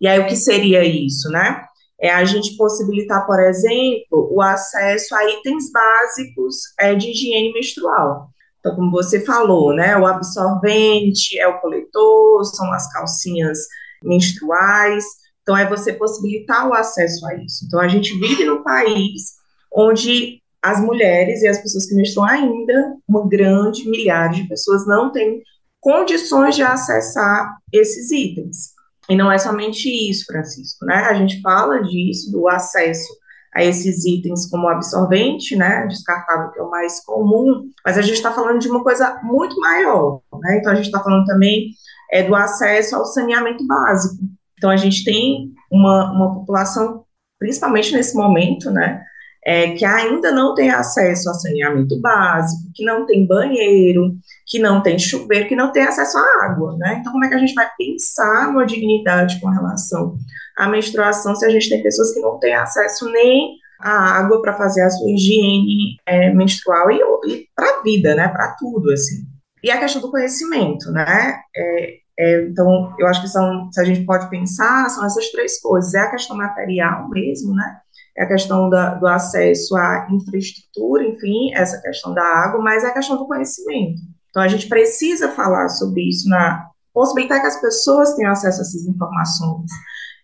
E 0.00 0.06
aí 0.06 0.20
o 0.20 0.26
que 0.26 0.36
seria 0.36 0.84
isso, 0.84 1.28
né? 1.30 1.64
É 2.00 2.10
a 2.10 2.24
gente 2.24 2.56
possibilitar, 2.56 3.26
por 3.26 3.40
exemplo, 3.40 4.28
o 4.32 4.40
acesso 4.40 5.14
a 5.14 5.30
itens 5.30 5.70
básicos 5.72 6.56
é, 6.78 6.94
de 6.94 7.10
higiene 7.10 7.52
menstrual. 7.52 8.30
Então, 8.60 8.74
como 8.74 8.90
você 8.90 9.20
falou, 9.24 9.74
né, 9.74 9.96
o 9.96 10.06
absorvente, 10.06 11.38
é 11.38 11.46
o 11.48 11.60
coletor, 11.60 12.44
são 12.44 12.72
as 12.72 12.90
calcinhas 12.92 13.58
menstruais. 14.02 15.04
Então, 15.42 15.56
é 15.56 15.68
você 15.68 15.92
possibilitar 15.92 16.68
o 16.68 16.74
acesso 16.74 17.26
a 17.26 17.34
isso. 17.34 17.64
Então, 17.66 17.80
a 17.80 17.88
gente 17.88 18.16
vive 18.18 18.44
num 18.44 18.62
país 18.62 19.38
onde 19.72 20.40
as 20.62 20.80
mulheres 20.80 21.42
e 21.42 21.48
as 21.48 21.58
pessoas 21.58 21.86
que 21.86 21.94
menstruam 21.94 22.28
ainda, 22.28 22.96
uma 23.08 23.28
grande 23.28 23.88
milhar 23.88 24.30
de 24.30 24.46
pessoas 24.48 24.86
não 24.86 25.12
têm 25.12 25.42
condições 25.80 26.56
de 26.56 26.62
acessar 26.62 27.56
esses 27.72 28.10
itens. 28.10 28.77
E 29.08 29.16
não 29.16 29.32
é 29.32 29.38
somente 29.38 29.88
isso, 29.88 30.26
Francisco, 30.26 30.84
né? 30.84 30.96
A 30.96 31.14
gente 31.14 31.40
fala 31.40 31.82
disso, 31.82 32.30
do 32.30 32.46
acesso 32.48 33.08
a 33.54 33.64
esses 33.64 34.04
itens 34.04 34.48
como 34.50 34.68
absorvente, 34.68 35.56
né, 35.56 35.86
descartável, 35.86 36.50
que 36.50 36.58
é 36.58 36.62
o 36.62 36.70
mais 36.70 37.02
comum, 37.04 37.70
mas 37.84 37.96
a 37.96 38.02
gente 38.02 38.16
está 38.16 38.30
falando 38.30 38.58
de 38.58 38.68
uma 38.68 38.82
coisa 38.82 39.18
muito 39.22 39.58
maior, 39.58 40.20
né? 40.40 40.58
Então, 40.58 40.72
a 40.72 40.74
gente 40.74 40.86
está 40.86 41.02
falando 41.02 41.24
também 41.24 41.70
é, 42.12 42.22
do 42.22 42.34
acesso 42.34 42.96
ao 42.96 43.06
saneamento 43.06 43.66
básico. 43.66 44.22
Então, 44.58 44.70
a 44.70 44.76
gente 44.76 45.04
tem 45.04 45.52
uma, 45.72 46.12
uma 46.12 46.34
população, 46.34 47.04
principalmente 47.38 47.92
nesse 47.92 48.14
momento, 48.14 48.70
né, 48.70 49.02
é, 49.44 49.72
que 49.72 49.84
ainda 49.84 50.32
não 50.32 50.54
tem 50.54 50.70
acesso 50.70 51.30
a 51.30 51.34
saneamento 51.34 52.00
básico, 52.00 52.70
que 52.74 52.84
não 52.84 53.06
tem 53.06 53.26
banheiro, 53.26 54.16
que 54.46 54.58
não 54.58 54.82
tem 54.82 54.98
chuveiro, 54.98 55.48
que 55.48 55.56
não 55.56 55.72
tem 55.72 55.84
acesso 55.84 56.18
à 56.18 56.46
água, 56.46 56.76
né? 56.78 56.98
Então, 57.00 57.12
como 57.12 57.24
é 57.24 57.28
que 57.28 57.34
a 57.34 57.38
gente 57.38 57.54
vai 57.54 57.68
pensar 57.76 58.48
numa 58.48 58.66
dignidade 58.66 59.40
com 59.40 59.48
relação 59.48 60.16
à 60.56 60.68
menstruação 60.68 61.34
se 61.34 61.46
a 61.46 61.50
gente 61.50 61.68
tem 61.68 61.82
pessoas 61.82 62.12
que 62.12 62.20
não 62.20 62.38
têm 62.38 62.54
acesso 62.54 63.10
nem 63.10 63.56
à 63.80 64.18
água 64.18 64.42
para 64.42 64.54
fazer 64.54 64.82
a 64.82 64.90
sua 64.90 65.10
higiene 65.10 65.96
é, 66.04 66.32
menstrual 66.34 66.90
e, 66.90 67.00
e 67.32 67.46
para 67.54 67.78
a 67.78 67.82
vida, 67.82 68.14
né? 68.14 68.28
Para 68.28 68.56
tudo, 68.58 68.90
assim. 68.90 69.24
E 69.62 69.70
a 69.70 69.78
questão 69.78 70.02
do 70.02 70.10
conhecimento, 70.10 70.90
né? 70.90 71.40
É, 71.56 71.98
é, 72.18 72.42
então, 72.42 72.92
eu 72.98 73.06
acho 73.06 73.22
que 73.22 73.28
são, 73.28 73.70
se 73.72 73.80
a 73.80 73.84
gente 73.84 74.04
pode 74.04 74.28
pensar, 74.28 74.88
são 74.90 75.06
essas 75.06 75.30
três 75.30 75.60
coisas. 75.60 75.94
É 75.94 76.00
a 76.00 76.10
questão 76.10 76.36
material 76.36 77.08
mesmo, 77.08 77.54
né? 77.54 77.80
A 78.18 78.26
questão 78.26 78.68
da, 78.68 78.94
do 78.94 79.06
acesso 79.06 79.76
à 79.76 80.08
infraestrutura, 80.10 81.04
enfim, 81.04 81.54
essa 81.54 81.80
questão 81.80 82.12
da 82.14 82.22
água, 82.22 82.60
mas 82.60 82.84
é 82.84 82.88
a 82.88 82.94
questão 82.94 83.16
do 83.16 83.26
conhecimento. 83.26 84.00
Então, 84.30 84.42
a 84.42 84.48
gente 84.48 84.68
precisa 84.68 85.30
falar 85.30 85.68
sobre 85.68 86.08
isso, 86.08 86.28
na 86.28 86.68
possibilitar 86.92 87.40
que 87.40 87.46
as 87.46 87.60
pessoas 87.60 88.14
tenham 88.14 88.32
acesso 88.32 88.58
a 88.58 88.62
essas 88.62 88.86
informações. 88.86 89.70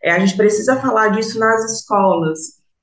É, 0.02 0.10
a 0.10 0.18
gente 0.18 0.36
precisa 0.36 0.76
falar 0.76 1.08
disso 1.08 1.38
nas 1.38 1.64
escolas, 1.72 2.38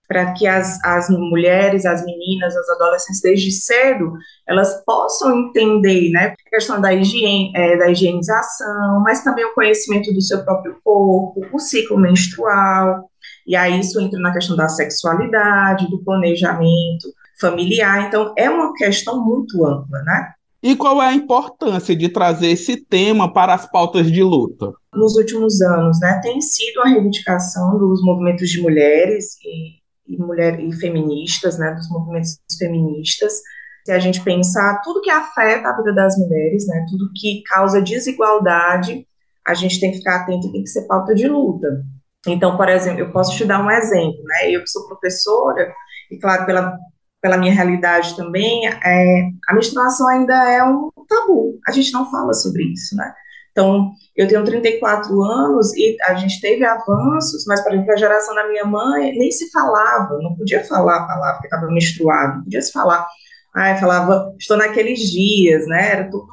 para 0.07 0.33
que 0.33 0.45
as, 0.45 0.77
as 0.83 1.09
mulheres, 1.09 1.85
as 1.85 2.03
meninas, 2.03 2.55
as 2.55 2.69
adolescentes, 2.69 3.21
desde 3.21 3.51
cedo, 3.51 4.13
elas 4.47 4.83
possam 4.85 5.37
entender, 5.37 6.09
né, 6.11 6.35
a 6.47 6.49
questão 6.49 6.81
da, 6.81 6.93
higiene, 6.93 7.51
é, 7.55 7.77
da 7.77 7.89
higienização, 7.89 9.01
mas 9.05 9.23
também 9.23 9.45
o 9.45 9.53
conhecimento 9.53 10.13
do 10.13 10.21
seu 10.21 10.43
próprio 10.43 10.77
corpo, 10.83 11.45
o 11.53 11.59
ciclo 11.59 11.97
menstrual, 11.97 13.09
e 13.45 13.55
aí 13.55 13.79
isso 13.79 13.99
entra 13.99 14.19
na 14.19 14.33
questão 14.33 14.55
da 14.55 14.67
sexualidade, 14.67 15.89
do 15.89 16.03
planejamento 16.03 17.07
familiar. 17.39 18.07
Então, 18.07 18.33
é 18.37 18.49
uma 18.49 18.73
questão 18.73 19.23
muito 19.23 19.65
ampla, 19.65 20.01
né? 20.03 20.33
E 20.63 20.75
qual 20.75 21.01
é 21.01 21.07
a 21.07 21.13
importância 21.13 21.95
de 21.95 22.07
trazer 22.07 22.51
esse 22.51 22.77
tema 22.85 23.33
para 23.33 23.55
as 23.55 23.69
pautas 23.69 24.11
de 24.11 24.21
luta? 24.21 24.71
Nos 24.93 25.15
últimos 25.15 25.59
anos, 25.59 25.99
né, 25.99 26.19
tem 26.21 26.39
sido 26.39 26.81
a 26.81 26.87
reivindicação 26.87 27.79
dos 27.79 28.03
movimentos 28.03 28.47
de 28.47 28.61
mulheres 28.61 29.37
e, 29.43 30.13
e, 30.13 30.17
mulher, 30.17 30.59
e 30.59 30.71
feministas, 30.73 31.57
né, 31.57 31.73
dos 31.73 31.89
movimentos 31.89 32.37
feministas, 32.59 33.41
se 33.83 33.91
a 33.91 33.97
gente 33.97 34.21
pensar 34.21 34.79
tudo 34.83 35.01
que 35.01 35.09
afeta 35.09 35.69
a 35.69 35.77
vida 35.77 35.93
das 35.93 36.15
mulheres, 36.17 36.67
né, 36.67 36.85
tudo 36.87 37.11
que 37.15 37.41
causa 37.47 37.81
desigualdade, 37.81 39.07
a 39.47 39.55
gente 39.55 39.79
tem 39.79 39.91
que 39.91 39.97
ficar 39.97 40.17
atento, 40.17 40.51
tem 40.51 40.61
que 40.61 40.69
ser 40.69 40.85
pauta 40.85 41.15
de 41.15 41.27
luta. 41.27 41.83
Então, 42.27 42.55
por 42.55 42.69
exemplo, 42.69 42.99
eu 42.99 43.11
posso 43.11 43.35
te 43.35 43.45
dar 43.45 43.63
um 43.63 43.71
exemplo, 43.71 44.23
né? 44.23 44.51
Eu 44.51 44.61
que 44.61 44.69
sou 44.69 44.87
professora, 44.87 45.73
e 46.11 46.19
claro, 46.19 46.45
pela, 46.45 46.77
pela 47.21 47.37
minha 47.37 47.53
realidade 47.53 48.15
também, 48.15 48.67
é, 48.67 49.29
a 49.47 49.53
menstruação 49.53 50.07
ainda 50.07 50.33
é 50.51 50.63
um 50.63 50.89
tabu. 51.07 51.59
A 51.67 51.71
gente 51.71 51.91
não 51.91 52.09
fala 52.09 52.33
sobre 52.33 52.63
isso, 52.63 52.95
né? 52.95 53.13
Então, 53.51 53.91
eu 54.15 54.27
tenho 54.27 54.43
34 54.45 55.21
anos 55.23 55.75
e 55.75 55.97
a 56.03 56.13
gente 56.15 56.39
teve 56.39 56.63
avanços, 56.63 57.43
mas, 57.47 57.61
por 57.61 57.73
exemplo, 57.73 57.91
a 57.91 57.97
geração 57.97 58.33
da 58.33 58.47
minha 58.47 58.65
mãe 58.65 59.11
nem 59.17 59.29
se 59.31 59.49
falava, 59.51 60.17
não 60.21 60.35
podia 60.35 60.63
falar 60.63 60.97
a 60.97 61.07
palavra 61.07 61.39
que 61.41 61.47
estava 61.47 61.67
menstruado, 61.67 62.37
não 62.37 62.43
podia 62.43 62.61
se 62.61 62.71
falar. 62.71 63.05
Ai, 63.53 63.77
falava, 63.77 64.33
estou 64.39 64.55
naqueles 64.55 64.99
dias, 65.11 65.67
né? 65.67 65.91
Era 65.91 66.09
tudo, 66.09 66.25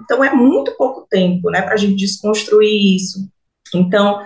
então, 0.00 0.24
é 0.24 0.34
muito 0.34 0.74
pouco 0.76 1.06
tempo, 1.10 1.50
né, 1.50 1.60
para 1.60 1.74
a 1.74 1.76
gente 1.76 1.96
desconstruir 1.96 2.96
isso. 2.96 3.28
Então, 3.74 4.18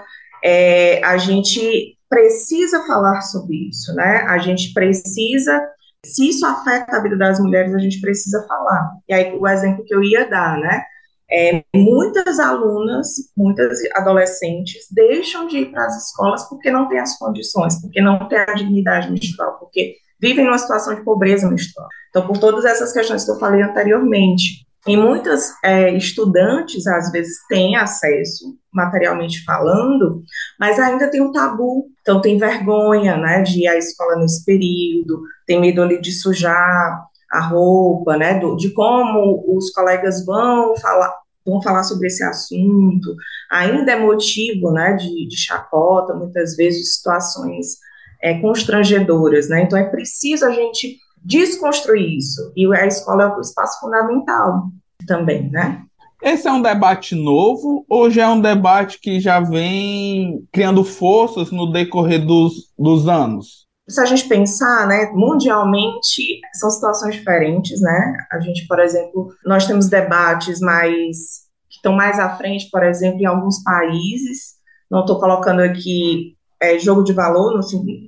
é, 0.45 1.05
a 1.05 1.17
gente 1.17 1.97
precisa 2.09 2.85
falar 2.87 3.23
sobre 3.23 3.69
isso, 3.69 3.95
né? 3.95 4.25
A 4.29 4.39
gente 4.39 4.73
precisa, 4.75 5.67
se 6.05 6.29
isso 6.29 6.45
afeta 6.45 6.97
a 6.97 7.03
vida 7.03 7.17
das 7.17 7.41
mulheres, 7.41 7.75
a 7.75 7.79
gente 7.79 8.01
precisa 8.01 8.45
falar. 8.47 8.91
E 9.09 9.15
aí 9.15 9.35
o 9.35 9.47
exemplo 9.49 9.85
que 9.85 9.95
eu 9.95 10.03
ia 10.03 10.29
dar, 10.29 10.59
né? 10.59 10.83
É, 11.31 11.65
muitas 11.75 12.39
alunas, 12.39 13.09
muitas 13.35 13.79
adolescentes 13.95 14.87
deixam 14.91 15.47
de 15.47 15.59
ir 15.59 15.71
para 15.71 15.87
as 15.87 16.09
escolas 16.09 16.47
porque 16.47 16.71
não 16.71 16.87
têm 16.89 16.99
as 16.99 17.17
condições, 17.17 17.81
porque 17.81 18.03
não 18.03 18.29
têm 18.29 18.39
a 18.39 18.53
dignidade 18.53 19.11
menstrual, 19.11 19.59
porque 19.59 19.97
vivem 20.21 20.45
numa 20.45 20.59
situação 20.59 20.95
de 20.95 21.03
pobreza 21.03 21.49
menstrual. 21.49 21.89
Então, 22.11 22.27
por 22.27 22.37
todas 22.37 22.67
essas 22.67 22.93
questões 22.93 23.25
que 23.25 23.31
eu 23.31 23.39
falei 23.39 23.63
anteriormente, 23.63 24.67
e 24.87 24.97
muitas 24.97 25.53
é, 25.63 25.97
estudantes, 25.97 26.87
às 26.89 27.13
vezes, 27.13 27.39
têm 27.49 27.77
acesso, 27.77 28.57
materialmente 28.73 29.45
falando, 29.45 30.23
mas 30.59 30.79
ainda 30.79 31.09
tem 31.09 31.23
um 31.23 31.31
tabu. 31.31 31.87
Então, 32.01 32.21
tem 32.21 32.37
vergonha 32.37 33.17
né, 33.17 33.43
de 33.43 33.61
ir 33.61 33.69
à 33.69 33.77
escola 33.77 34.17
nesse 34.17 34.45
período, 34.45 35.23
tem 35.47 35.61
medo 35.61 35.83
ali 35.83 36.01
de 36.01 36.11
sujar 36.11 37.05
a 37.31 37.41
roupa, 37.41 38.17
né, 38.17 38.39
do, 38.39 38.57
de 38.57 38.71
como 38.71 39.45
os 39.57 39.71
colegas 39.71 40.27
vão 40.27 40.77
falar, 40.77 41.15
vão 41.47 41.63
falar 41.63 41.85
sobre 41.85 42.09
esse 42.09 42.25
assunto. 42.25 43.15
Ainda 43.51 43.93
é 43.93 43.97
motivo 43.97 44.73
né, 44.73 44.95
de, 44.95 45.29
de 45.29 45.37
chacota, 45.37 46.13
muitas 46.13 46.57
vezes, 46.57 46.97
situações 46.97 47.77
é, 48.21 48.41
constrangedoras. 48.41 49.49
Né? 49.49 49.63
Então, 49.63 49.79
é 49.79 49.85
preciso 49.85 50.45
a 50.45 50.51
gente 50.51 50.99
desconstruir 51.25 52.17
isso. 52.19 52.53
E 52.57 52.67
a 52.75 52.87
escola 52.87 53.25
é 53.25 53.37
o 53.37 53.41
espaço 53.41 53.81
fundamental 53.81 54.69
também, 55.07 55.51
né? 55.51 55.83
Esse 56.23 56.47
é 56.47 56.53
um 56.53 56.63
debate 56.63 57.17
novo 57.17 57.85
ou 57.89 58.09
já 58.09 58.25
é 58.25 58.29
um 58.29 58.41
debate 58.41 59.01
que 59.01 59.19
já 59.19 59.41
vem 59.41 60.47
criando 60.53 60.85
forças 60.85 61.51
no 61.51 61.73
decorrer 61.73 62.25
dos, 62.25 62.73
dos 62.79 63.09
anos? 63.09 63.67
Se 63.89 64.01
a 64.01 64.05
gente 64.05 64.29
pensar, 64.29 64.87
né, 64.87 65.11
mundialmente 65.13 66.41
são 66.55 66.71
situações 66.71 67.17
diferentes, 67.17 67.81
né? 67.81 68.17
A 68.31 68.39
gente, 68.39 68.69
por 68.69 68.79
exemplo, 68.79 69.35
nós 69.45 69.67
temos 69.67 69.89
debates 69.89 70.61
mais 70.61 71.43
que 71.69 71.77
estão 71.77 71.93
mais 71.93 72.21
à 72.21 72.37
frente, 72.37 72.69
por 72.71 72.85
exemplo, 72.85 73.21
em 73.21 73.27
alguns 73.27 73.61
países. 73.65 74.55
Não 74.89 75.01
estou 75.01 75.19
colocando 75.19 75.61
aqui 75.61 76.37
é, 76.63 76.79
jogo 76.79 77.03
de 77.03 77.13
valor, 77.13 77.55
no, 77.55 77.61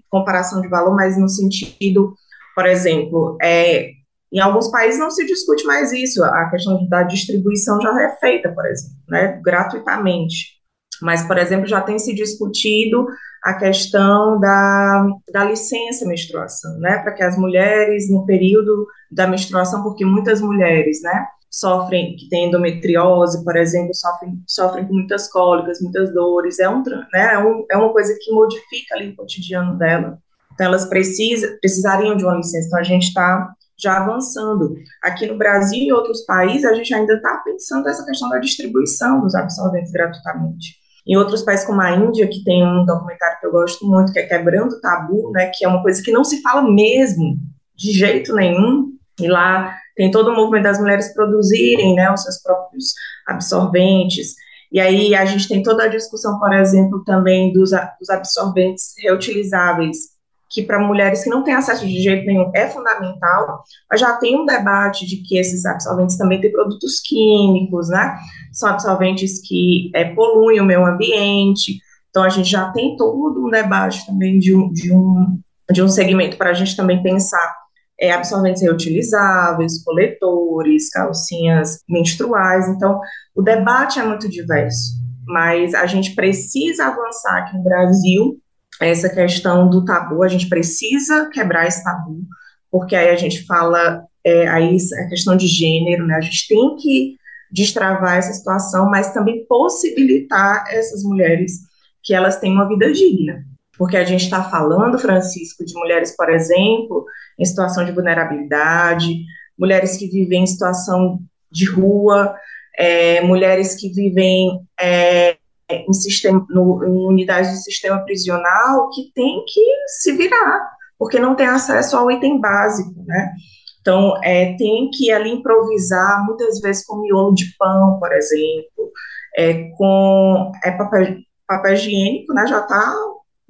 comparação 0.09 0.61
de 0.61 0.69
valor, 0.69 0.95
mas 0.95 1.19
no 1.19 1.29
sentido 1.29 2.15
por 2.55 2.67
exemplo, 2.67 3.37
é, 3.43 3.91
Em 4.33 4.41
alguns 4.41 4.69
países 4.71 4.99
não 5.01 5.11
se 5.11 5.25
discute 5.27 5.65
mais 5.65 5.93
isso, 5.93 6.23
a 6.25 6.51
questão 6.51 6.89
da 6.89 7.05
distribuição 7.05 7.81
já 7.81 8.03
é 8.03 8.17
feita, 8.19 8.53
por 8.53 8.67
exemplo, 8.67 8.97
né, 9.09 9.41
gratuitamente. 9.45 10.55
Mas, 11.03 11.23
por 11.27 11.39
exemplo, 11.39 11.67
já 11.67 11.81
tem 11.81 11.99
se 11.99 12.15
discutido 12.15 13.07
a 13.43 13.55
questão 13.55 14.41
da, 14.41 15.07
da 15.33 15.45
licença 15.45 16.07
menstruação, 16.07 16.79
né, 16.81 16.99
para 16.99 17.13
que 17.13 17.23
as 17.23 17.37
mulheres, 17.39 18.11
no 18.11 18.27
período 18.27 18.87
da 19.11 19.27
menstruação, 19.27 19.83
porque 19.83 20.05
muitas 20.05 20.41
mulheres, 20.41 21.01
né, 21.03 21.27
sofrem, 21.51 22.17
que 22.17 22.29
têm 22.29 22.49
endometriose, 22.49 23.45
por 23.45 23.57
exemplo, 23.57 23.95
sofrem, 23.95 24.43
sofrem 24.49 24.87
com 24.87 24.95
muitas 24.95 25.31
cólicas, 25.31 25.81
muitas 25.81 26.13
dores, 26.13 26.59
é, 26.59 26.69
um, 26.69 26.83
né, 27.13 27.35
é, 27.35 27.39
um, 27.39 27.65
é 27.71 27.77
uma 27.77 27.93
coisa 27.93 28.17
que 28.21 28.33
modifica 28.33 28.97
ali 28.97 29.11
o 29.11 29.17
cotidiano 29.17 29.79
dela. 29.79 30.19
Então, 30.55 30.67
elas 30.67 30.87
precisa, 30.87 31.57
precisariam 31.61 32.17
de 32.17 32.25
uma 32.25 32.37
licença. 32.37 32.67
Então, 32.67 32.79
a 32.79 32.85
gente 32.85 33.09
está 33.09 33.53
já 33.77 33.99
avançando. 33.99 34.75
Aqui 35.03 35.27
no 35.27 35.37
Brasil 35.37 35.79
e 35.79 35.89
em 35.89 35.93
outros 35.93 36.25
países, 36.25 36.65
a 36.65 36.75
gente 36.75 36.95
ainda 36.95 37.15
está 37.15 37.43
pensando 37.45 37.89
essa 37.89 38.05
questão 38.05 38.29
da 38.29 38.39
distribuição 38.39 39.21
dos 39.21 39.35
absorventes 39.35 39.91
gratuitamente. 39.91 40.77
Em 41.07 41.17
outros 41.17 41.43
países 41.43 41.67
como 41.67 41.81
a 41.81 41.91
Índia, 41.91 42.27
que 42.29 42.43
tem 42.45 42.67
um 42.67 42.85
documentário 42.85 43.39
que 43.41 43.47
eu 43.47 43.53
gosto 43.53 43.87
muito, 43.87 44.13
que 44.13 44.19
é 44.19 44.27
Quebrando 44.27 44.77
o 44.77 44.81
Tabu, 44.81 45.31
né, 45.33 45.51
que 45.55 45.65
é 45.65 45.69
uma 45.69 45.83
coisa 45.83 46.03
que 46.03 46.13
não 46.13 46.25
se 46.25 46.41
fala 46.41 46.63
mesmo, 46.63 47.37
de 47.77 47.93
jeito 47.93 48.35
nenhum, 48.35 48.93
e 49.21 49.29
lá 49.29 49.77
tem 49.97 50.11
todo 50.11 50.31
o 50.31 50.35
movimento 50.35 50.65
das 50.65 50.81
mulheres 50.81 51.13
produzirem 51.13 51.95
né, 51.95 52.11
os 52.11 52.23
seus 52.23 52.43
próprios 52.43 52.95
absorventes, 53.29 54.35
e 54.73 54.81
aí 54.81 55.15
a 55.15 55.25
gente 55.25 55.47
tem 55.47 55.63
toda 55.63 55.85
a 55.85 55.89
discussão, 55.89 56.39
por 56.41 56.53
exemplo, 56.53 57.05
também 57.05 57.53
dos, 57.53 57.71
dos 57.71 58.11
absorventes 58.11 58.95
reutilizáveis, 58.99 60.14
que 60.49 60.63
para 60.63 60.79
mulheres 60.79 61.25
que 61.25 61.31
não 61.31 61.43
têm 61.43 61.55
acesso 61.55 61.87
de 61.87 62.01
jeito 62.01 62.27
nenhum 62.27 62.51
é 62.55 62.69
fundamental, 62.69 63.65
mas 63.91 64.01
já 64.01 64.17
tem 64.17 64.41
um 64.41 64.47
debate 64.47 65.07
de 65.07 65.17
que 65.17 65.37
esses 65.37 65.65
absorventes 65.65 66.17
também 66.17 66.41
têm 66.41 66.53
produtos 66.53 67.01
químicos, 67.01 67.89
né? 67.89 68.17
São 68.53 68.69
absorventes 68.69 69.41
que 69.41 69.91
é, 69.95 70.05
poluem 70.15 70.61
o 70.61 70.65
meio 70.65 70.87
ambiente, 70.87 71.79
então 72.09 72.23
a 72.23 72.29
gente 72.29 72.49
já 72.49 72.71
tem 72.71 72.97
todo 72.97 73.45
um 73.45 73.51
debate 73.51 74.07
também 74.07 74.39
de 74.39 74.55
um, 74.55 74.73
de 74.73 74.93
um, 74.93 75.41
de 75.73 75.83
um 75.83 75.89
segmento 75.89 76.37
para 76.37 76.51
a 76.51 76.55
gente 76.55 76.77
também 76.77 77.03
pensar 77.03 77.57
é, 77.99 78.13
absorventes 78.13 78.63
reutilizáveis, 78.63 79.83
coletores, 79.83 80.91
calcinhas 80.91 81.81
menstruais, 81.89 82.69
então 82.69 83.01
o 83.35 83.43
debate 83.43 83.99
é 83.99 84.05
muito 84.05 84.29
diverso, 84.29 84.93
mas 85.27 85.75
a 85.75 85.87
gente 85.87 86.15
precisa 86.15 86.87
avançar 86.87 87.39
aqui 87.39 87.57
no 87.57 87.65
Brasil 87.65 88.41
essa 88.81 89.09
questão 89.09 89.69
do 89.69 89.85
tabu, 89.85 90.23
a 90.23 90.29
gente 90.29 90.49
precisa 90.49 91.31
quebrar 91.31 91.67
esse 91.67 91.83
tabu, 91.83 92.23
porque 92.71 92.97
aí 92.97 93.11
a 93.11 93.17
gente 93.17 93.45
fala, 93.47 94.05
é, 94.25 94.49
aí 94.49 94.77
a 95.05 95.09
questão 95.09 95.37
de 95.37 95.47
gênero, 95.47 96.07
né, 96.07 96.17
a 96.17 96.21
gente 96.21 96.49
tem 96.49 96.77
que 96.77 97.17
destravar 97.51 98.17
essa 98.17 98.33
situação, 98.33 98.91
mas 98.91 99.13
também 99.13 99.47
possibilitar 99.47 100.65
essas 100.69 101.05
mulheres 101.05 101.61
que 102.03 102.13
elas 102.13 102.39
tenham 102.39 102.57
uma 102.57 102.69
vida 102.69 102.93
digna, 102.93 103.45
porque 103.79 103.97
a 103.97 104.05
gente 104.05 104.25
está 104.25 104.43
falando, 104.43 104.99
Francisco, 104.99 105.65
de 105.65 105.75
mulheres, 105.75 106.17
por 106.17 106.29
exemplo, 106.31 107.05
em 107.39 107.45
situação 107.45 107.85
de 107.85 107.93
vulnerabilidade, 107.93 109.25
mulheres 109.59 109.97
que 109.97 110.09
vivem 110.09 110.43
em 110.43 110.47
situação 110.47 111.21
de 111.51 111.65
rua, 111.67 112.35
é, 112.77 113.21
mulheres 113.21 113.77
que 113.77 113.89
vivem 113.89 114.61
é, 114.81 115.37
em, 115.71 115.93
sistema, 115.93 116.45
no, 116.51 116.85
em 116.85 117.07
unidades 117.07 117.51
de 117.51 117.63
sistema 117.63 118.05
prisional 118.05 118.91
que 118.91 119.11
tem 119.15 119.45
que 119.47 119.65
se 120.01 120.13
virar, 120.13 120.71
porque 120.99 121.19
não 121.19 121.35
tem 121.35 121.47
acesso 121.47 121.97
ao 121.97 122.11
item 122.11 122.41
básico, 122.41 122.95
né? 123.07 123.33
Então, 123.81 124.15
é, 124.23 124.57
tem 124.57 124.89
que 124.91 125.13
ali 125.13 125.31
improvisar, 125.31 126.25
muitas 126.25 126.59
vezes 126.61 126.87
com 126.87 127.03
miolo 127.03 127.35
de 127.35 127.55
pão, 127.59 127.99
por 127.99 128.13
exemplo, 128.13 128.91
é, 129.37 129.69
com 129.77 130.53
é, 130.65 130.71
papel, 130.71 131.17
papel 131.47 131.75
higiênico, 131.75 132.33
né, 132.33 132.47
já 132.47 132.63
tá... 132.63 132.95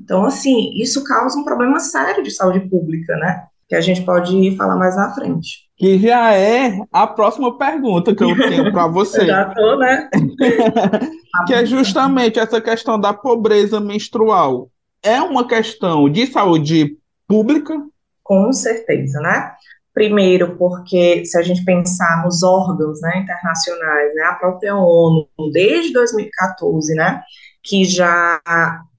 Então, 0.00 0.24
assim, 0.24 0.72
isso 0.74 1.04
causa 1.04 1.38
um 1.38 1.44
problema 1.44 1.78
sério 1.78 2.22
de 2.22 2.30
saúde 2.32 2.68
pública, 2.68 3.16
né? 3.16 3.46
Que 3.68 3.74
a 3.74 3.80
gente 3.80 4.02
pode 4.02 4.56
falar 4.56 4.76
mais 4.76 4.96
na 4.96 5.14
frente. 5.14 5.64
Que 5.76 5.98
já 5.98 6.32
é 6.34 6.78
a 6.92 7.06
próxima 7.06 7.56
pergunta 7.58 8.14
que 8.14 8.22
eu 8.22 8.36
tenho 8.36 8.70
para 8.70 8.86
você. 8.86 9.24
já 9.26 9.46
tô, 9.46 9.76
né? 9.76 10.08
que 11.46 11.54
é 11.54 11.66
justamente 11.66 12.38
essa 12.38 12.60
questão 12.60 12.98
da 12.98 13.12
pobreza 13.12 13.80
menstrual. 13.80 14.68
É 15.02 15.20
uma 15.20 15.46
questão 15.46 16.08
de 16.08 16.26
saúde 16.26 16.96
pública? 17.26 17.74
Com 18.22 18.52
certeza, 18.52 19.20
né? 19.20 19.52
Primeiro, 19.92 20.56
porque 20.56 21.24
se 21.24 21.38
a 21.38 21.42
gente 21.42 21.64
pensar 21.64 22.24
nos 22.24 22.42
órgãos 22.42 23.00
né, 23.00 23.18
internacionais, 23.18 24.14
né, 24.14 24.22
a 24.24 24.34
própria 24.34 24.74
ONU, 24.76 25.28
desde 25.52 25.92
2014, 25.92 26.94
né, 26.94 27.22
que 27.62 27.84
já 27.84 28.40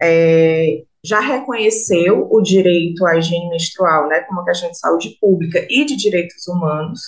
é, 0.02 0.84
já 1.06 1.20
reconheceu 1.20 2.28
o 2.32 2.42
direito 2.42 3.06
à 3.06 3.18
higiene 3.18 3.50
menstrual, 3.50 4.08
né, 4.08 4.22
como 4.22 4.44
questão 4.44 4.70
de 4.70 4.78
saúde 4.78 5.18
pública 5.22 5.66
e 5.70 5.86
de 5.86 5.96
direitos 5.96 6.48
humanos. 6.48 7.00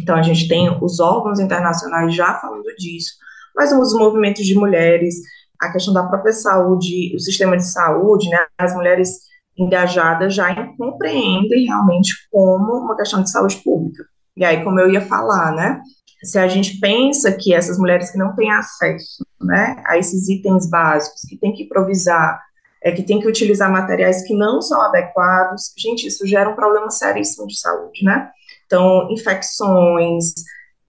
Então, 0.00 0.14
a 0.16 0.22
gente 0.22 0.46
tem 0.46 0.68
os 0.82 1.00
órgãos 1.00 1.40
internacionais 1.40 2.14
já 2.14 2.34
falando 2.34 2.68
disso, 2.78 3.14
mas 3.56 3.72
os 3.72 3.94
movimentos 3.94 4.44
de 4.44 4.54
mulheres, 4.54 5.14
a 5.60 5.72
questão 5.72 5.94
da 5.94 6.06
própria 6.06 6.32
saúde, 6.32 7.14
o 7.16 7.18
sistema 7.18 7.56
de 7.56 7.64
saúde, 7.64 8.28
né, 8.28 8.38
as 8.58 8.74
mulheres 8.74 9.10
engajadas 9.58 10.34
já 10.34 10.54
compreendem 10.76 11.64
realmente 11.64 12.12
como 12.30 12.84
uma 12.84 12.96
questão 12.96 13.22
de 13.22 13.30
saúde 13.30 13.56
pública. 13.64 14.04
E 14.36 14.44
aí, 14.44 14.62
como 14.62 14.78
eu 14.78 14.90
ia 14.90 15.00
falar, 15.00 15.52
né, 15.52 15.80
se 16.22 16.38
a 16.38 16.46
gente 16.46 16.78
pensa 16.78 17.32
que 17.32 17.54
essas 17.54 17.78
mulheres 17.78 18.10
que 18.10 18.18
não 18.18 18.34
têm 18.36 18.52
acesso, 18.52 19.24
né, 19.40 19.82
a 19.86 19.96
esses 19.96 20.28
itens 20.28 20.68
básicos, 20.68 21.22
que 21.28 21.38
tem 21.38 21.52
que 21.52 21.64
improvisar, 21.64 22.40
é 22.82 22.92
que 22.92 23.02
tem 23.02 23.20
que 23.20 23.28
utilizar 23.28 23.70
materiais 23.70 24.22
que 24.22 24.34
não 24.34 24.62
são 24.62 24.80
adequados. 24.80 25.72
Gente, 25.76 26.06
isso 26.06 26.26
gera 26.26 26.50
um 26.50 26.54
problema 26.54 26.90
seríssimo 26.90 27.46
de 27.46 27.58
saúde, 27.58 28.04
né? 28.04 28.30
Então, 28.66 29.10
infecções, 29.10 30.34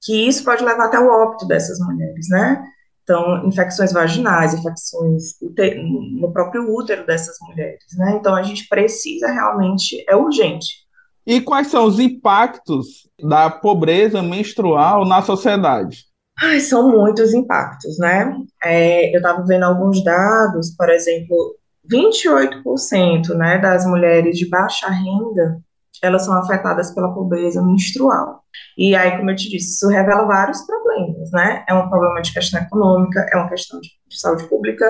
que 0.01 0.27
isso 0.27 0.43
pode 0.43 0.63
levar 0.63 0.85
até 0.85 0.99
o 0.99 1.09
óbito 1.09 1.47
dessas 1.47 1.79
mulheres, 1.79 2.27
né? 2.29 2.63
Então, 3.03 3.47
infecções 3.47 3.91
vaginais, 3.91 4.53
infecções 4.53 5.33
no 6.19 6.31
próprio 6.31 6.71
útero 6.75 7.05
dessas 7.07 7.37
mulheres, 7.41 7.83
né? 7.97 8.17
Então, 8.19 8.35
a 8.35 8.43
gente 8.43 8.67
precisa 8.67 9.31
realmente, 9.31 10.03
é 10.07 10.15
urgente. 10.15 10.67
E 11.25 11.41
quais 11.41 11.67
são 11.67 11.85
os 11.85 11.99
impactos 11.99 13.07
da 13.21 13.49
pobreza 13.49 14.21
menstrual 14.21 15.05
na 15.05 15.21
sociedade? 15.21 16.05
Ai, 16.41 16.59
são 16.59 16.89
muitos 16.89 17.33
impactos, 17.33 17.97
né? 17.97 18.33
É, 18.63 19.13
eu 19.13 19.17
estava 19.17 19.43
vendo 19.45 19.63
alguns 19.63 20.03
dados, 20.03 20.73
por 20.75 20.89
exemplo, 20.89 21.55
28% 21.91 23.35
né, 23.35 23.57
das 23.57 23.85
mulheres 23.85 24.37
de 24.37 24.47
baixa 24.47 24.89
renda, 24.89 25.61
elas 26.01 26.23
são 26.23 26.33
afetadas 26.37 26.93
pela 26.93 27.13
pobreza 27.13 27.61
menstrual. 27.61 28.41
E 28.77 28.95
aí, 28.95 29.17
como 29.17 29.29
eu 29.29 29.35
te 29.35 29.49
disse, 29.49 29.73
isso 29.73 29.87
revela 29.87 30.25
vários 30.25 30.61
problemas, 30.61 31.29
né? 31.31 31.65
É 31.67 31.73
um 31.73 31.89
problema 31.89 32.21
de 32.21 32.33
questão 32.33 32.61
econômica, 32.61 33.25
é 33.31 33.37
uma 33.37 33.49
questão 33.49 33.79
de, 33.81 33.89
de 34.07 34.19
saúde 34.19 34.47
pública, 34.47 34.85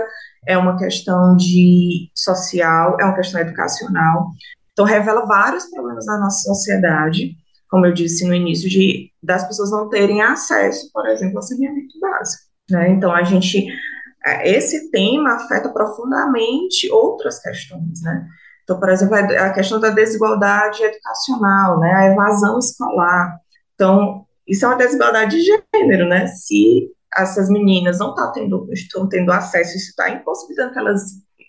é 0.47 0.57
uma 0.57 0.77
questão 0.77 1.35
de 1.35 2.09
social, 2.13 2.97
é 2.99 3.05
uma 3.05 3.15
questão 3.15 3.41
educacional. 3.41 4.27
Então, 4.71 4.85
revela 4.85 5.25
vários 5.25 5.65
problemas 5.69 6.05
na 6.05 6.19
nossa 6.19 6.41
sociedade, 6.41 7.35
como 7.69 7.85
eu 7.85 7.93
disse 7.93 8.27
no 8.27 8.33
início, 8.33 8.69
de 8.69 9.11
das 9.21 9.45
pessoas 9.47 9.71
não 9.71 9.89
terem 9.89 10.21
acesso, 10.21 10.89
por 10.93 11.07
exemplo, 11.07 11.37
ao 11.37 11.43
saneamento 11.43 11.99
básico. 11.99 12.43
Né? 12.69 12.91
Então, 12.91 13.11
a 13.11 13.23
gente 13.23 13.65
esse 14.43 14.91
tema 14.91 15.35
afeta 15.35 15.69
profundamente 15.69 16.91
outras 16.91 17.39
questões, 17.41 18.01
né? 18.01 18.27
Então, 18.63 18.79
por 18.79 18.89
exemplo, 18.89 19.15
a 19.15 19.49
questão 19.51 19.79
da 19.79 19.89
desigualdade 19.89 20.83
educacional, 20.83 21.79
né? 21.79 21.91
A 21.93 22.05
evasão 22.11 22.59
escolar. 22.59 23.39
Então, 23.73 24.25
isso 24.47 24.65
é 24.65 24.67
uma 24.67 24.77
desigualdade 24.77 25.37
de 25.37 25.43
gênero, 25.73 26.07
né? 26.07 26.27
Se 26.27 26.91
essas 27.15 27.49
meninas 27.49 27.97
não 27.97 28.13
tá 28.13 28.31
tendo, 28.31 28.67
estão 28.71 29.07
tendo 29.07 29.31
acesso, 29.31 29.75
isso 29.75 29.89
está 29.89 30.09
impossibilitando 30.09 30.73
que 30.73 30.79
elas 30.79 31.01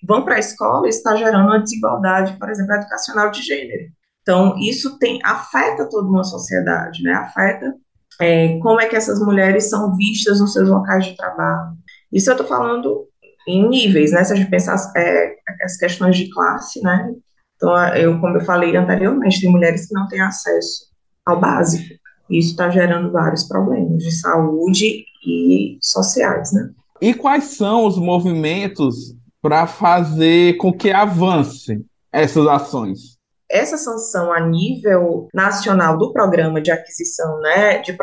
vão 0.07 0.25
para 0.25 0.37
a 0.37 0.39
escola, 0.39 0.89
isso 0.89 0.99
está 0.99 1.15
gerando 1.17 1.49
uma 1.49 1.61
desigualdade, 1.61 2.39
por 2.39 2.49
exemplo, 2.49 2.75
educacional 2.75 3.31
de 3.31 3.43
gênero. 3.43 3.91
Então, 4.23 4.57
isso 4.59 4.99
tem 4.99 5.21
afeta 5.25 5.89
toda 5.89 6.09
uma 6.09 6.25
sociedade, 6.25 7.03
né? 7.03 7.13
Afeta 7.13 7.75
é, 8.21 8.59
como 8.59 8.81
é 8.81 8.87
que 8.87 8.97
essas 8.97 9.19
mulheres 9.21 9.69
são 9.69 9.97
vistas 9.97 10.41
nos 10.41 10.53
seus 10.53 10.69
locais 10.69 11.07
de 11.07 11.17
trabalho, 11.17 11.77
isso 12.13 12.31
eu 12.31 12.35
estou 12.35 12.47
falando 12.47 13.09
em 13.47 13.69
níveis, 13.69 14.13
né? 14.13 14.25
Se 14.25 14.33
a 14.33 14.37
gente 14.37 14.51
pensar 14.51 14.77
é, 14.97 15.37
as 15.65 15.77
questões 15.77 16.17
de 16.17 16.31
classe, 16.31 16.81
né? 16.83 17.13
Então, 17.57 17.77
eu, 17.95 18.19
como 18.21 18.37
eu 18.37 18.45
falei 18.45 18.77
anteriormente, 18.77 19.41
tem 19.41 19.51
mulheres 19.51 19.87
que 19.87 19.95
não 19.95 20.09
têm 20.09 20.21
acesso 20.21 20.87
ao 21.27 21.41
básico. 21.41 21.95
Isso 22.29 22.51
está 22.51 22.71
gerando 22.71 23.13
vários 23.13 23.45
problemas 23.45 24.03
de 24.03 24.13
saúde 24.13 25.05
e 25.27 25.79
sociais, 25.83 26.53
né? 26.53 26.71
E 27.01 27.13
quais 27.15 27.45
são 27.45 27.87
os 27.87 27.99
movimentos 27.99 29.15
para 29.43 29.67
fazer 29.67 30.57
com 30.59 30.73
que 30.73 30.91
avance 30.91 31.85
essas 32.13 32.47
ações? 32.47 33.21
essa 33.51 33.77
sanção 33.77 34.33
a 34.33 34.41
nível 34.41 35.29
nacional 35.35 35.99
do 35.99 36.13
programa 36.13 36.61
de 36.61 36.71
aquisição, 36.71 37.41
né, 37.41 37.79
de, 37.79 37.97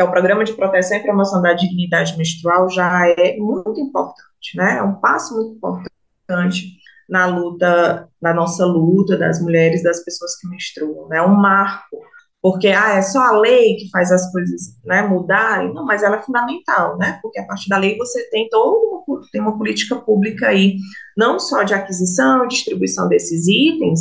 que 0.00 0.02
é 0.02 0.04
o 0.04 0.10
Programa 0.10 0.44
de 0.44 0.54
Proteção 0.54 0.96
e 0.96 1.02
Promoção 1.02 1.42
da 1.42 1.52
Dignidade 1.52 2.16
Menstrual, 2.16 2.70
já 2.70 3.06
é 3.10 3.36
muito 3.36 3.78
importante, 3.78 4.56
né, 4.56 4.78
é 4.78 4.82
um 4.82 4.94
passo 4.94 5.34
muito 5.34 5.56
importante 5.56 6.78
na 7.06 7.26
luta, 7.26 8.08
na 8.22 8.32
nossa 8.32 8.64
luta 8.64 9.18
das 9.18 9.42
mulheres, 9.42 9.82
das 9.82 10.02
pessoas 10.02 10.40
que 10.40 10.48
menstruam, 10.48 11.06
né, 11.08 11.20
um 11.20 11.34
marco, 11.34 11.98
porque 12.40 12.68
ah, 12.68 12.94
é 12.94 13.02
só 13.02 13.20
a 13.20 13.38
lei 13.38 13.76
que 13.76 13.90
faz 13.90 14.10
as 14.10 14.32
coisas 14.32 14.74
né, 14.86 15.02
mudarem, 15.02 15.74
não, 15.74 15.84
mas 15.84 16.02
ela 16.02 16.16
é 16.16 16.22
fundamental, 16.22 16.96
né, 16.96 17.18
porque 17.20 17.38
a 17.38 17.46
partir 17.46 17.68
da 17.68 17.76
lei 17.76 17.98
você 17.98 18.30
tem 18.30 18.48
toda 18.48 19.04
uma, 19.06 19.20
tem 19.30 19.42
uma 19.42 19.58
política 19.58 19.96
pública 19.96 20.48
aí, 20.48 20.76
não 21.14 21.38
só 21.38 21.62
de 21.62 21.74
aquisição 21.74 22.46
e 22.46 22.48
distribuição 22.48 23.06
desses 23.06 23.46
itens, 23.46 24.00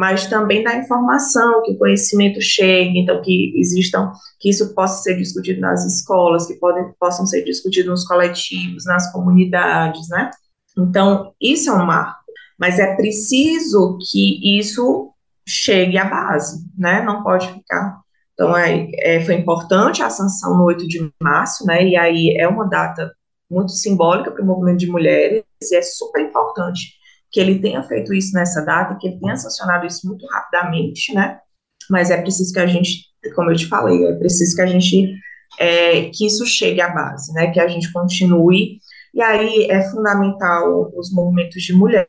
mas 0.00 0.28
também 0.28 0.64
da 0.64 0.78
informação, 0.78 1.62
que 1.62 1.72
o 1.72 1.78
conhecimento 1.78 2.40
chegue, 2.40 3.00
então 3.00 3.20
que 3.20 3.52
existam, 3.54 4.10
que 4.38 4.48
isso 4.48 4.74
possa 4.74 5.02
ser 5.02 5.18
discutido 5.18 5.60
nas 5.60 5.84
escolas, 5.84 6.46
que 6.46 6.54
podem, 6.54 6.90
possam 6.98 7.26
ser 7.26 7.44
discutidos 7.44 7.90
nos 7.90 8.08
coletivos, 8.08 8.86
nas 8.86 9.12
comunidades, 9.12 10.08
né? 10.08 10.30
Então, 10.78 11.34
isso 11.38 11.68
é 11.68 11.74
um 11.74 11.84
marco, 11.84 12.18
mas 12.58 12.78
é 12.78 12.96
preciso 12.96 13.98
que 14.10 14.58
isso 14.58 15.12
chegue 15.46 15.98
à 15.98 16.06
base, 16.06 16.64
né? 16.78 17.02
Não 17.02 17.22
pode 17.22 17.52
ficar. 17.52 18.00
Então, 18.32 18.56
é, 18.56 18.88
é, 19.00 19.20
foi 19.20 19.34
importante 19.34 20.02
a 20.02 20.08
sanção 20.08 20.56
no 20.56 20.64
8 20.64 20.88
de 20.88 21.12
março, 21.22 21.66
né? 21.66 21.86
E 21.86 21.94
aí 21.94 22.38
é 22.38 22.48
uma 22.48 22.66
data 22.66 23.12
muito 23.50 23.72
simbólica 23.72 24.30
para 24.30 24.42
o 24.42 24.46
movimento 24.46 24.78
de 24.78 24.90
mulheres, 24.90 25.44
e 25.70 25.76
é 25.76 25.82
super 25.82 26.22
importante 26.22 26.98
que 27.30 27.40
ele 27.40 27.60
tenha 27.60 27.82
feito 27.82 28.12
isso 28.12 28.34
nessa 28.34 28.64
data, 28.64 28.96
que 29.00 29.08
ele 29.08 29.20
tenha 29.20 29.36
sancionado 29.36 29.86
isso 29.86 30.06
muito 30.06 30.26
rapidamente, 30.26 31.14
né? 31.14 31.38
Mas 31.88 32.10
é 32.10 32.20
preciso 32.20 32.52
que 32.52 32.60
a 32.60 32.66
gente, 32.66 33.04
como 33.34 33.50
eu 33.50 33.56
te 33.56 33.66
falei, 33.66 34.06
é 34.06 34.14
preciso 34.14 34.56
que 34.56 34.62
a 34.62 34.66
gente, 34.66 35.14
é, 35.58 36.10
que 36.10 36.26
isso 36.26 36.44
chegue 36.46 36.80
à 36.80 36.88
base, 36.88 37.32
né? 37.32 37.50
Que 37.50 37.60
a 37.60 37.68
gente 37.68 37.92
continue. 37.92 38.78
E 39.14 39.22
aí 39.22 39.70
é 39.70 39.82
fundamental 39.90 40.90
os 40.96 41.12
movimentos 41.12 41.62
de 41.62 41.72
mulheres, 41.72 42.08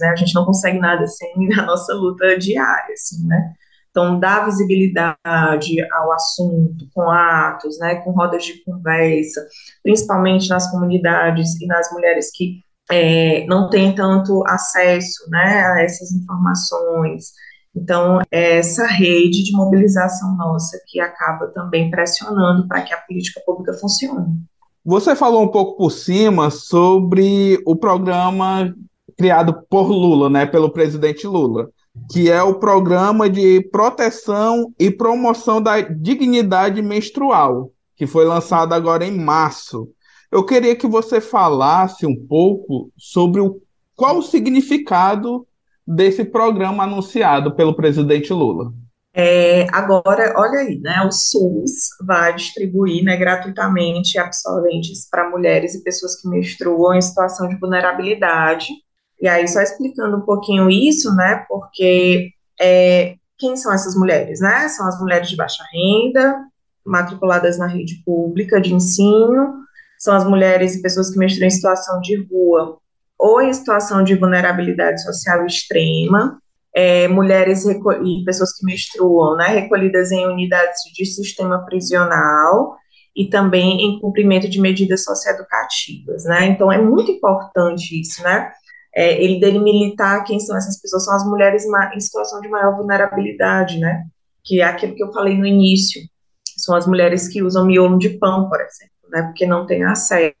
né? 0.00 0.08
A 0.08 0.16
gente 0.16 0.34
não 0.34 0.44
consegue 0.44 0.78
nada 0.78 1.06
sem 1.06 1.30
a 1.58 1.62
nossa 1.62 1.94
luta 1.94 2.36
diária, 2.38 2.94
assim, 2.94 3.26
né? 3.26 3.54
Então, 3.90 4.20
dar 4.20 4.44
visibilidade 4.44 5.82
ao 5.92 6.12
assunto 6.12 6.88
com 6.94 7.10
atos, 7.10 7.76
né, 7.80 7.96
com 7.96 8.12
rodas 8.12 8.44
de 8.44 8.62
conversa, 8.62 9.44
principalmente 9.82 10.48
nas 10.48 10.70
comunidades 10.70 11.60
e 11.60 11.66
nas 11.66 11.92
mulheres 11.92 12.30
que 12.32 12.62
é, 12.90 13.46
não 13.46 13.68
tem 13.68 13.94
tanto 13.94 14.42
acesso 14.46 15.28
né, 15.30 15.64
a 15.64 15.82
essas 15.82 16.12
informações. 16.12 17.32
Então, 17.74 18.20
é 18.30 18.58
essa 18.58 18.86
rede 18.86 19.44
de 19.44 19.52
mobilização 19.52 20.36
nossa 20.36 20.78
que 20.88 21.00
acaba 21.00 21.46
também 21.48 21.90
pressionando 21.90 22.66
para 22.66 22.82
que 22.82 22.92
a 22.92 22.98
política 22.98 23.40
pública 23.46 23.72
funcione. 23.74 24.42
Você 24.84 25.14
falou 25.14 25.42
um 25.42 25.48
pouco 25.48 25.76
por 25.76 25.90
cima 25.90 26.50
sobre 26.50 27.62
o 27.66 27.76
programa 27.76 28.74
criado 29.16 29.62
por 29.68 29.88
Lula, 29.88 30.30
né, 30.30 30.46
pelo 30.46 30.70
presidente 30.70 31.26
Lula, 31.26 31.68
que 32.10 32.30
é 32.30 32.42
o 32.42 32.54
programa 32.54 33.28
de 33.28 33.60
proteção 33.70 34.72
e 34.78 34.90
promoção 34.90 35.60
da 35.60 35.80
dignidade 35.80 36.80
menstrual, 36.80 37.70
que 37.94 38.06
foi 38.06 38.24
lançado 38.24 38.72
agora 38.72 39.04
em 39.04 39.16
março. 39.16 39.88
Eu 40.30 40.44
queria 40.44 40.76
que 40.76 40.86
você 40.86 41.20
falasse 41.20 42.06
um 42.06 42.14
pouco 42.14 42.92
sobre 42.96 43.40
o, 43.40 43.60
qual 43.96 44.18
o 44.18 44.22
significado 44.22 45.46
desse 45.86 46.24
programa 46.24 46.84
anunciado 46.84 47.54
pelo 47.54 47.74
presidente 47.74 48.32
Lula. 48.32 48.72
É, 49.12 49.66
agora, 49.72 50.34
olha 50.36 50.60
aí, 50.60 50.78
né, 50.78 51.02
o 51.02 51.10
SUS 51.10 51.88
vai 52.06 52.32
distribuir 52.36 53.02
né, 53.02 53.16
gratuitamente 53.16 54.18
absorventes 54.18 55.08
para 55.10 55.28
mulheres 55.28 55.74
e 55.74 55.82
pessoas 55.82 56.20
que 56.20 56.28
menstruam 56.28 56.94
em 56.94 57.02
situação 57.02 57.48
de 57.48 57.56
vulnerabilidade. 57.56 58.68
E 59.20 59.26
aí, 59.26 59.48
só 59.48 59.60
explicando 59.60 60.16
um 60.16 60.22
pouquinho 60.22 60.70
isso, 60.70 61.12
né, 61.16 61.44
porque 61.48 62.30
é, 62.60 63.16
quem 63.40 63.56
são 63.56 63.72
essas 63.72 63.96
mulheres, 63.96 64.40
né? 64.40 64.68
São 64.68 64.86
as 64.86 65.00
mulheres 65.00 65.28
de 65.28 65.36
baixa 65.36 65.64
renda, 65.72 66.38
matriculadas 66.84 67.58
na 67.58 67.66
rede 67.66 68.02
pública 68.04 68.60
de 68.60 68.74
ensino, 68.74 69.54
são 70.00 70.14
as 70.16 70.24
mulheres 70.24 70.74
e 70.74 70.82
pessoas 70.82 71.10
que 71.10 71.18
menstruam 71.18 71.46
em 71.46 71.50
situação 71.50 72.00
de 72.00 72.16
rua 72.24 72.78
ou 73.18 73.42
em 73.42 73.52
situação 73.52 74.02
de 74.02 74.14
vulnerabilidade 74.14 75.02
social 75.02 75.44
extrema, 75.44 76.40
é, 76.74 77.06
mulheres 77.06 77.66
e 77.66 78.24
pessoas 78.24 78.56
que 78.56 78.64
menstruam, 78.64 79.36
né, 79.36 79.48
recolhidas 79.48 80.10
em 80.10 80.26
unidades 80.26 80.80
de 80.94 81.04
sistema 81.04 81.66
prisional 81.66 82.76
e 83.14 83.28
também 83.28 83.82
em 83.82 84.00
cumprimento 84.00 84.48
de 84.48 84.58
medidas 84.58 85.04
socioeducativas, 85.04 86.24
né, 86.24 86.46
então 86.46 86.72
é 86.72 86.80
muito 86.80 87.10
importante 87.10 88.00
isso, 88.00 88.22
né, 88.22 88.50
é, 88.94 89.22
ele 89.22 89.38
delimitar 89.38 90.24
quem 90.24 90.40
são 90.40 90.56
essas 90.56 90.80
pessoas, 90.80 91.04
são 91.04 91.14
as 91.14 91.26
mulheres 91.26 91.64
em 91.94 92.00
situação 92.00 92.40
de 92.40 92.48
maior 92.48 92.74
vulnerabilidade, 92.74 93.78
né, 93.78 94.04
que 94.42 94.62
é 94.62 94.64
aquilo 94.64 94.94
que 94.94 95.02
eu 95.02 95.12
falei 95.12 95.36
no 95.36 95.44
início, 95.44 96.00
são 96.56 96.74
as 96.74 96.86
mulheres 96.86 97.28
que 97.28 97.42
usam 97.42 97.66
miolo 97.66 97.98
de 97.98 98.10
pão, 98.10 98.48
por 98.48 98.60
exemplo, 98.60 98.99
né, 99.10 99.22
porque 99.22 99.46
não 99.46 99.66
tem 99.66 99.84
acesso. 99.84 100.34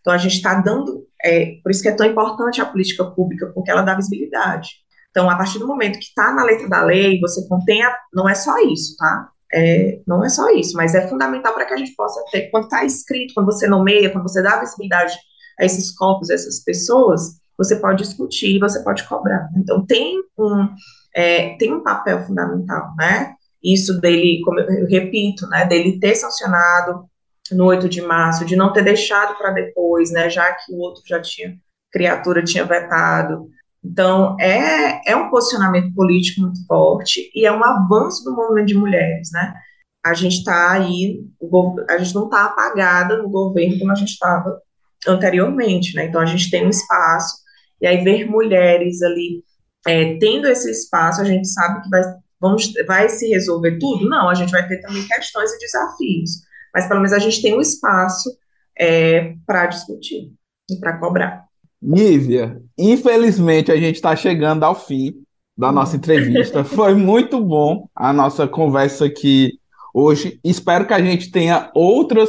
Então, 0.00 0.12
a 0.12 0.18
gente 0.18 0.36
está 0.36 0.54
dando, 0.54 1.06
é, 1.22 1.56
por 1.62 1.70
isso 1.70 1.82
que 1.82 1.88
é 1.88 1.94
tão 1.94 2.06
importante 2.06 2.60
a 2.60 2.66
política 2.66 3.04
pública, 3.04 3.50
porque 3.54 3.70
ela 3.70 3.82
dá 3.82 3.94
visibilidade. 3.94 4.70
Então, 5.10 5.28
a 5.28 5.36
partir 5.36 5.58
do 5.58 5.66
momento 5.66 5.98
que 5.98 6.04
está 6.04 6.32
na 6.32 6.44
letra 6.44 6.68
da 6.68 6.84
lei, 6.84 7.18
você 7.20 7.46
contém, 7.48 7.82
a, 7.82 7.96
não 8.12 8.28
é 8.28 8.34
só 8.34 8.58
isso, 8.58 8.96
tá? 8.96 9.30
É, 9.52 10.00
não 10.06 10.24
é 10.24 10.28
só 10.28 10.50
isso, 10.50 10.76
mas 10.76 10.94
é 10.94 11.08
fundamental 11.08 11.54
para 11.54 11.64
que 11.64 11.74
a 11.74 11.76
gente 11.76 11.94
possa 11.94 12.22
ter, 12.30 12.50
quando 12.50 12.64
está 12.64 12.84
escrito, 12.84 13.34
quando 13.34 13.46
você 13.46 13.66
nomeia, 13.66 14.10
quando 14.10 14.28
você 14.28 14.42
dá 14.42 14.60
visibilidade 14.60 15.16
a 15.58 15.64
esses 15.64 15.90
corpos, 15.96 16.30
a 16.30 16.34
essas 16.34 16.62
pessoas, 16.62 17.40
você 17.56 17.76
pode 17.76 18.02
discutir, 18.02 18.58
você 18.58 18.82
pode 18.82 19.04
cobrar. 19.08 19.48
Então, 19.56 19.84
tem 19.86 20.20
um, 20.38 20.68
é, 21.14 21.56
tem 21.56 21.72
um 21.72 21.82
papel 21.82 22.24
fundamental, 22.26 22.94
né? 22.96 23.34
Isso 23.62 24.00
dele, 24.00 24.42
como 24.44 24.60
eu 24.60 24.86
repito, 24.86 25.48
né, 25.48 25.64
dele 25.64 25.98
ter 25.98 26.14
sancionado 26.14 27.08
no 27.52 27.66
8 27.66 27.88
de 27.88 28.02
março, 28.02 28.44
de 28.44 28.56
não 28.56 28.72
ter 28.72 28.82
deixado 28.82 29.36
para 29.36 29.50
depois, 29.50 30.10
né, 30.10 30.28
já 30.28 30.52
que 30.52 30.72
o 30.72 30.78
outro 30.78 31.02
já 31.06 31.20
tinha, 31.20 31.56
criatura 31.92 32.42
tinha 32.42 32.64
vetado. 32.64 33.48
Então, 33.84 34.36
é, 34.40 35.00
é 35.10 35.14
um 35.14 35.30
posicionamento 35.30 35.94
político 35.94 36.40
muito 36.40 36.64
forte 36.66 37.30
e 37.34 37.46
é 37.46 37.52
um 37.52 37.62
avanço 37.62 38.24
do 38.24 38.34
movimento 38.34 38.66
de 38.66 38.74
mulheres, 38.74 39.30
né? 39.32 39.54
A 40.04 40.14
gente 40.14 40.38
está 40.38 40.72
aí, 40.72 41.20
a 41.88 41.98
gente 41.98 42.14
não 42.14 42.24
está 42.24 42.46
apagada 42.46 43.16
no 43.16 43.28
governo 43.28 43.78
como 43.78 43.92
a 43.92 43.94
gente 43.94 44.12
estava 44.12 44.60
anteriormente, 45.06 45.94
né? 45.94 46.06
Então, 46.06 46.20
a 46.20 46.26
gente 46.26 46.50
tem 46.50 46.66
um 46.66 46.70
espaço, 46.70 47.36
e 47.80 47.86
aí 47.86 48.02
ver 48.02 48.28
mulheres 48.28 49.02
ali 49.02 49.44
é, 49.86 50.18
tendo 50.18 50.48
esse 50.48 50.70
espaço, 50.70 51.20
a 51.20 51.24
gente 51.24 51.46
sabe 51.46 51.82
que 51.82 51.88
vai, 51.88 52.02
vamos, 52.40 52.72
vai 52.86 53.08
se 53.08 53.28
resolver 53.28 53.78
tudo? 53.78 54.08
Não, 54.08 54.28
a 54.28 54.34
gente 54.34 54.50
vai 54.50 54.66
ter 54.66 54.80
também 54.80 55.06
questões 55.06 55.52
e 55.52 55.58
desafios 55.58 56.46
mas 56.76 56.86
pelo 56.86 57.00
menos 57.00 57.14
a 57.14 57.18
gente 57.18 57.40
tem 57.40 57.56
um 57.56 57.60
espaço 57.60 58.30
é, 58.78 59.32
para 59.46 59.64
discutir 59.64 60.30
e 60.70 60.76
para 60.76 60.98
cobrar. 60.98 61.46
Nívia, 61.80 62.60
infelizmente 62.76 63.72
a 63.72 63.76
gente 63.76 63.94
está 63.94 64.14
chegando 64.14 64.62
ao 64.62 64.74
fim 64.74 65.14
da 65.56 65.72
nossa 65.72 65.96
entrevista. 65.96 66.62
Foi 66.68 66.94
muito 66.94 67.42
bom 67.42 67.88
a 67.96 68.12
nossa 68.12 68.46
conversa 68.46 69.06
aqui 69.06 69.58
hoje. 69.94 70.38
Espero 70.44 70.86
que 70.86 70.92
a 70.92 71.00
gente 71.00 71.30
tenha 71.30 71.70
outras 71.74 72.28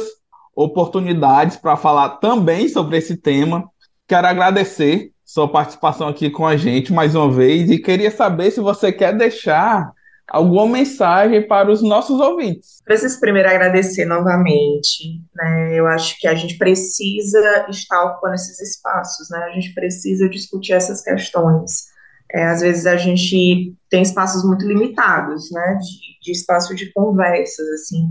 oportunidades 0.56 1.58
para 1.58 1.76
falar 1.76 2.16
também 2.16 2.70
sobre 2.70 2.96
esse 2.96 3.18
tema. 3.18 3.68
Quero 4.06 4.28
agradecer 4.28 5.10
sua 5.26 5.46
participação 5.46 6.08
aqui 6.08 6.30
com 6.30 6.46
a 6.46 6.56
gente 6.56 6.90
mais 6.90 7.14
uma 7.14 7.30
vez 7.30 7.70
e 7.70 7.78
queria 7.78 8.10
saber 8.10 8.50
se 8.50 8.60
você 8.62 8.90
quer 8.90 9.14
deixar 9.14 9.92
alguma 10.28 10.66
mensagem 10.66 11.46
para 11.46 11.70
os 11.70 11.82
nossos 11.82 12.20
ouvintes. 12.20 12.80
Preciso 12.84 13.18
primeiro 13.20 13.48
agradecer 13.48 14.04
novamente. 14.04 15.22
Né? 15.34 15.74
Eu 15.74 15.86
acho 15.86 16.18
que 16.18 16.26
a 16.26 16.34
gente 16.34 16.58
precisa 16.58 17.66
estar 17.68 18.04
ocupando 18.04 18.34
esses 18.34 18.60
espaços, 18.60 19.28
né? 19.30 19.38
a 19.44 19.50
gente 19.50 19.72
precisa 19.74 20.28
discutir 20.28 20.74
essas 20.74 21.02
questões. 21.02 21.88
É, 22.30 22.44
às 22.44 22.60
vezes 22.60 22.84
a 22.84 22.96
gente 22.96 23.74
tem 23.88 24.02
espaços 24.02 24.44
muito 24.44 24.66
limitados, 24.66 25.50
né, 25.50 25.78
de, 25.80 26.20
de 26.22 26.32
espaço 26.32 26.74
de 26.74 26.92
conversas, 26.92 27.66
assim, 27.68 28.04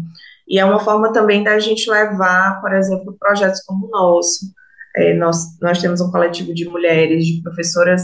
e 0.48 0.58
é 0.58 0.66
uma 0.66 0.80
forma 0.80 1.12
também 1.12 1.44
da 1.44 1.60
gente 1.60 1.90
levar, 1.90 2.62
por 2.62 2.74
exemplo, 2.74 3.16
projetos 3.20 3.62
como 3.64 3.86
o 3.86 3.90
nosso. 3.90 4.46
É, 4.96 5.14
nós, 5.14 5.60
nós 5.62 5.80
temos 5.80 6.00
um 6.00 6.10
coletivo 6.10 6.54
de 6.54 6.66
mulheres, 6.66 7.26
de 7.26 7.42
professoras 7.44 8.02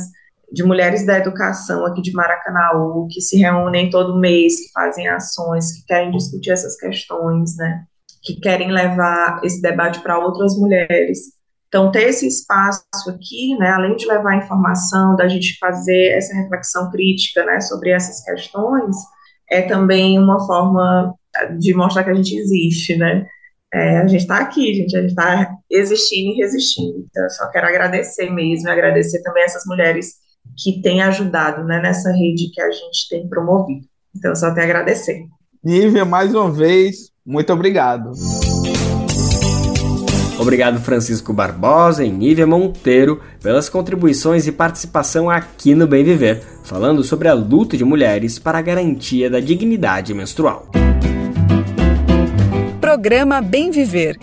de 0.51 0.63
mulheres 0.63 1.05
da 1.05 1.17
educação 1.17 1.85
aqui 1.85 2.01
de 2.01 2.11
Maracanaú, 2.13 3.07
que 3.09 3.21
se 3.21 3.37
reúnem 3.37 3.89
todo 3.89 4.19
mês, 4.19 4.55
que 4.55 4.71
fazem 4.71 5.07
ações, 5.07 5.71
que 5.73 5.85
querem 5.85 6.11
discutir 6.11 6.51
essas 6.51 6.75
questões, 6.77 7.55
né? 7.57 7.85
Que 8.23 8.39
querem 8.39 8.71
levar 8.71 9.41
esse 9.43 9.61
debate 9.61 9.99
para 10.01 10.19
outras 10.19 10.55
mulheres 10.57 11.19
Então, 11.67 11.91
ter 11.91 12.03
esse 12.03 12.27
espaço 12.27 12.83
aqui, 13.09 13.57
né, 13.57 13.69
além 13.69 13.95
de 13.95 14.05
levar 14.05 14.37
informação, 14.37 15.15
da 15.15 15.27
gente 15.27 15.57
fazer 15.59 16.09
essa 16.17 16.35
reflexão 16.35 16.91
crítica, 16.91 17.43
né, 17.45 17.59
sobre 17.61 17.89
essas 17.89 18.23
questões, 18.23 18.95
é 19.49 19.63
também 19.63 20.19
uma 20.19 20.45
forma 20.45 21.15
de 21.59 21.73
mostrar 21.73 22.03
que 22.03 22.11
a 22.11 22.13
gente 22.13 22.35
existe, 22.37 22.95
né? 22.95 23.25
É, 23.73 23.97
a 23.97 24.07
gente 24.07 24.21
está 24.21 24.37
aqui, 24.37 24.73
gente, 24.75 24.95
a 24.95 25.01
gente 25.01 25.09
está 25.11 25.51
existindo 25.69 26.31
e 26.33 26.35
resistindo. 26.37 27.05
Então, 27.09 27.23
eu 27.23 27.29
só 27.31 27.49
quero 27.49 27.67
agradecer 27.67 28.29
mesmo, 28.29 28.69
agradecer 28.69 29.21
também 29.23 29.43
essas 29.43 29.63
mulheres 29.65 30.13
que 30.57 30.81
têm 30.81 31.01
ajudado 31.01 31.63
né, 31.63 31.81
nessa 31.81 32.11
rede 32.11 32.51
que 32.53 32.61
a 32.61 32.71
gente 32.71 33.09
tem 33.09 33.27
promovido. 33.27 33.85
Então, 34.15 34.35
só 34.35 34.53
tenho 34.53 34.67
a 34.67 34.69
agradecer. 34.69 35.25
Nívia, 35.63 36.05
mais 36.05 36.33
uma 36.35 36.51
vez, 36.51 37.11
muito 37.25 37.51
obrigado. 37.51 38.11
Obrigado, 40.39 40.79
Francisco 40.81 41.31
Barbosa 41.31 42.03
e 42.03 42.09
Nívia 42.09 42.45
Monteiro, 42.45 43.21
pelas 43.41 43.69
contribuições 43.69 44.45
e 44.45 44.51
participação 44.51 45.29
aqui 45.29 45.73
no 45.73 45.87
Bem 45.87 46.03
Viver, 46.03 46.43
falando 46.63 47.03
sobre 47.03 47.27
a 47.27 47.33
luta 47.33 47.77
de 47.77 47.85
mulheres 47.85 48.37
para 48.39 48.57
a 48.57 48.61
garantia 48.61 49.29
da 49.29 49.39
dignidade 49.39 50.13
menstrual. 50.13 50.67
Programa 52.81 53.41
Bem 53.41 53.71
Viver. 53.71 54.17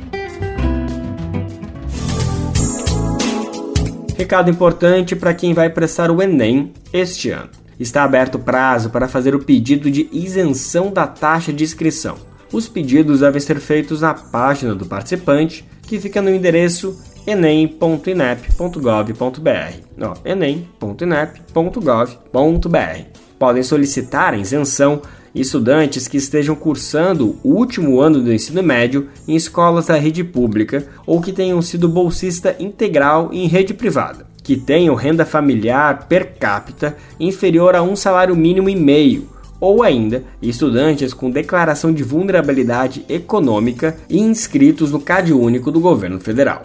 Recado 4.21 4.51
importante 4.51 5.17
para 5.17 5.33
quem 5.33 5.55
vai 5.55 5.71
prestar 5.71 6.11
o 6.11 6.21
Enem 6.21 6.75
este 6.93 7.31
ano. 7.31 7.49
Está 7.79 8.05
aberto 8.05 8.35
o 8.35 8.39
prazo 8.39 8.91
para 8.91 9.09
fazer 9.09 9.35
o 9.35 9.43
pedido 9.43 9.91
de 9.91 10.11
isenção 10.13 10.93
da 10.93 11.07
taxa 11.07 11.51
de 11.51 11.65
inscrição. 11.65 12.19
Os 12.53 12.69
pedidos 12.69 13.21
devem 13.21 13.41
ser 13.41 13.59
feitos 13.61 14.03
na 14.03 14.13
página 14.13 14.75
do 14.75 14.85
participante 14.85 15.67
que 15.81 15.99
fica 15.99 16.21
no 16.21 16.29
endereço 16.29 17.01
enem.inep.gov.br. 17.27 20.21
enem.inep.gov.br. 20.23 23.05
Podem 23.39 23.63
solicitar 23.63 24.35
a 24.35 24.37
isenção 24.37 25.01
estudantes 25.35 26.09
que 26.09 26.17
estejam 26.17 26.55
cursando 26.55 27.37
o 27.43 27.55
último 27.55 28.01
ano 28.01 28.21
do 28.21 28.33
ensino 28.33 28.63
médio 28.63 29.09
em 29.27 29.37
escolas 29.37 29.87
da 29.87 29.97
rede 29.97 30.25
pública 30.25 30.87
ou 31.07 31.21
que 31.21 31.33
tenham 31.33 31.61
sido 31.63 31.89
bolsista 31.89 32.57
integral 32.59 33.31
em 33.33 33.47
rede 33.47 33.75
privada, 33.75 34.27
que 34.43 34.57
tenham 34.57 34.95
renda 34.95 35.25
familiar 35.25 36.07
per 36.09 36.39
capita 36.39 36.97
inferior 37.19 37.77
a 37.77 37.83
um 37.83 37.95
salário 37.95 38.35
mínimo 38.35 38.69
e 38.69 38.77
meio 38.77 39.29
ou 39.61 39.83
ainda 39.83 40.25
estudantes 40.41 41.13
com 41.13 41.31
declaração 41.31 41.93
de 41.93 42.03
vulnerabilidade 42.03 43.05
econômica 43.09 43.97
e 44.09 44.19
inscritos 44.19 44.91
no 44.91 45.01
CAD 45.01 45.33
único 45.35 45.71
do 45.71 45.79
governo 45.79 46.19
federal. 46.19 46.63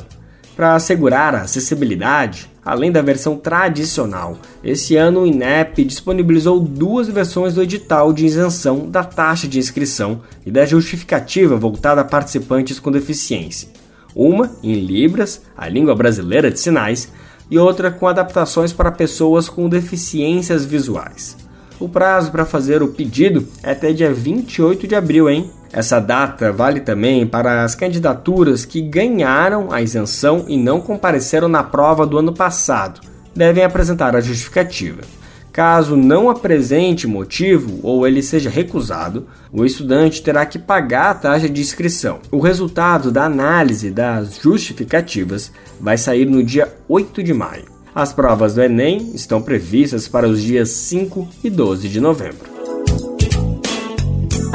Para 0.55 0.74
assegurar 0.76 1.36
a 1.36 1.41
acessibilidade, 1.41 2.49
além 2.66 2.91
da 2.91 3.01
versão 3.01 3.38
tradicional, 3.38 4.38
esse 4.63 4.95
ano 4.95 5.22
o 5.22 5.28
INEP 5.28 5.84
disponibilizou 5.84 6.59
duas 6.59 7.07
versões 7.07 7.53
do 7.53 7.61
edital 7.61 8.11
de 8.11 8.26
isenção 8.26 8.89
da 8.89 9.03
taxa 9.03 9.47
de 9.47 9.59
inscrição 9.59 10.22
e 10.43 10.49
da 10.49 10.66
justificativa 10.66 11.55
voltada 11.55 12.01
a 12.01 12.05
participantes 12.05 12.80
com 12.80 12.91
deficiência. 12.91 13.70
Uma 14.16 14.51
em 14.63 14.74
Libras, 14.74 15.43
a 15.55 15.70
língua 15.70 15.93
brasileira 15.93 16.49
de 16.49 16.59
sinais, 16.59 17.11
e 17.51 17.59
outra 17.59 17.91
com 17.91 18.07
adaptações 18.07 18.74
para 18.74 18.91
pessoas 18.91 19.47
com 19.47 19.70
deficiências 19.70 20.66
visuais. 20.66 21.38
O 21.80 21.88
prazo 21.88 22.32
para 22.32 22.45
fazer 22.45 22.82
o 22.82 22.88
pedido 22.88 23.47
é 23.61 23.72
até 23.72 23.91
dia 23.91 24.11
28 24.11 24.88
de 24.88 24.95
abril, 24.95 25.30
hein? 25.30 25.51
Essa 25.76 25.99
data 25.99 26.53
vale 26.53 26.80
também 26.80 27.28
para 27.28 27.65
as 27.65 27.76
candidaturas 27.76 28.63
que 28.63 28.82
ganharam 28.82 29.73
a 29.73 29.82
isenção 29.82 30.45
e 30.47 30.55
não 30.55 30.80
compareceram 30.80 31.49
na 31.49 31.63
prova 31.63 32.07
do 32.07 32.17
ano 32.17 32.32
passado. 32.32 33.01
Devem 33.36 33.61
apresentar 33.61 34.15
a 34.15 34.21
justificativa. 34.21 35.01
Caso 35.51 35.97
não 35.97 36.30
apresente 36.30 37.05
motivo 37.05 37.82
ou 37.84 38.07
ele 38.07 38.23
seja 38.23 38.49
recusado, 38.49 39.28
o 39.51 39.65
estudante 39.65 40.21
terá 40.23 40.45
que 40.45 40.57
pagar 40.57 41.11
a 41.11 41.15
taxa 41.15 41.49
de 41.49 41.59
inscrição. 41.59 42.19
O 42.32 42.39
resultado 42.39 43.11
da 43.11 43.26
análise 43.26 43.91
das 43.91 44.38
justificativas 44.38 45.51
vai 45.78 45.97
sair 45.97 46.26
no 46.26 46.41
dia 46.41 46.73
8 46.88 47.21
de 47.21 47.34
maio. 47.34 47.65
As 47.93 48.13
provas 48.13 48.55
do 48.55 48.63
Enem 48.63 49.11
estão 49.13 49.41
previstas 49.41 50.07
para 50.07 50.26
os 50.26 50.41
dias 50.41 50.69
5 50.69 51.28
e 51.43 51.49
12 51.49 51.89
de 51.89 51.99
novembro. 51.99 52.55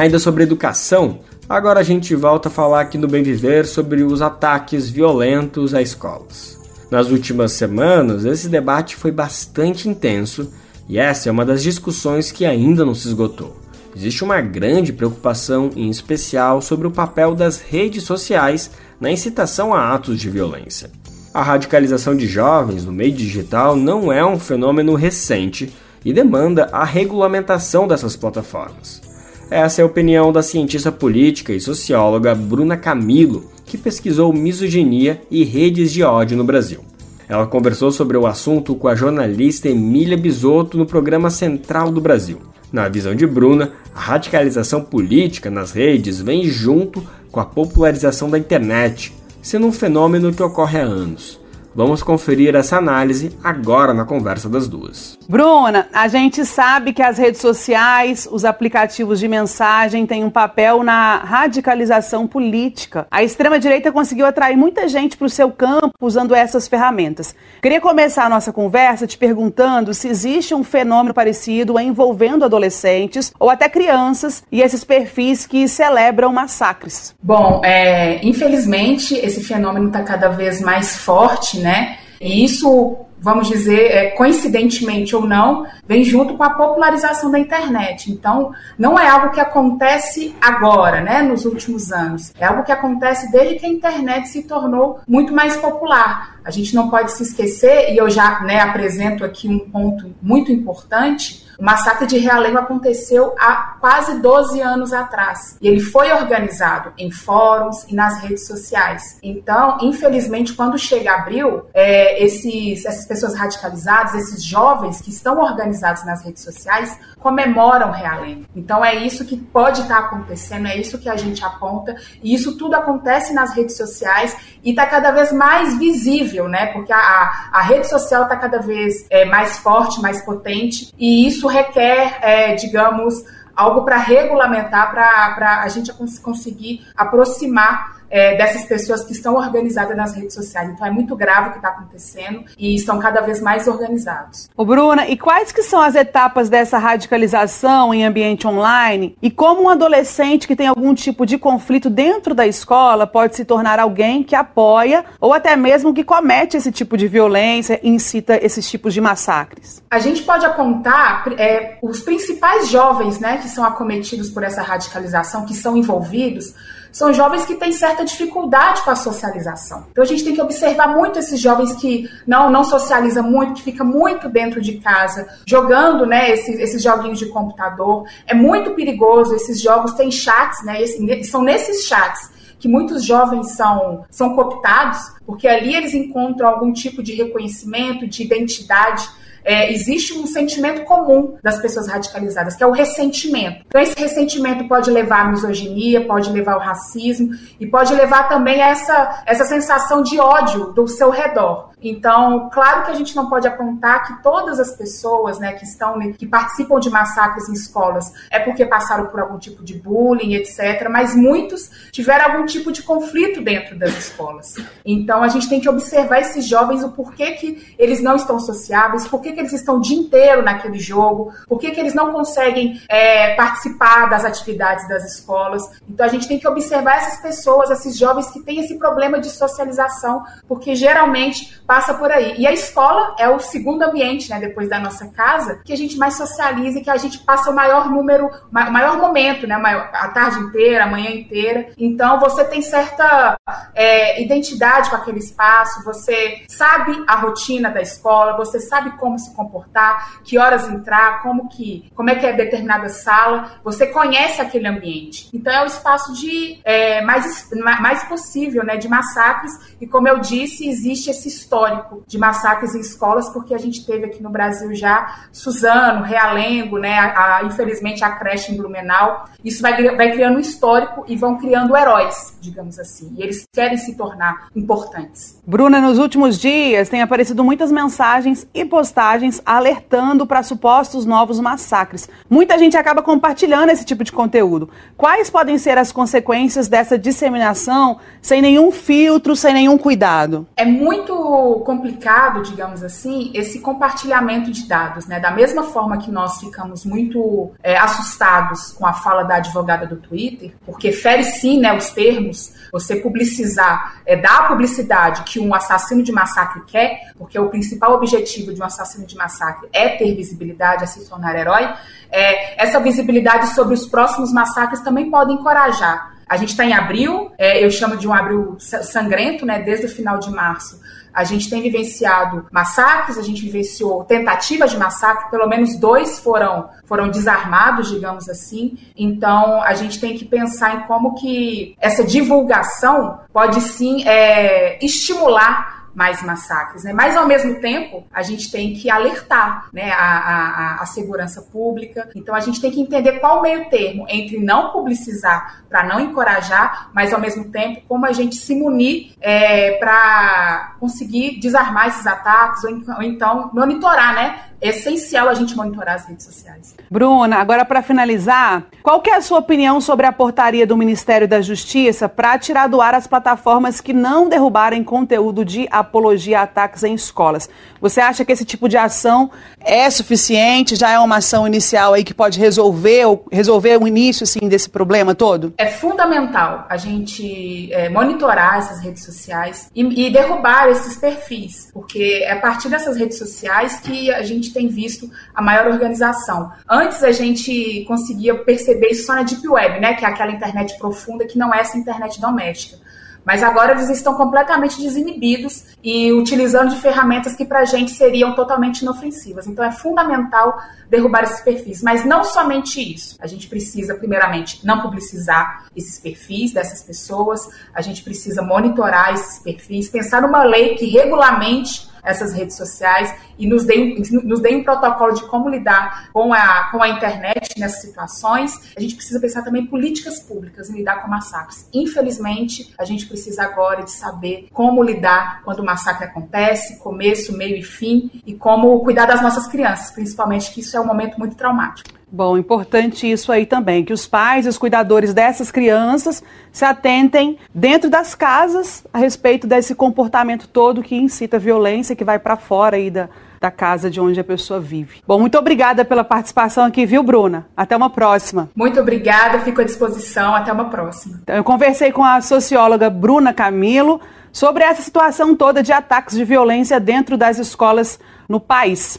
Ainda 0.00 0.18
sobre 0.18 0.44
educação, 0.44 1.18
agora 1.46 1.80
a 1.80 1.82
gente 1.82 2.14
volta 2.14 2.48
a 2.48 2.50
falar 2.50 2.80
aqui 2.80 2.96
no 2.96 3.06
Bem 3.06 3.22
Viver 3.22 3.66
sobre 3.66 4.02
os 4.02 4.22
ataques 4.22 4.88
violentos 4.88 5.74
a 5.74 5.82
escolas. 5.82 6.58
Nas 6.90 7.10
últimas 7.10 7.52
semanas, 7.52 8.24
esse 8.24 8.48
debate 8.48 8.96
foi 8.96 9.10
bastante 9.10 9.90
intenso 9.90 10.50
e 10.88 10.98
essa 10.98 11.28
é 11.28 11.32
uma 11.32 11.44
das 11.44 11.62
discussões 11.62 12.32
que 12.32 12.46
ainda 12.46 12.82
não 12.82 12.94
se 12.94 13.08
esgotou. 13.08 13.60
Existe 13.94 14.24
uma 14.24 14.40
grande 14.40 14.90
preocupação, 14.90 15.68
em 15.76 15.90
especial, 15.90 16.62
sobre 16.62 16.86
o 16.86 16.90
papel 16.90 17.34
das 17.34 17.60
redes 17.60 18.04
sociais 18.04 18.70
na 18.98 19.10
incitação 19.10 19.74
a 19.74 19.92
atos 19.92 20.18
de 20.18 20.30
violência. 20.30 20.90
A 21.34 21.42
radicalização 21.42 22.16
de 22.16 22.26
jovens 22.26 22.86
no 22.86 22.92
meio 22.92 23.12
digital 23.12 23.76
não 23.76 24.10
é 24.10 24.24
um 24.24 24.40
fenômeno 24.40 24.94
recente 24.94 25.70
e 26.02 26.10
demanda 26.10 26.70
a 26.72 26.84
regulamentação 26.84 27.86
dessas 27.86 28.16
plataformas. 28.16 29.09
Essa 29.50 29.80
é 29.80 29.82
a 29.82 29.86
opinião 29.86 30.32
da 30.32 30.44
cientista 30.44 30.92
política 30.92 31.52
e 31.52 31.60
socióloga 31.60 32.36
Bruna 32.36 32.76
Camilo, 32.76 33.50
que 33.66 33.76
pesquisou 33.76 34.32
misoginia 34.32 35.20
e 35.28 35.42
redes 35.42 35.90
de 35.90 36.04
ódio 36.04 36.36
no 36.36 36.44
Brasil. 36.44 36.84
Ela 37.28 37.48
conversou 37.48 37.90
sobre 37.90 38.16
o 38.16 38.28
assunto 38.28 38.76
com 38.76 38.86
a 38.86 38.94
jornalista 38.94 39.68
Emília 39.68 40.16
Bisotto 40.16 40.78
no 40.78 40.86
programa 40.86 41.30
Central 41.30 41.90
do 41.90 42.00
Brasil. 42.00 42.40
Na 42.72 42.88
visão 42.88 43.12
de 43.12 43.26
Bruna, 43.26 43.72
a 43.92 43.98
radicalização 43.98 44.82
política 44.82 45.50
nas 45.50 45.72
redes 45.72 46.20
vem 46.20 46.44
junto 46.44 47.02
com 47.32 47.40
a 47.40 47.44
popularização 47.44 48.30
da 48.30 48.38
internet, 48.38 49.12
sendo 49.42 49.66
um 49.66 49.72
fenômeno 49.72 50.32
que 50.32 50.44
ocorre 50.44 50.78
há 50.78 50.84
anos. 50.84 51.39
Vamos 51.74 52.02
conferir 52.02 52.56
essa 52.56 52.78
análise 52.78 53.36
agora 53.44 53.94
na 53.94 54.04
conversa 54.04 54.48
das 54.48 54.66
duas. 54.66 55.16
Bruna, 55.28 55.86
a 55.92 56.08
gente 56.08 56.44
sabe 56.44 56.92
que 56.92 57.02
as 57.02 57.16
redes 57.16 57.40
sociais, 57.40 58.28
os 58.30 58.44
aplicativos 58.44 59.20
de 59.20 59.28
mensagem 59.28 60.04
têm 60.04 60.24
um 60.24 60.30
papel 60.30 60.82
na 60.82 61.18
radicalização 61.18 62.26
política. 62.26 63.06
A 63.10 63.22
extrema-direita 63.22 63.92
conseguiu 63.92 64.26
atrair 64.26 64.56
muita 64.56 64.88
gente 64.88 65.16
para 65.16 65.26
o 65.26 65.30
seu 65.30 65.50
campo 65.52 65.92
usando 66.00 66.34
essas 66.34 66.66
ferramentas. 66.66 67.34
Queria 67.62 67.80
começar 67.80 68.24
a 68.24 68.28
nossa 68.28 68.52
conversa 68.52 69.06
te 69.06 69.16
perguntando 69.16 69.94
se 69.94 70.08
existe 70.08 70.52
um 70.52 70.64
fenômeno 70.64 71.14
parecido 71.14 71.78
envolvendo 71.78 72.44
adolescentes 72.44 73.32
ou 73.38 73.48
até 73.48 73.68
crianças 73.68 74.42
e 74.50 74.60
esses 74.60 74.82
perfis 74.82 75.46
que 75.46 75.68
celebram 75.68 76.32
massacres. 76.32 77.14
Bom, 77.22 77.60
é, 77.64 78.18
infelizmente 78.26 79.14
esse 79.14 79.44
fenômeno 79.44 79.86
está 79.86 80.02
cada 80.02 80.28
vez 80.28 80.60
mais 80.60 80.96
forte 80.96 81.59
né? 81.60 81.98
E 82.20 82.44
isso, 82.44 82.98
vamos 83.18 83.48
dizer, 83.48 83.90
é, 83.90 84.10
coincidentemente 84.10 85.16
ou 85.16 85.26
não, 85.26 85.66
vem 85.86 86.04
junto 86.04 86.36
com 86.36 86.42
a 86.42 86.50
popularização 86.50 87.30
da 87.30 87.38
internet. 87.38 88.12
Então, 88.12 88.52
não 88.78 88.98
é 88.98 89.08
algo 89.08 89.30
que 89.30 89.40
acontece 89.40 90.34
agora, 90.40 91.00
né, 91.00 91.22
nos 91.22 91.46
últimos 91.46 91.90
anos. 91.90 92.32
É 92.38 92.44
algo 92.44 92.62
que 92.62 92.72
acontece 92.72 93.32
desde 93.32 93.56
que 93.56 93.64
a 93.64 93.70
internet 93.70 94.28
se 94.28 94.42
tornou 94.42 95.00
muito 95.08 95.32
mais 95.32 95.56
popular. 95.56 96.39
A 96.44 96.50
gente 96.50 96.74
não 96.74 96.90
pode 96.90 97.12
se 97.12 97.22
esquecer, 97.22 97.92
e 97.92 97.96
eu 97.96 98.08
já 98.10 98.40
né, 98.40 98.60
apresento 98.60 99.24
aqui 99.24 99.48
um 99.48 99.58
ponto 99.70 100.14
muito 100.22 100.50
importante 100.50 101.48
o 101.60 101.64
massacre 101.64 102.06
de 102.06 102.16
Realengo 102.16 102.56
aconteceu 102.56 103.34
há 103.38 103.76
quase 103.78 104.18
12 104.22 104.62
anos 104.62 104.94
atrás. 104.94 105.58
E 105.60 105.68
ele 105.68 105.78
foi 105.78 106.10
organizado 106.10 106.90
em 106.96 107.10
fóruns 107.10 107.84
e 107.84 107.94
nas 107.94 108.22
redes 108.22 108.46
sociais. 108.46 109.18
Então, 109.22 109.76
infelizmente, 109.82 110.54
quando 110.54 110.78
chega 110.78 111.12
abril, 111.12 111.66
é, 111.74 112.24
esses, 112.24 112.86
essas 112.86 113.04
pessoas 113.04 113.34
radicalizadas, 113.34 114.14
esses 114.14 114.42
jovens 114.42 115.02
que 115.02 115.10
estão 115.10 115.38
organizados 115.38 116.02
nas 116.06 116.24
redes 116.24 116.42
sociais, 116.42 116.98
comemoram 117.18 117.90
Realengo. 117.90 118.46
Então, 118.56 118.82
é 118.82 118.94
isso 118.94 119.26
que 119.26 119.36
pode 119.36 119.82
estar 119.82 119.98
acontecendo, 119.98 120.66
é 120.66 120.78
isso 120.78 120.96
que 120.96 121.10
a 121.10 121.16
gente 121.16 121.44
aponta. 121.44 121.94
E 122.22 122.34
isso 122.34 122.56
tudo 122.56 122.74
acontece 122.74 123.34
nas 123.34 123.54
redes 123.54 123.76
sociais 123.76 124.34
e 124.64 124.70
está 124.70 124.86
cada 124.86 125.10
vez 125.10 125.30
mais 125.30 125.78
visível, 125.78 126.29
né? 126.48 126.66
Porque 126.66 126.92
a, 126.92 127.50
a, 127.52 127.60
rede 127.62 127.88
social 127.88 128.24
está 128.24 128.36
cada 128.36 128.58
vez 128.60 129.06
é, 129.10 129.24
mais 129.24 129.58
forte, 129.58 130.00
mais 130.00 130.24
potente, 130.24 130.92
e 130.98 131.26
isso 131.26 131.46
requer, 131.46 132.18
é, 132.22 132.54
digamos, 132.54 133.14
algo 133.54 133.84
para 133.84 133.96
regulamentar, 133.96 134.90
para 134.90 135.62
a 135.62 135.68
gente 135.68 135.92
conseguir 136.22 136.86
aproximar 136.96 137.99
é, 138.10 138.36
dessas 138.36 138.64
pessoas 138.64 139.04
que 139.04 139.12
estão 139.12 139.34
organizadas 139.36 139.96
nas 139.96 140.14
redes 140.14 140.34
sociais. 140.34 140.70
Então 140.70 140.86
é 140.86 140.90
muito 140.90 141.14
grave 141.14 141.48
o 141.48 141.50
que 141.52 141.58
está 141.58 141.68
acontecendo 141.68 142.44
e 142.58 142.74
estão 142.74 142.98
cada 142.98 143.20
vez 143.20 143.40
mais 143.40 143.68
organizados. 143.68 144.50
Ô 144.56 144.64
Bruna, 144.64 145.06
e 145.08 145.16
quais 145.16 145.52
que 145.52 145.62
são 145.62 145.80
as 145.80 145.94
etapas 145.94 146.48
dessa 146.48 146.78
radicalização 146.78 147.94
em 147.94 148.04
ambiente 148.04 148.46
online? 148.46 149.16
E 149.22 149.30
como 149.30 149.62
um 149.62 149.68
adolescente 149.68 150.48
que 150.48 150.56
tem 150.56 150.66
algum 150.66 150.92
tipo 150.94 151.24
de 151.24 151.38
conflito 151.38 151.88
dentro 151.88 152.34
da 152.34 152.46
escola 152.46 153.06
pode 153.06 153.36
se 153.36 153.44
tornar 153.44 153.78
alguém 153.78 154.22
que 154.22 154.34
apoia 154.34 155.04
ou 155.20 155.32
até 155.32 155.54
mesmo 155.54 155.94
que 155.94 156.02
comete 156.02 156.56
esse 156.56 156.72
tipo 156.72 156.96
de 156.96 157.06
violência 157.06 157.78
e 157.82 157.88
incita 157.88 158.38
esses 158.44 158.68
tipos 158.68 158.92
de 158.92 159.00
massacres? 159.00 159.82
A 159.90 159.98
gente 159.98 160.22
pode 160.22 160.44
apontar 160.44 161.24
é, 161.38 161.78
os 161.82 162.00
principais 162.00 162.68
jovens 162.68 163.20
né, 163.20 163.38
que 163.38 163.48
são 163.48 163.64
acometidos 163.64 164.30
por 164.30 164.42
essa 164.42 164.62
radicalização, 164.62 165.44
que 165.44 165.54
são 165.54 165.76
envolvidos, 165.76 166.54
são 166.92 167.12
jovens 167.12 167.44
que 167.44 167.54
têm 167.54 167.72
certa 167.72 168.04
dificuldade 168.04 168.82
com 168.82 168.90
a 168.90 168.96
socialização. 168.96 169.86
Então 169.90 170.02
a 170.02 170.06
gente 170.06 170.24
tem 170.24 170.34
que 170.34 170.42
observar 170.42 170.88
muito 170.88 171.18
esses 171.18 171.40
jovens 171.40 171.74
que 171.74 172.08
não 172.26 172.50
não 172.50 172.64
socializam 172.64 173.22
muito, 173.22 173.54
que 173.54 173.62
fica 173.62 173.84
muito 173.84 174.28
dentro 174.28 174.60
de 174.60 174.78
casa, 174.78 175.28
jogando, 175.46 176.06
né, 176.06 176.30
esses, 176.30 176.58
esses 176.58 176.82
joguinhos 176.82 177.18
de 177.18 177.26
computador. 177.26 178.06
É 178.26 178.34
muito 178.34 178.72
perigoso, 178.72 179.34
esses 179.34 179.60
jogos 179.60 179.92
têm 179.94 180.10
chats, 180.10 180.64
né, 180.64 180.84
são 181.24 181.42
nesses 181.42 181.86
chats 181.86 182.40
que 182.60 182.68
muitos 182.68 183.04
jovens 183.04 183.52
são, 183.52 184.04
são 184.10 184.34
cooptados, 184.34 184.98
porque 185.24 185.48
ali 185.48 185.74
eles 185.74 185.94
encontram 185.94 186.46
algum 186.46 186.72
tipo 186.72 187.02
de 187.02 187.14
reconhecimento, 187.14 188.06
de 188.06 188.22
identidade 188.22 189.08
é, 189.44 189.72
existe 189.72 190.14
um 190.14 190.26
sentimento 190.26 190.82
comum 190.84 191.36
das 191.42 191.60
pessoas 191.60 191.88
radicalizadas, 191.88 192.56
que 192.56 192.62
é 192.62 192.66
o 192.66 192.72
ressentimento. 192.72 193.64
Então, 193.66 193.80
esse 193.80 193.98
ressentimento 193.98 194.66
pode 194.68 194.90
levar 194.90 195.26
à 195.26 195.30
misoginia, 195.30 196.06
pode 196.06 196.30
levar 196.30 196.54
ao 196.54 196.60
racismo 196.60 197.30
e 197.58 197.66
pode 197.66 197.94
levar 197.94 198.28
também 198.28 198.62
a 198.62 198.68
essa, 198.68 199.22
essa 199.26 199.44
sensação 199.44 200.02
de 200.02 200.18
ódio 200.18 200.72
do 200.72 200.86
seu 200.86 201.10
redor. 201.10 201.69
Então, 201.82 202.50
claro 202.52 202.84
que 202.84 202.90
a 202.90 202.94
gente 202.94 203.16
não 203.16 203.28
pode 203.28 203.48
apontar 203.48 204.06
que 204.06 204.22
todas 204.22 204.60
as 204.60 204.76
pessoas, 204.76 205.38
né, 205.38 205.52
que 205.54 205.64
estão 205.64 205.98
que 206.12 206.26
participam 206.26 206.78
de 206.78 206.90
massacres 206.90 207.48
em 207.48 207.52
escolas 207.52 208.12
é 208.30 208.38
porque 208.38 208.64
passaram 208.64 209.06
por 209.06 209.20
algum 209.20 209.38
tipo 209.38 209.62
de 209.64 209.74
bullying, 209.74 210.34
etc. 210.34 210.88
Mas 210.90 211.14
muitos 211.14 211.70
tiveram 211.90 212.32
algum 212.32 212.46
tipo 212.46 212.70
de 212.70 212.82
conflito 212.82 213.42
dentro 213.42 213.78
das 213.78 213.96
escolas. 213.96 214.54
Então, 214.84 215.22
a 215.22 215.28
gente 215.28 215.48
tem 215.48 215.60
que 215.60 215.68
observar 215.68 216.20
esses 216.20 216.46
jovens 216.46 216.82
o 216.82 216.90
porquê 216.90 217.32
que 217.32 217.74
eles 217.78 218.02
não 218.02 218.16
estão 218.16 218.38
sociáveis, 218.38 219.06
por 219.06 219.20
que 219.20 219.28
eles 219.28 219.52
estão 219.52 219.76
o 219.76 219.80
dia 219.80 219.98
inteiro 219.98 220.42
naquele 220.42 220.78
jogo, 220.78 221.32
por 221.48 221.58
que 221.58 221.66
eles 221.68 221.94
não 221.94 222.12
conseguem 222.12 222.80
é, 222.88 223.34
participar 223.34 224.08
das 224.08 224.24
atividades 224.24 224.88
das 224.88 225.04
escolas. 225.04 225.62
Então, 225.88 226.04
a 226.04 226.08
gente 226.08 226.28
tem 226.28 226.38
que 226.38 226.48
observar 226.48 226.98
essas 226.98 227.20
pessoas, 227.20 227.70
esses 227.70 227.96
jovens 227.96 228.30
que 228.30 228.40
têm 228.40 228.60
esse 228.60 228.76
problema 228.78 229.18
de 229.20 229.30
socialização, 229.30 230.22
porque 230.46 230.74
geralmente 230.74 231.60
passa 231.70 231.94
por 231.94 232.10
aí. 232.10 232.34
E 232.36 232.48
a 232.48 232.52
escola 232.52 233.14
é 233.16 233.28
o 233.28 233.38
segundo 233.38 233.84
ambiente, 233.84 234.28
né, 234.28 234.40
depois 234.40 234.68
da 234.68 234.80
nossa 234.80 235.06
casa, 235.06 235.60
que 235.64 235.72
a 235.72 235.76
gente 235.76 235.96
mais 235.96 236.16
socializa 236.16 236.80
e 236.80 236.82
que 236.82 236.90
a 236.90 236.96
gente 236.96 237.20
passa 237.20 237.48
o 237.48 237.54
maior 237.54 237.88
número, 237.88 238.26
o 238.26 238.72
maior 238.72 238.96
momento, 238.96 239.46
né, 239.46 239.54
a 239.54 240.08
tarde 240.08 240.40
inteira, 240.40 240.82
a 240.82 240.88
manhã 240.88 241.10
inteira. 241.10 241.68
Então 241.78 242.18
você 242.18 242.42
tem 242.42 242.60
certa 242.60 243.38
é, 243.72 244.20
identidade 244.20 244.90
com 244.90 244.96
aquele 244.96 245.20
espaço, 245.20 245.84
você 245.84 246.42
sabe 246.48 247.04
a 247.06 247.14
rotina 247.14 247.70
da 247.70 247.80
escola, 247.80 248.36
você 248.36 248.58
sabe 248.58 248.90
como 248.98 249.16
se 249.16 249.32
comportar, 249.36 250.20
que 250.24 250.38
horas 250.38 250.68
entrar, 250.68 251.22
como 251.22 251.48
que, 251.48 251.88
como 251.94 252.10
é 252.10 252.16
que 252.16 252.26
é 252.26 252.32
determinada 252.32 252.88
sala, 252.88 253.60
você 253.62 253.86
conhece 253.86 254.40
aquele 254.40 254.66
ambiente. 254.66 255.30
Então 255.32 255.52
é 255.52 255.62
o 255.62 255.66
espaço 255.66 256.12
de 256.14 256.60
é, 256.64 257.00
mais 257.02 257.48
mais 257.80 258.02
possível, 258.08 258.64
né, 258.64 258.76
de 258.76 258.88
massacres. 258.88 259.76
E 259.80 259.86
como 259.86 260.08
eu 260.08 260.18
disse, 260.18 260.68
existe 260.68 261.10
esse 261.10 261.28
histórico 261.28 261.59
histórico 261.60 262.02
de 262.06 262.18
massacres 262.18 262.74
em 262.74 262.80
escolas, 262.80 263.28
porque 263.28 263.54
a 263.54 263.58
gente 263.58 263.84
teve 263.84 264.06
aqui 264.06 264.22
no 264.22 264.30
Brasil 264.30 264.74
já 264.74 265.26
Suzano, 265.32 266.02
Realengo, 266.02 266.78
né, 266.78 266.98
a, 266.98 267.36
a, 267.38 267.44
infelizmente 267.44 268.02
a 268.02 268.10
creche 268.10 268.52
em 268.52 268.56
Blumenau. 268.56 269.24
Isso 269.44 269.60
vai, 269.60 269.82
vai 269.96 270.12
criando 270.12 270.36
um 270.36 270.40
histórico 270.40 271.04
e 271.06 271.16
vão 271.16 271.36
criando 271.36 271.76
heróis, 271.76 272.36
digamos 272.40 272.78
assim. 272.78 273.14
E 273.16 273.22
eles 273.22 273.46
querem 273.52 273.76
se 273.76 273.94
tornar 273.96 274.48
importantes. 274.56 275.40
Bruna, 275.46 275.80
nos 275.80 275.98
últimos 275.98 276.38
dias 276.38 276.88
tem 276.88 277.02
aparecido 277.02 277.44
muitas 277.44 277.70
mensagens 277.70 278.46
e 278.54 278.64
postagens 278.64 279.42
alertando 279.44 280.26
para 280.26 280.42
supostos 280.42 281.04
novos 281.04 281.38
massacres. 281.40 282.08
Muita 282.28 282.58
gente 282.58 282.76
acaba 282.76 283.02
compartilhando 283.02 283.70
esse 283.70 283.84
tipo 283.84 284.04
de 284.04 284.12
conteúdo. 284.12 284.70
Quais 284.96 285.28
podem 285.28 285.58
ser 285.58 285.76
as 285.76 285.92
consequências 285.92 286.68
dessa 286.68 286.98
disseminação 286.98 287.98
sem 288.22 288.40
nenhum 288.40 288.70
filtro, 288.70 289.34
sem 289.36 289.52
nenhum 289.52 289.76
cuidado? 289.76 290.46
É 290.56 290.64
muito 290.64 291.20
complicado, 291.60 292.42
digamos 292.42 292.82
assim, 292.82 293.30
esse 293.34 293.60
compartilhamento 293.60 294.50
de 294.50 294.66
dados, 294.68 295.06
né? 295.06 295.18
Da 295.18 295.30
mesma 295.30 295.64
forma 295.64 295.98
que 295.98 296.10
nós 296.10 296.38
ficamos 296.38 296.84
muito 296.84 297.52
é, 297.62 297.76
assustados 297.76 298.72
com 298.72 298.86
a 298.86 298.92
fala 298.92 299.24
da 299.24 299.36
advogada 299.36 299.86
do 299.86 299.96
Twitter, 299.96 300.54
porque 300.64 300.92
fere 300.92 301.24
sim, 301.24 301.58
né, 301.58 301.76
os 301.76 301.90
termos, 301.90 302.54
você 302.72 302.96
publicizar, 302.96 304.00
é, 304.06 304.16
dar 304.16 304.40
a 304.40 304.42
publicidade 304.48 305.22
que 305.24 305.40
um 305.40 305.54
assassino 305.54 306.02
de 306.02 306.12
massacre 306.12 306.62
quer, 306.66 307.12
porque 307.18 307.38
o 307.38 307.48
principal 307.48 307.94
objetivo 307.94 308.54
de 308.54 308.60
um 308.60 308.64
assassino 308.64 309.06
de 309.06 309.16
massacre 309.16 309.68
é 309.72 309.90
ter 309.90 310.14
visibilidade, 310.14 310.84
é 310.84 310.86
se 310.86 311.08
tornar 311.08 311.36
herói, 311.36 311.68
é, 312.10 312.62
essa 312.62 312.80
visibilidade 312.80 313.54
sobre 313.54 313.74
os 313.74 313.86
próximos 313.86 314.32
massacres 314.32 314.80
também 314.80 315.10
pode 315.10 315.32
encorajar. 315.32 316.14
A 316.28 316.36
gente 316.36 316.50
está 316.50 316.64
em 316.64 316.72
abril, 316.72 317.32
é, 317.36 317.64
eu 317.64 317.70
chamo 317.70 317.96
de 317.96 318.06
um 318.06 318.14
abril 318.14 318.56
sangrento, 318.58 319.44
né, 319.44 319.60
desde 319.60 319.86
o 319.86 319.88
final 319.88 320.18
de 320.18 320.30
março 320.30 320.80
a 321.12 321.24
gente 321.24 321.48
tem 321.48 321.62
vivenciado 321.62 322.46
massacres, 322.50 323.18
a 323.18 323.22
gente 323.22 323.42
vivenciou 323.42 324.04
tentativas 324.04 324.70
de 324.70 324.78
massacre, 324.78 325.30
pelo 325.30 325.48
menos 325.48 325.76
dois 325.76 326.18
foram, 326.18 326.68
foram 326.84 327.10
desarmados, 327.10 327.90
digamos 327.90 328.28
assim. 328.28 328.78
Então, 328.96 329.62
a 329.62 329.74
gente 329.74 330.00
tem 330.00 330.16
que 330.16 330.24
pensar 330.24 330.76
em 330.76 330.80
como 330.86 331.14
que 331.14 331.76
essa 331.80 332.04
divulgação 332.04 333.20
pode 333.32 333.60
sim 333.60 334.06
é, 334.06 334.84
estimular 334.84 335.80
mais 335.94 336.22
massacres, 336.22 336.84
né? 336.84 336.92
Mas 336.92 337.16
ao 337.16 337.26
mesmo 337.26 337.60
tempo 337.60 338.04
a 338.12 338.22
gente 338.22 338.50
tem 338.50 338.74
que 338.74 338.90
alertar, 338.90 339.68
né, 339.72 339.90
a, 339.92 340.76
a, 340.78 340.82
a 340.82 340.86
segurança 340.86 341.42
pública. 341.42 342.08
Então 342.14 342.34
a 342.34 342.40
gente 342.40 342.60
tem 342.60 342.70
que 342.70 342.80
entender 342.80 343.18
qual 343.18 343.38
o 343.38 343.42
meio 343.42 343.68
termo 343.68 344.06
entre 344.08 344.38
não 344.38 344.70
publicizar 344.70 345.64
para 345.68 345.84
não 345.84 346.00
encorajar, 346.00 346.90
mas 346.94 347.12
ao 347.12 347.20
mesmo 347.20 347.50
tempo 347.50 347.82
como 347.88 348.06
a 348.06 348.12
gente 348.12 348.36
se 348.36 348.54
munir 348.54 349.12
é, 349.20 349.72
para 349.72 350.69
conseguir 350.80 351.38
desarmar 351.38 351.88
esses 351.88 352.06
ataques 352.06 352.64
ou, 352.64 352.70
ou 352.96 353.02
então 353.02 353.50
monitorar, 353.52 354.14
né, 354.14 354.40
é 354.60 354.68
essencial 354.68 355.28
a 355.28 355.34
gente 355.34 355.56
monitorar 355.56 355.94
as 355.94 356.06
redes 356.06 356.26
sociais. 356.26 356.74
Bruna, 356.90 357.36
agora 357.36 357.64
para 357.64 357.82
finalizar, 357.82 358.64
qual 358.82 359.02
é 359.06 359.14
a 359.14 359.22
sua 359.22 359.38
opinião 359.38 359.80
sobre 359.80 360.06
a 360.06 360.12
portaria 360.12 360.66
do 360.66 360.76
Ministério 360.76 361.26
da 361.26 361.40
Justiça 361.40 362.08
para 362.08 362.38
tirar 362.38 362.68
do 362.68 362.80
ar 362.80 362.94
as 362.94 363.06
plataformas 363.06 363.80
que 363.80 363.92
não 363.92 364.28
derrubarem 364.28 364.84
conteúdo 364.84 365.44
de 365.44 365.66
apologia 365.70 366.40
a 366.40 366.42
ataques 366.42 366.84
em 366.84 366.94
escolas? 366.94 367.48
Você 367.80 368.00
acha 368.00 368.24
que 368.24 368.32
esse 368.32 368.44
tipo 368.44 368.68
de 368.68 368.76
ação 368.76 369.30
é 369.60 369.88
suficiente? 369.88 370.76
Já 370.76 370.90
é 370.90 370.98
uma 370.98 371.16
ação 371.16 371.46
inicial 371.46 371.94
aí 371.94 372.04
que 372.04 372.12
pode 372.12 372.38
resolver 372.38 373.20
resolver 373.32 373.78
o 373.78 373.88
início 373.88 374.24
assim 374.24 374.46
desse 374.48 374.68
problema 374.68 375.14
todo? 375.14 375.54
É 375.56 375.66
fundamental 375.66 376.66
a 376.68 376.76
gente 376.76 377.72
é, 377.72 377.88
monitorar 377.88 378.58
essas 378.58 378.80
redes 378.80 379.04
sociais 379.04 379.70
e, 379.74 380.06
e 380.06 380.10
derrubar 380.10 380.68
esses 380.70 380.96
perfis, 380.96 381.70
porque 381.72 382.22
é 382.24 382.32
a 382.32 382.40
partir 382.40 382.68
dessas 382.68 382.96
redes 382.96 383.18
sociais 383.18 383.80
que 383.80 384.10
a 384.12 384.22
gente 384.22 384.52
tem 384.52 384.68
visto 384.68 385.10
a 385.34 385.42
maior 385.42 385.66
organização. 385.66 386.50
Antes 386.68 387.02
a 387.02 387.12
gente 387.12 387.84
conseguia 387.86 388.34
perceber 388.34 388.88
isso 388.88 389.06
só 389.06 389.14
na 389.14 389.22
Deep 389.22 389.46
Web, 389.46 389.80
né, 389.80 389.94
que 389.94 390.04
é 390.04 390.08
aquela 390.08 390.32
internet 390.32 390.76
profunda 390.78 391.26
que 391.26 391.38
não 391.38 391.52
é 391.52 391.60
essa 391.60 391.76
internet 391.76 392.20
doméstica. 392.20 392.78
Mas 393.24 393.42
agora 393.42 393.72
eles 393.72 393.90
estão 393.90 394.14
completamente 394.14 394.80
desinibidos 394.80 395.64
e 395.82 396.12
utilizando 396.12 396.70
de 396.70 396.80
ferramentas 396.80 397.34
que 397.34 397.44
para 397.44 397.60
a 397.60 397.64
gente 397.64 397.90
seriam 397.90 398.34
totalmente 398.34 398.80
inofensivas. 398.80 399.46
Então 399.46 399.64
é 399.64 399.70
fundamental 399.70 400.58
derrubar 400.88 401.24
esses 401.24 401.40
perfis. 401.40 401.82
Mas 401.82 402.04
não 402.04 402.24
somente 402.24 402.80
isso. 402.80 403.16
A 403.20 403.26
gente 403.26 403.48
precisa, 403.48 403.94
primeiramente, 403.94 404.64
não 404.64 404.80
publicizar 404.80 405.66
esses 405.76 405.98
perfis 405.98 406.52
dessas 406.52 406.82
pessoas, 406.82 407.48
a 407.74 407.82
gente 407.82 408.02
precisa 408.02 408.42
monitorar 408.42 409.12
esses 409.12 409.38
perfis, 409.38 409.88
pensar 409.88 410.22
numa 410.22 410.42
lei 410.42 410.74
que 410.74 410.86
regulamente 410.86 411.89
essas 412.02 412.32
redes 412.32 412.56
sociais 412.56 413.14
e 413.38 413.46
nos 413.46 413.64
dê, 413.64 413.96
nos 414.24 414.40
dê 414.40 414.54
um 414.56 414.64
protocolo 414.64 415.14
de 415.14 415.26
como 415.28 415.48
lidar 415.48 416.10
com 416.12 416.32
a, 416.32 416.70
com 416.70 416.82
a 416.82 416.88
internet 416.88 417.58
nessas 417.58 417.80
situações. 417.82 418.72
A 418.76 418.80
gente 418.80 418.96
precisa 418.96 419.20
pensar 419.20 419.42
também 419.42 419.62
em 419.62 419.66
políticas 419.66 420.20
públicas 420.20 420.70
em 420.70 420.76
lidar 420.76 421.02
com 421.02 421.08
massacres. 421.08 421.68
Infelizmente, 421.72 422.74
a 422.78 422.84
gente 422.84 423.06
precisa 423.06 423.44
agora 423.44 423.82
de 423.82 423.90
saber 423.90 424.48
como 424.52 424.82
lidar 424.82 425.42
quando 425.44 425.60
o 425.60 425.64
massacre 425.64 426.04
acontece, 426.04 426.78
começo, 426.78 427.36
meio 427.36 427.56
e 427.56 427.62
fim, 427.62 428.10
e 428.26 428.34
como 428.34 428.80
cuidar 428.80 429.06
das 429.06 429.22
nossas 429.22 429.46
crianças, 429.46 429.90
principalmente, 429.90 430.52
que 430.52 430.60
isso 430.60 430.76
é 430.76 430.80
um 430.80 430.86
momento 430.86 431.18
muito 431.18 431.36
traumático. 431.36 431.99
Bom, 432.12 432.36
importante 432.36 433.10
isso 433.10 433.30
aí 433.30 433.46
também, 433.46 433.84
que 433.84 433.92
os 433.92 434.06
pais 434.06 434.44
e 434.44 434.48
os 434.48 434.58
cuidadores 434.58 435.14
dessas 435.14 435.50
crianças 435.50 436.22
se 436.52 436.64
atentem 436.64 437.38
dentro 437.54 437.88
das 437.88 438.14
casas 438.14 438.84
a 438.92 438.98
respeito 438.98 439.46
desse 439.46 439.74
comportamento 439.74 440.48
todo 440.48 440.82
que 440.82 440.96
incita 440.96 441.38
violência, 441.38 441.94
que 441.94 442.04
vai 442.04 442.18
para 442.18 442.36
fora 442.36 442.76
aí 442.76 442.90
da, 442.90 443.08
da 443.40 443.50
casa 443.50 443.88
de 443.88 444.00
onde 444.00 444.18
a 444.18 444.24
pessoa 444.24 444.58
vive. 444.58 445.02
Bom, 445.06 445.20
muito 445.20 445.38
obrigada 445.38 445.84
pela 445.84 446.02
participação 446.02 446.64
aqui, 446.64 446.84
viu, 446.84 447.02
Bruna? 447.02 447.46
Até 447.56 447.76
uma 447.76 447.88
próxima. 447.88 448.50
Muito 448.56 448.80
obrigada, 448.80 449.38
fico 449.40 449.60
à 449.60 449.64
disposição. 449.64 450.34
Até 450.34 450.52
uma 450.52 450.66
próxima. 450.66 451.20
Então, 451.22 451.36
eu 451.36 451.44
conversei 451.44 451.92
com 451.92 452.04
a 452.04 452.20
socióloga 452.20 452.90
Bruna 452.90 453.32
Camilo 453.32 454.00
sobre 454.32 454.64
essa 454.64 454.82
situação 454.82 455.34
toda 455.34 455.62
de 455.62 455.72
ataques 455.72 456.16
de 456.16 456.24
violência 456.24 456.78
dentro 456.78 457.16
das 457.16 457.38
escolas 457.38 457.98
no 458.28 458.40
país. 458.40 458.98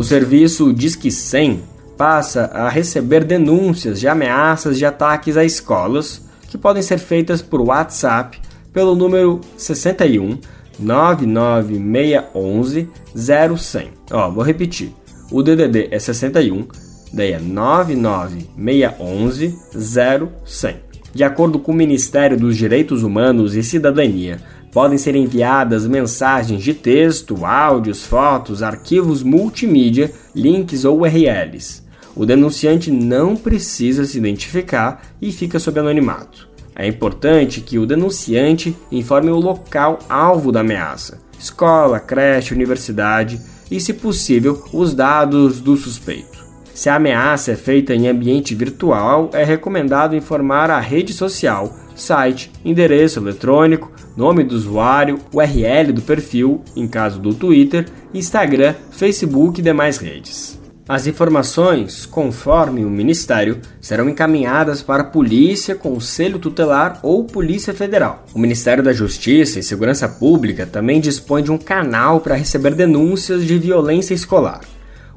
O 0.00 0.02
serviço 0.02 0.72
Disque 0.72 1.10
100 1.10 1.62
passa 1.98 2.46
a 2.54 2.70
receber 2.70 3.22
denúncias 3.22 4.00
de 4.00 4.08
ameaças 4.08 4.78
de 4.78 4.86
ataques 4.86 5.36
a 5.36 5.44
escolas 5.44 6.22
que 6.48 6.56
podem 6.56 6.82
ser 6.82 6.96
feitas 6.96 7.42
por 7.42 7.60
WhatsApp 7.60 8.40
pelo 8.72 8.94
número 8.94 9.42
61 9.58 10.38
99611 10.78 12.88
0100. 13.14 13.90
Ó, 14.10 14.30
vou 14.30 14.42
repetir. 14.42 14.90
O 15.30 15.42
DDD 15.42 15.88
é 15.90 15.98
61, 15.98 16.66
daí 17.12 17.32
é 17.32 17.38
99611 17.38 19.54
0100. 19.76 20.76
De 21.12 21.24
acordo 21.24 21.58
com 21.58 21.72
o 21.72 21.74
Ministério 21.74 22.38
dos 22.38 22.56
Direitos 22.56 23.02
Humanos 23.02 23.54
e 23.54 23.62
Cidadania, 23.62 24.40
podem 24.72 24.98
ser 24.98 25.14
enviadas 25.14 25.86
mensagens 25.86 26.62
de 26.62 26.74
texto, 26.74 27.44
áudios, 27.44 28.04
fotos, 28.04 28.62
arquivos 28.62 29.22
multimídia, 29.22 30.12
links 30.34 30.84
ou 30.84 31.00
URLs. 31.00 31.82
O 32.14 32.26
denunciante 32.26 32.90
não 32.90 33.36
precisa 33.36 34.04
se 34.04 34.18
identificar 34.18 35.02
e 35.20 35.32
fica 35.32 35.58
sob 35.58 35.78
anonimato. 35.80 36.48
É 36.74 36.86
importante 36.86 37.60
que 37.60 37.78
o 37.78 37.86
denunciante 37.86 38.76
informe 38.90 39.30
o 39.30 39.38
local 39.38 39.98
alvo 40.08 40.50
da 40.50 40.60
ameaça, 40.60 41.20
escola, 41.38 42.00
creche, 42.00 42.54
universidade 42.54 43.40
e, 43.70 43.80
se 43.80 43.92
possível, 43.92 44.64
os 44.72 44.94
dados 44.94 45.60
do 45.60 45.76
suspeito. 45.76 46.40
Se 46.72 46.88
a 46.88 46.96
ameaça 46.96 47.52
é 47.52 47.56
feita 47.56 47.94
em 47.94 48.08
ambiente 48.08 48.54
virtual, 48.54 49.28
é 49.34 49.44
recomendado 49.44 50.16
informar 50.16 50.70
a 50.70 50.80
rede 50.80 51.12
social, 51.12 51.76
site, 51.94 52.50
endereço 52.64 53.20
eletrônico, 53.20 53.92
nome 54.20 54.44
do 54.44 54.54
usuário, 54.54 55.18
URL 55.32 55.94
do 55.94 56.02
perfil, 56.02 56.60
em 56.76 56.86
caso 56.86 57.18
do 57.18 57.32
Twitter, 57.32 57.86
Instagram, 58.12 58.74
Facebook 58.90 59.58
e 59.58 59.64
demais 59.64 59.96
redes. 59.96 60.60
As 60.86 61.06
informações, 61.06 62.04
conforme 62.04 62.84
o 62.84 62.90
Ministério, 62.90 63.60
serão 63.80 64.10
encaminhadas 64.10 64.82
para 64.82 65.04
a 65.04 65.06
Polícia, 65.06 65.74
Conselho 65.74 66.38
Tutelar 66.38 66.98
ou 67.02 67.24
Polícia 67.24 67.72
Federal. 67.72 68.26
O 68.34 68.38
Ministério 68.38 68.82
da 68.82 68.92
Justiça 68.92 69.58
e 69.58 69.62
Segurança 69.62 70.06
Pública 70.06 70.66
também 70.66 71.00
dispõe 71.00 71.42
de 71.42 71.50
um 71.50 71.56
canal 71.56 72.20
para 72.20 72.34
receber 72.34 72.74
denúncias 72.74 73.46
de 73.46 73.56
violência 73.56 74.12
escolar. 74.12 74.60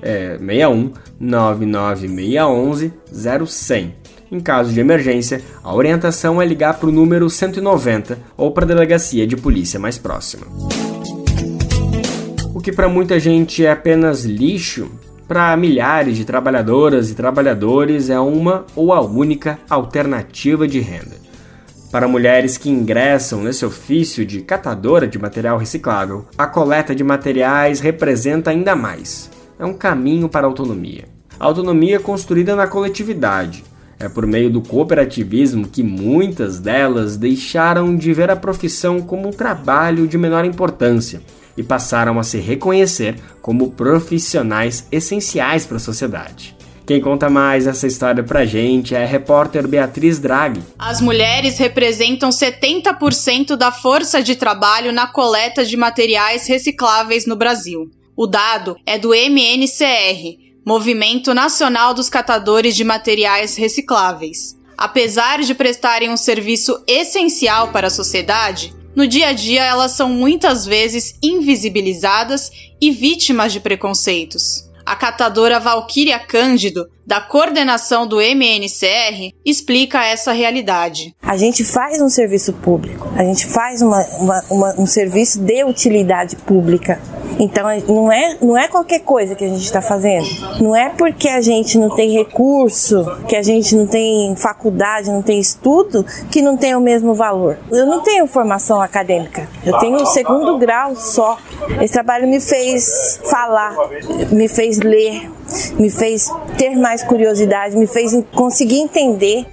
É 0.03 0.37
61 0.37 0.93
99611 1.19 2.93
0100. 3.11 3.95
Em 4.31 4.41
caso 4.41 4.73
de 4.73 4.81
emergência, 4.81 5.43
a 5.65 5.75
orientação 5.75 6.41
é 6.41 6.47
ligar 6.47 6.79
para 6.79 6.89
o 6.89 6.93
número 6.93 7.31
190 7.31 8.19
ou 8.37 8.51
para 8.51 8.65
a 8.65 8.69
delegacia 8.69 9.27
de 9.27 9.37
polícia 9.37 9.81
mais 9.81 9.97
próxima. 9.97 10.47
O 12.55 12.61
que 12.61 12.71
para 12.71 12.89
muita 12.89 13.19
gente 13.19 13.65
é 13.65 13.71
apenas 13.71 14.25
lixo, 14.25 14.91
para 15.27 15.55
milhares 15.57 16.17
de 16.17 16.25
trabalhadoras 16.25 17.11
e 17.11 17.15
trabalhadores 17.15 18.09
é 18.09 18.19
uma 18.19 18.65
ou 18.75 18.93
a 18.93 19.01
única 19.01 19.59
alternativa 19.69 20.67
de 20.67 20.81
renda. 20.81 21.17
Para 21.91 22.09
mulheres 22.09 22.59
que 22.59 22.69
ingressam 22.69 23.43
nesse 23.43 23.65
ofício 23.65 24.25
de 24.25 24.43
catadora 24.43 25.07
de 25.07 25.19
material 25.19 25.57
reciclável, 25.57 26.27
a 26.37 26.47
coleta 26.47 26.95
de 26.95 27.05
materiais 27.05 27.81
representa 27.81 28.51
ainda 28.51 28.75
mais. 28.75 29.31
É 29.59 29.65
um 29.65 29.75
caminho 29.75 30.29
para 30.29 30.47
a 30.47 30.51
autonomia. 30.51 31.05
A 31.41 31.45
autonomia 31.45 32.01
construída 32.01 32.57
na 32.57 32.67
coletividade. 32.67 33.65
É 34.01 34.09
por 34.09 34.27
meio 34.27 34.49
do 34.49 34.61
cooperativismo 34.61 35.67
que 35.67 35.83
muitas 35.83 36.61
delas 36.61 37.17
deixaram 37.17 37.97
de 37.97 38.13
ver 38.13 38.31
a 38.31 38.37
profissão 38.37 39.01
como 39.01 39.29
um 39.29 39.33
trabalho 39.33 40.07
de 40.07 40.17
menor 40.17 40.45
importância 40.45 41.21
e 41.57 41.63
passaram 41.65 42.19
a 42.21 42.23
se 42.23 42.39
reconhecer 42.39 43.17
como 43.43 43.73
profissionais 43.73 44.87
essenciais 44.93 45.67
para 45.67 45.79
a 45.79 45.81
sociedade. 45.81 46.57
Quem 46.87 47.01
conta 47.01 47.29
mais 47.29 47.67
essa 47.67 47.87
história 47.87 48.23
pra 48.23 48.47
gente 48.47 48.95
é 48.95 49.03
a 49.03 49.07
repórter 49.07 49.67
Beatriz 49.67 50.19
Draghi. 50.19 50.63
As 50.79 51.01
mulheres 51.01 51.59
representam 51.59 52.31
70% 52.31 53.57
da 53.57 53.71
força 53.71 54.23
de 54.23 54.37
trabalho 54.37 54.93
na 54.93 55.07
coleta 55.07 55.65
de 55.65 55.77
materiais 55.77 56.47
recicláveis 56.47 57.27
no 57.27 57.37
Brasil. 57.37 57.91
O 58.17 58.27
dado 58.27 58.77
é 58.87 58.97
do 58.97 59.13
MNCR, 59.13 60.48
Movimento 60.69 61.33
Nacional 61.33 61.95
dos 61.95 62.11
Catadores 62.11 62.77
de 62.77 62.85
Materiais 62.85 63.57
Recicláveis. 63.57 64.55
Apesar 64.77 65.41
de 65.41 65.55
prestarem 65.55 66.11
um 66.11 66.17
serviço 66.17 66.85
essencial 66.87 67.73
para 67.73 67.87
a 67.87 67.91
sociedade, 67.91 68.75
no 68.95 69.07
dia 69.07 69.29
a 69.29 69.33
dia 69.33 69.65
elas 69.65 69.93
são 69.93 70.11
muitas 70.11 70.67
vezes 70.67 71.19
invisibilizadas 71.23 72.51
e 72.79 72.91
vítimas 72.91 73.51
de 73.51 73.61
preconceitos. 73.61 74.68
A 74.89 74.97
catadora 74.97 75.61
Valquíria 75.61 76.19
Cândido, 76.19 76.89
da 77.07 77.21
coordenação 77.21 78.07
do 78.07 78.23
MNCR, 78.23 79.35
explica 79.45 80.03
essa 80.03 80.33
realidade. 80.33 81.15
A 81.23 81.37
gente 81.37 81.63
faz 81.63 82.01
um 82.01 82.09
serviço 82.09 82.55
público, 82.55 83.07
a 83.15 83.23
gente 83.23 83.47
faz 83.47 83.83
uma, 83.83 84.03
uma, 84.19 84.45
uma, 84.51 84.81
um 84.81 84.87
serviço 84.87 85.41
de 85.41 85.63
utilidade 85.63 86.37
pública. 86.37 86.99
Então 87.39 87.67
não 87.87 88.11
é, 88.11 88.39
não 88.41 88.57
é 88.57 88.67
qualquer 88.67 89.01
coisa 89.01 89.35
que 89.35 89.45
a 89.45 89.49
gente 89.49 89.63
está 89.63 89.81
fazendo. 89.81 90.27
Não 90.61 90.75
é 90.75 90.89
porque 90.91 91.29
a 91.29 91.41
gente 91.41 91.79
não 91.79 91.95
tem 91.95 92.11
recurso, 92.11 93.05
que 93.29 93.37
a 93.37 93.43
gente 93.43 93.75
não 93.77 93.87
tem 93.87 94.35
faculdade, 94.37 95.11
não 95.11 95.23
tem 95.23 95.39
estudo, 95.39 96.05
que 96.31 96.43
não 96.43 96.57
tem 96.57 96.75
o 96.75 96.81
mesmo 96.81 97.15
valor. 97.15 97.59
Eu 97.71 97.87
não 97.87 98.01
tenho 98.01 98.27
formação 98.27 98.81
acadêmica, 98.81 99.48
eu 99.69 99.79
tenho 99.79 99.97
o 99.97 100.07
segundo 100.07 100.57
grau 100.57 100.97
só. 100.97 101.37
Esse 101.81 101.93
trabalho 101.93 102.27
me 102.27 102.41
fez 102.41 103.21
falar, 103.25 103.77
me 104.31 104.49
fez 104.49 104.79
ler, 104.79 105.31
me 105.79 105.91
fez 105.91 106.33
ter 106.57 106.75
mais 106.75 107.03
curiosidade, 107.03 107.77
me 107.77 107.87
fez 107.87 108.13
conseguir 108.35 108.79
entender. 108.79 109.47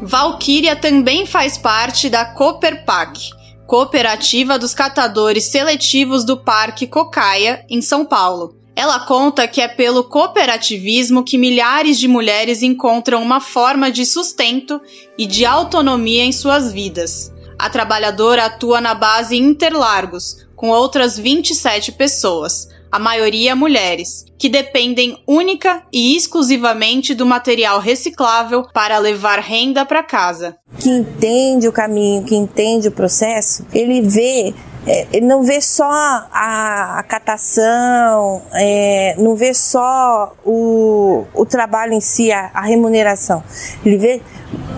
Valquíria 0.00 0.74
também 0.74 1.26
faz 1.26 1.58
parte 1.58 2.08
da 2.08 2.24
Cooperpac, 2.24 3.20
Cooperativa 3.66 4.58
dos 4.58 4.72
Catadores 4.72 5.44
Seletivos 5.44 6.24
do 6.24 6.38
Parque 6.38 6.86
Cocaia, 6.86 7.62
em 7.68 7.82
São 7.82 8.06
Paulo. 8.06 8.56
Ela 8.74 9.00
conta 9.00 9.46
que 9.46 9.60
é 9.60 9.68
pelo 9.68 10.04
cooperativismo 10.04 11.22
que 11.22 11.36
milhares 11.36 11.98
de 11.98 12.08
mulheres 12.08 12.62
encontram 12.62 13.22
uma 13.22 13.40
forma 13.40 13.90
de 13.90 14.06
sustento 14.06 14.80
e 15.18 15.26
de 15.26 15.44
autonomia 15.44 16.24
em 16.24 16.32
suas 16.32 16.72
vidas. 16.72 17.30
A 17.62 17.68
trabalhadora 17.68 18.46
atua 18.46 18.80
na 18.80 18.94
base 18.94 19.36
Interlargos, 19.36 20.46
com 20.56 20.70
outras 20.70 21.18
27 21.18 21.92
pessoas, 21.92 22.66
a 22.90 22.98
maioria 22.98 23.54
mulheres, 23.54 24.24
que 24.38 24.48
dependem 24.48 25.22
única 25.26 25.82
e 25.92 26.16
exclusivamente 26.16 27.14
do 27.14 27.26
material 27.26 27.78
reciclável 27.78 28.66
para 28.72 28.96
levar 28.96 29.40
renda 29.40 29.84
para 29.84 30.02
casa. 30.02 30.56
Que 30.78 30.88
entende 30.88 31.68
o 31.68 31.72
caminho, 31.72 32.24
que 32.24 32.34
entende 32.34 32.88
o 32.88 32.92
processo, 32.92 33.66
ele 33.74 34.00
vê 34.00 34.54
é, 34.86 35.20
não 35.20 35.42
vê 35.42 35.60
só 35.60 35.88
a, 35.90 36.98
a 36.98 37.02
catação, 37.02 38.42
é, 38.54 39.14
não 39.18 39.34
vê 39.34 39.52
só 39.52 40.34
o, 40.44 41.24
o 41.34 41.44
trabalho 41.44 41.92
em 41.92 42.00
si, 42.00 42.32
a, 42.32 42.50
a, 42.54 42.62
remuneração. 42.62 43.42
Ele 43.84 43.98
vê 43.98 44.22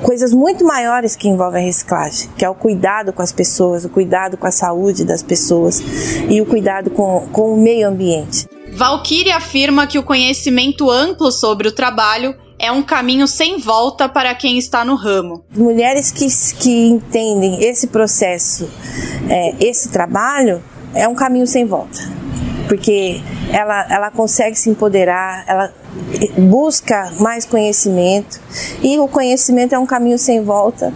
coisas 0.03 0.33
muito 0.33 0.65
maiores 0.65 1.15
que 1.15 1.29
envolvem 1.29 1.63
a 1.63 1.67
reciclagem, 1.67 2.29
que 2.37 2.45
é 2.45 2.51
o 2.51 2.55
cuidado 2.55 3.13
com 3.13 3.23
as 3.23 3.33
pessoas, 3.33 3.85
o 3.85 3.89
cuidado 3.89 4.37
com 4.37 4.47
a 4.47 4.51
saúde 4.51 5.05
das 5.05 5.23
pessoas 5.23 5.81
e 6.29 6.41
o 6.41 6.47
cuidado 6.47 6.91
com, 6.91 7.29
com 7.33 7.55
o 7.55 7.57
meio 7.57 7.89
ambiente. 7.89 8.49
Valkyrie 8.73 9.31
afirma 9.31 9.87
que 9.87 9.99
o 9.99 10.03
conhecimento 10.03 10.91
amplo 10.91 11.31
sobre 11.31 11.69
o 11.69 11.73
trabalho 11.73 12.35
é 12.63 12.71
um 12.71 12.81
caminho 12.81 13.27
sem 13.27 13.59
volta 13.59 14.09
para 14.09 14.33
quem 14.37 14.57
está 14.57 14.85
no 14.85 14.95
ramo. 14.95 15.45
Mulheres 15.51 16.13
que, 16.13 16.29
que 16.61 16.87
entendem 16.87 17.61
esse 17.65 17.89
processo, 17.89 18.71
é, 19.29 19.57
esse 19.59 19.89
trabalho, 19.89 20.63
é 20.95 21.09
um 21.09 21.15
caminho 21.15 21.47
sem 21.47 21.67
volta. 21.67 21.99
Porque 22.69 23.21
ela, 23.51 23.85
ela 23.91 24.11
consegue 24.13 24.55
se 24.55 24.71
empoderar, 24.71 25.45
ela 25.49 25.75
busca 26.39 27.13
mais 27.19 27.45
conhecimento 27.45 28.41
e 28.81 28.97
o 28.97 29.09
conhecimento 29.09 29.75
é 29.75 29.79
um 29.79 29.85
caminho 29.85 30.17
sem 30.17 30.43
volta 30.43 30.95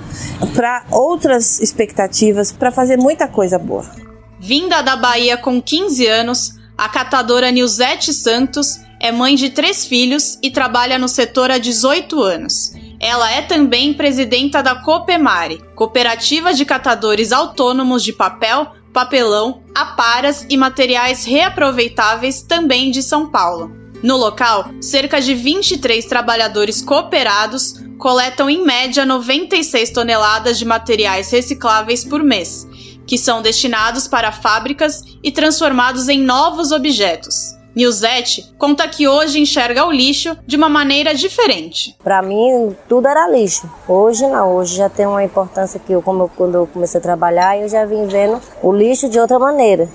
para 0.54 0.84
outras 0.92 1.58
expectativas, 1.60 2.52
para 2.52 2.70
fazer 2.70 2.96
muita 2.96 3.26
coisa 3.26 3.58
boa. 3.58 3.90
Vinda 4.38 4.82
da 4.82 4.94
Bahia 4.94 5.36
com 5.36 5.60
15 5.60 6.06
anos, 6.06 6.54
a 6.78 6.88
catadora 6.88 7.50
Nilzete 7.50 8.12
Santos 8.12 8.85
é 9.06 9.12
mãe 9.12 9.36
de 9.36 9.50
três 9.50 9.86
filhos 9.86 10.36
e 10.42 10.50
trabalha 10.50 10.98
no 10.98 11.08
setor 11.08 11.50
há 11.50 11.58
18 11.58 12.20
anos. 12.22 12.72
Ela 12.98 13.30
é 13.30 13.42
também 13.42 13.94
presidenta 13.94 14.62
da 14.62 14.74
Copemare, 14.74 15.62
Cooperativa 15.76 16.52
de 16.52 16.64
Catadores 16.64 17.30
Autônomos 17.30 18.02
de 18.02 18.12
Papel, 18.12 18.66
Papelão, 18.92 19.62
Aparas 19.74 20.44
e 20.50 20.56
Materiais 20.56 21.24
Reaproveitáveis, 21.24 22.42
também 22.42 22.90
de 22.90 23.02
São 23.02 23.28
Paulo. 23.28 23.70
No 24.02 24.16
local, 24.16 24.70
cerca 24.80 25.20
de 25.20 25.34
23 25.34 26.04
trabalhadores 26.04 26.82
cooperados 26.82 27.74
coletam 27.98 28.50
em 28.50 28.64
média 28.64 29.06
96 29.06 29.90
toneladas 29.90 30.58
de 30.58 30.64
materiais 30.64 31.30
recicláveis 31.30 32.04
por 32.04 32.24
mês, 32.24 32.66
que 33.06 33.16
são 33.16 33.40
destinados 33.40 34.08
para 34.08 34.32
fábricas 34.32 35.02
e 35.22 35.30
transformados 35.30 36.08
em 36.08 36.20
novos 36.20 36.72
objetos. 36.72 37.55
Nilzete 37.76 38.54
conta 38.56 38.88
que 38.88 39.06
hoje 39.06 39.38
enxerga 39.38 39.84
o 39.84 39.92
lixo 39.92 40.34
de 40.46 40.56
uma 40.56 40.66
maneira 40.66 41.14
diferente. 41.14 41.94
Para 42.02 42.22
mim, 42.22 42.74
tudo 42.88 43.06
era 43.06 43.28
lixo. 43.28 43.70
Hoje 43.86 44.26
não, 44.26 44.54
hoje 44.54 44.76
já 44.76 44.88
tem 44.88 45.06
uma 45.06 45.22
importância 45.22 45.78
que 45.78 45.92
eu, 45.92 46.00
como 46.00 46.22
eu, 46.22 46.30
quando 46.34 46.54
eu 46.54 46.66
comecei 46.66 46.98
a 46.98 47.02
trabalhar, 47.02 47.58
eu 47.58 47.68
já 47.68 47.84
vim 47.84 48.06
vendo 48.06 48.40
o 48.62 48.72
lixo 48.72 49.10
de 49.10 49.20
outra 49.20 49.38
maneira, 49.38 49.86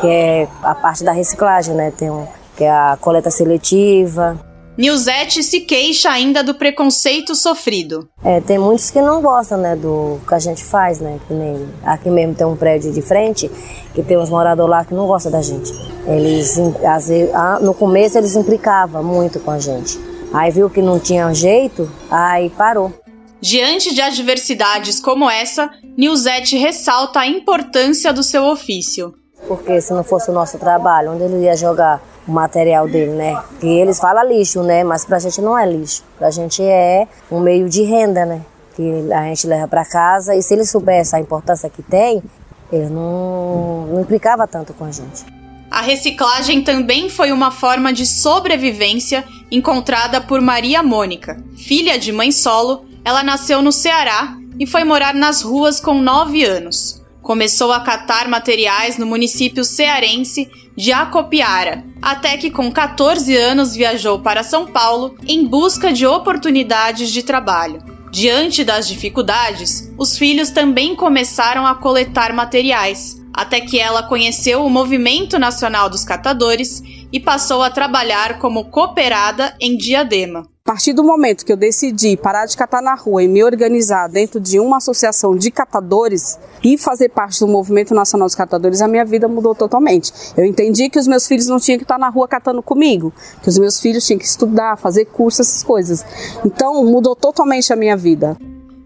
que 0.00 0.08
é 0.08 0.48
a 0.64 0.74
parte 0.74 1.04
da 1.04 1.12
reciclagem, 1.12 1.76
né? 1.76 1.92
Tem 1.96 2.10
um, 2.10 2.26
que 2.56 2.64
é 2.64 2.70
a 2.70 2.98
coleta 3.00 3.30
seletiva, 3.30 4.36
Nilzete 4.78 5.42
se 5.42 5.58
queixa 5.62 6.08
ainda 6.08 6.44
do 6.44 6.54
preconceito 6.54 7.34
sofrido. 7.34 8.08
É, 8.24 8.40
tem 8.40 8.58
muitos 8.58 8.90
que 8.90 9.02
não 9.02 9.20
gostam, 9.20 9.58
né, 9.58 9.74
do 9.74 10.20
que 10.26 10.32
a 10.32 10.38
gente 10.38 10.64
faz, 10.64 11.00
né, 11.00 11.18
que 11.26 11.34
nem 11.34 11.68
aqui 11.82 12.08
mesmo 12.08 12.36
tem 12.36 12.46
um 12.46 12.54
prédio 12.54 12.92
de 12.92 13.02
frente 13.02 13.50
que 13.92 14.04
tem 14.04 14.16
uns 14.16 14.30
moradores 14.30 14.70
lá 14.70 14.84
que 14.84 14.94
não 14.94 15.08
gostam 15.08 15.32
da 15.32 15.42
gente. 15.42 15.72
Eles, 16.06 16.56
às 16.84 17.08
vezes, 17.08 17.34
no 17.60 17.74
começo 17.74 18.16
eles 18.16 18.36
implicavam 18.36 19.02
muito 19.02 19.40
com 19.40 19.50
a 19.50 19.58
gente. 19.58 19.98
Aí 20.32 20.52
viu 20.52 20.70
que 20.70 20.80
não 20.80 21.00
tinha 21.00 21.34
jeito, 21.34 21.90
aí 22.08 22.48
parou. 22.50 22.92
Diante 23.40 23.92
de 23.92 24.00
adversidades 24.00 25.00
como 25.00 25.28
essa, 25.28 25.70
Nilzete 25.96 26.56
ressalta 26.56 27.20
a 27.20 27.26
importância 27.26 28.12
do 28.12 28.22
seu 28.22 28.44
ofício. 28.44 29.14
Porque 29.46 29.80
se 29.80 29.92
não 29.92 30.04
fosse 30.04 30.30
o 30.30 30.32
nosso 30.34 30.58
trabalho, 30.58 31.12
onde 31.12 31.22
ele 31.22 31.44
ia 31.44 31.56
jogar 31.56 32.02
o 32.26 32.32
material 32.32 32.86
dele, 32.88 33.12
né? 33.12 33.42
Que 33.60 33.66
eles 33.66 33.98
falam 33.98 34.26
lixo, 34.26 34.62
né? 34.62 34.84
Mas 34.84 35.04
pra 35.04 35.18
gente 35.18 35.40
não 35.40 35.58
é 35.58 35.64
lixo. 35.64 36.04
Pra 36.18 36.30
gente 36.30 36.62
é 36.62 37.06
um 37.30 37.40
meio 37.40 37.68
de 37.68 37.82
renda, 37.82 38.26
né? 38.26 38.42
Que 38.74 39.10
a 39.12 39.22
gente 39.24 39.46
leva 39.46 39.66
para 39.66 39.84
casa 39.84 40.34
e 40.34 40.42
se 40.42 40.54
ele 40.54 40.64
soubesse 40.64 41.16
a 41.16 41.20
importância 41.20 41.70
que 41.70 41.82
tem, 41.82 42.22
ele 42.70 42.88
não, 42.90 43.86
não 43.86 44.00
implicava 44.00 44.46
tanto 44.46 44.74
com 44.74 44.84
a 44.84 44.90
gente. 44.90 45.24
A 45.70 45.82
reciclagem 45.82 46.62
também 46.62 47.10
foi 47.10 47.30
uma 47.30 47.50
forma 47.50 47.92
de 47.92 48.06
sobrevivência 48.06 49.24
encontrada 49.50 50.20
por 50.20 50.40
Maria 50.40 50.82
Mônica. 50.82 51.42
Filha 51.56 51.98
de 51.98 52.10
mãe 52.10 52.32
solo, 52.32 52.86
ela 53.04 53.22
nasceu 53.22 53.60
no 53.60 53.70
Ceará 53.70 54.36
e 54.58 54.66
foi 54.66 54.84
morar 54.84 55.14
nas 55.14 55.42
ruas 55.42 55.78
com 55.78 56.00
9 56.00 56.44
anos. 56.44 56.97
Começou 57.22 57.72
a 57.72 57.80
catar 57.80 58.28
materiais 58.28 58.96
no 58.96 59.06
município 59.06 59.64
cearense 59.64 60.50
de 60.76 60.92
Acopiara, 60.92 61.84
até 62.00 62.36
que 62.36 62.50
com 62.50 62.70
14 62.70 63.36
anos 63.36 63.74
viajou 63.74 64.20
para 64.20 64.42
São 64.42 64.66
Paulo 64.66 65.16
em 65.26 65.46
busca 65.46 65.92
de 65.92 66.06
oportunidades 66.06 67.10
de 67.10 67.22
trabalho. 67.22 67.82
Diante 68.10 68.64
das 68.64 68.88
dificuldades, 68.88 69.92
os 69.98 70.16
filhos 70.16 70.50
também 70.50 70.96
começaram 70.96 71.66
a 71.66 71.74
coletar 71.74 72.32
materiais, 72.32 73.22
até 73.34 73.60
que 73.60 73.78
ela 73.78 74.02
conheceu 74.02 74.64
o 74.64 74.70
Movimento 74.70 75.38
Nacional 75.38 75.90
dos 75.90 76.04
Catadores 76.04 76.82
e 77.12 77.20
passou 77.20 77.62
a 77.62 77.70
trabalhar 77.70 78.38
como 78.38 78.70
cooperada 78.70 79.54
em 79.60 79.76
Diadema. 79.76 80.48
A 80.68 80.72
partir 80.72 80.92
do 80.92 81.02
momento 81.02 81.46
que 81.46 81.52
eu 81.52 81.56
decidi 81.56 82.14
parar 82.14 82.44
de 82.44 82.54
catar 82.54 82.82
na 82.82 82.94
rua 82.94 83.22
e 83.22 83.26
me 83.26 83.42
organizar 83.42 84.06
dentro 84.06 84.38
de 84.38 84.60
uma 84.60 84.76
associação 84.76 85.34
de 85.34 85.50
catadores 85.50 86.38
e 86.62 86.76
fazer 86.76 87.08
parte 87.08 87.40
do 87.40 87.48
Movimento 87.48 87.94
Nacional 87.94 88.28
dos 88.28 88.34
Catadores, 88.34 88.82
a 88.82 88.86
minha 88.86 89.02
vida 89.02 89.26
mudou 89.26 89.54
totalmente. 89.54 90.12
Eu 90.36 90.44
entendi 90.44 90.90
que 90.90 90.98
os 90.98 91.06
meus 91.06 91.26
filhos 91.26 91.46
não 91.46 91.58
tinham 91.58 91.78
que 91.78 91.84
estar 91.84 91.98
na 91.98 92.10
rua 92.10 92.28
catando 92.28 92.62
comigo, 92.62 93.14
que 93.42 93.48
os 93.48 93.56
meus 93.56 93.80
filhos 93.80 94.06
tinham 94.06 94.18
que 94.18 94.26
estudar, 94.26 94.76
fazer 94.76 95.06
curso, 95.06 95.40
essas 95.40 95.62
coisas. 95.62 96.04
Então 96.44 96.84
mudou 96.84 97.16
totalmente 97.16 97.72
a 97.72 97.76
minha 97.76 97.96
vida. 97.96 98.36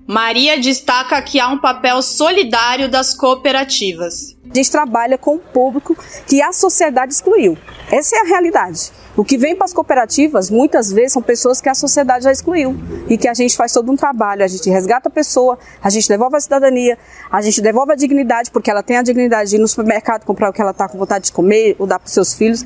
Maria 0.06 0.60
destaca 0.60 1.20
que 1.20 1.40
há 1.40 1.48
um 1.48 1.58
papel 1.58 2.00
solidário 2.00 2.88
das 2.88 3.12
cooperativas. 3.12 4.36
A 4.48 4.54
gente 4.54 4.70
trabalha 4.70 5.18
com 5.18 5.34
o 5.34 5.40
público 5.40 5.96
que 6.28 6.40
a 6.40 6.52
sociedade 6.52 7.12
excluiu. 7.12 7.58
Essa 7.90 8.14
é 8.14 8.20
a 8.20 8.24
realidade. 8.24 9.01
O 9.14 9.24
que 9.24 9.36
vem 9.36 9.54
para 9.54 9.66
as 9.66 9.74
cooperativas, 9.74 10.48
muitas 10.48 10.90
vezes, 10.90 11.12
são 11.12 11.20
pessoas 11.20 11.60
que 11.60 11.68
a 11.68 11.74
sociedade 11.74 12.24
já 12.24 12.32
excluiu 12.32 12.74
e 13.08 13.18
que 13.18 13.28
a 13.28 13.34
gente 13.34 13.54
faz 13.54 13.72
todo 13.72 13.92
um 13.92 13.96
trabalho. 13.96 14.42
A 14.42 14.46
gente 14.46 14.68
resgata 14.70 15.08
a 15.08 15.12
pessoa, 15.12 15.58
a 15.82 15.90
gente 15.90 16.08
devolve 16.08 16.36
a 16.36 16.40
cidadania, 16.40 16.98
a 17.30 17.42
gente 17.42 17.60
devolve 17.60 17.92
a 17.92 17.94
dignidade, 17.94 18.50
porque 18.50 18.70
ela 18.70 18.82
tem 18.82 18.96
a 18.96 19.02
dignidade 19.02 19.50
de 19.50 19.56
ir 19.56 19.58
no 19.58 19.68
supermercado 19.68 20.24
comprar 20.24 20.48
o 20.48 20.52
que 20.52 20.62
ela 20.62 20.70
está 20.70 20.88
com 20.88 20.96
vontade 20.96 21.26
de 21.26 21.32
comer 21.32 21.76
ou 21.78 21.86
dar 21.86 21.98
para 21.98 22.06
os 22.06 22.12
seus 22.12 22.32
filhos. 22.32 22.64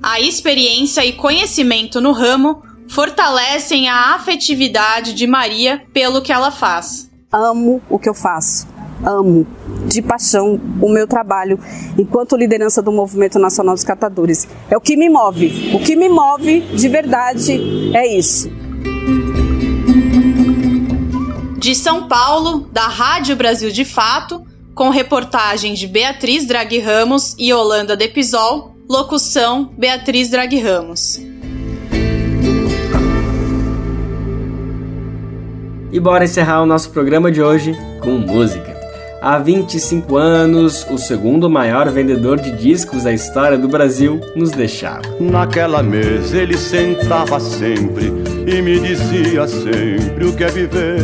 A 0.00 0.20
experiência 0.20 1.04
e 1.04 1.14
conhecimento 1.14 2.00
no 2.00 2.12
ramo 2.12 2.62
fortalecem 2.88 3.88
a 3.88 4.14
afetividade 4.14 5.12
de 5.14 5.26
Maria 5.26 5.82
pelo 5.92 6.22
que 6.22 6.32
ela 6.32 6.52
faz. 6.52 7.10
Amo 7.32 7.82
o 7.90 7.98
que 7.98 8.08
eu 8.08 8.14
faço 8.14 8.77
amo 9.04 9.46
de 9.86 10.02
paixão 10.02 10.60
o 10.80 10.88
meu 10.88 11.06
trabalho 11.06 11.58
enquanto 11.98 12.36
liderança 12.36 12.82
do 12.82 12.92
Movimento 12.92 13.38
Nacional 13.38 13.74
dos 13.74 13.84
Catadores. 13.84 14.48
É 14.70 14.76
o 14.76 14.80
que 14.80 14.96
me 14.96 15.08
move. 15.08 15.72
O 15.74 15.80
que 15.80 15.96
me 15.96 16.08
move 16.08 16.60
de 16.60 16.88
verdade 16.88 17.92
é 17.94 18.06
isso. 18.06 18.50
De 21.58 21.74
São 21.74 22.08
Paulo, 22.08 22.68
da 22.72 22.86
Rádio 22.86 23.36
Brasil 23.36 23.70
de 23.70 23.84
Fato, 23.84 24.42
com 24.74 24.90
reportagem 24.90 25.74
de 25.74 25.86
Beatriz 25.86 26.46
Draghi 26.46 26.78
Ramos 26.78 27.34
e 27.38 27.52
Holanda 27.52 27.96
Depisol, 27.96 28.76
locução 28.88 29.72
Beatriz 29.76 30.30
Draghi 30.30 30.60
Ramos. 30.60 31.20
E 35.90 35.98
bora 35.98 36.24
encerrar 36.24 36.62
o 36.62 36.66
nosso 36.66 36.90
programa 36.90 37.32
de 37.32 37.42
hoje 37.42 37.76
com 38.00 38.10
música. 38.18 38.67
Há 39.20 39.36
25 39.36 40.16
anos, 40.16 40.86
o 40.88 40.96
segundo 40.96 41.50
maior 41.50 41.90
vendedor 41.90 42.38
de 42.38 42.52
discos 42.52 43.02
da 43.02 43.12
história 43.12 43.58
do 43.58 43.66
Brasil 43.66 44.20
nos 44.36 44.52
deixava. 44.52 45.02
Naquela 45.18 45.82
mesa 45.82 46.38
ele 46.38 46.56
sentava 46.56 47.40
sempre 47.40 48.12
e 48.46 48.62
me 48.62 48.78
dizia 48.78 49.48
sempre 49.48 50.24
o 50.24 50.36
que 50.36 50.44
é 50.44 50.48
viver 50.48 51.00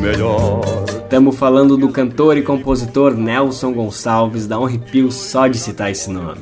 melhor. 0.00 0.62
Estamos 0.88 1.36
falando 1.36 1.76
do 1.76 1.90
cantor 1.90 2.38
e 2.38 2.42
compositor 2.42 3.14
Nelson 3.14 3.74
Gonçalves, 3.74 4.46
da 4.46 4.58
um 4.58 4.64
arrepio 4.64 5.12
só 5.12 5.46
de 5.46 5.58
citar 5.58 5.90
esse 5.90 6.10
nome. 6.10 6.40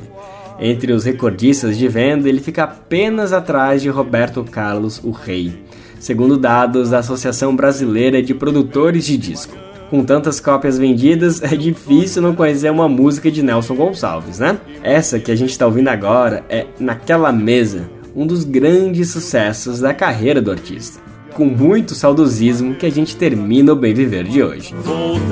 Entre 0.57 0.93
os 0.93 1.03
recordistas 1.03 1.77
de 1.77 1.87
venda, 1.89 2.29
ele 2.29 2.39
fica 2.39 2.63
apenas 2.63 3.33
atrás 3.33 3.81
de 3.81 3.89
Roberto 3.89 4.41
Carlos, 4.45 5.01
o 5.03 5.11
Rei, 5.11 5.65
segundo 5.99 6.37
dados 6.37 6.91
da 6.91 6.99
Associação 6.99 7.53
Brasileira 7.53 8.23
de 8.23 8.33
Produtores 8.33 9.03
de 9.03 9.17
Disco 9.17 9.68
com 9.89 10.03
tantas 10.03 10.39
cópias 10.39 10.77
vendidas, 10.77 11.41
é 11.41 11.55
difícil 11.55 12.21
não 12.21 12.35
conhecer 12.35 12.71
uma 12.71 12.87
música 12.87 13.31
de 13.31 13.41
Nelson 13.41 13.75
Gonçalves, 13.75 14.39
né? 14.39 14.57
Essa 14.83 15.19
que 15.19 15.31
a 15.31 15.35
gente 15.35 15.51
está 15.51 15.65
ouvindo 15.65 15.87
agora 15.87 16.43
é 16.49 16.67
Naquela 16.79 17.31
Mesa, 17.31 17.89
um 18.15 18.25
dos 18.25 18.43
grandes 18.43 19.09
sucessos 19.09 19.79
da 19.79 19.93
carreira 19.93 20.41
do 20.41 20.51
artista. 20.51 20.99
Com 21.33 21.45
muito 21.45 21.95
saudosismo 21.95 22.75
que 22.75 22.85
a 22.85 22.91
gente 22.91 23.15
termina 23.15 23.73
o 23.73 23.75
Bem 23.75 23.93
Viver 23.93 24.25
de 24.25 24.43
hoje. 24.43 24.75
Voltei 24.83 25.29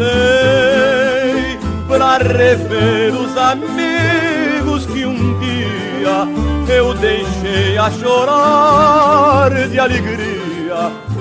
pra 1.87 2.17
rever 2.17 3.13
os 3.13 3.37
amigos 3.37 4.85
que 4.85 5.05
um 5.05 5.39
dia 5.39 6.27
eu 6.69 6.93
deixei 6.95 7.77
a 7.77 7.89
chorar 7.91 9.69
de 9.69 9.79
alegria 9.79 10.36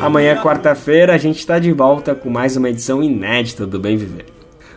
Amanhã, 0.00 0.36
quarta-feira, 0.36 1.14
a 1.14 1.18
gente 1.18 1.38
está 1.38 1.58
de 1.58 1.72
volta 1.72 2.14
com 2.14 2.28
mais 2.28 2.54
uma 2.56 2.68
edição 2.68 3.02
inédita 3.02 3.66
do 3.66 3.80
Bem 3.80 3.96
Viver. 3.96 4.26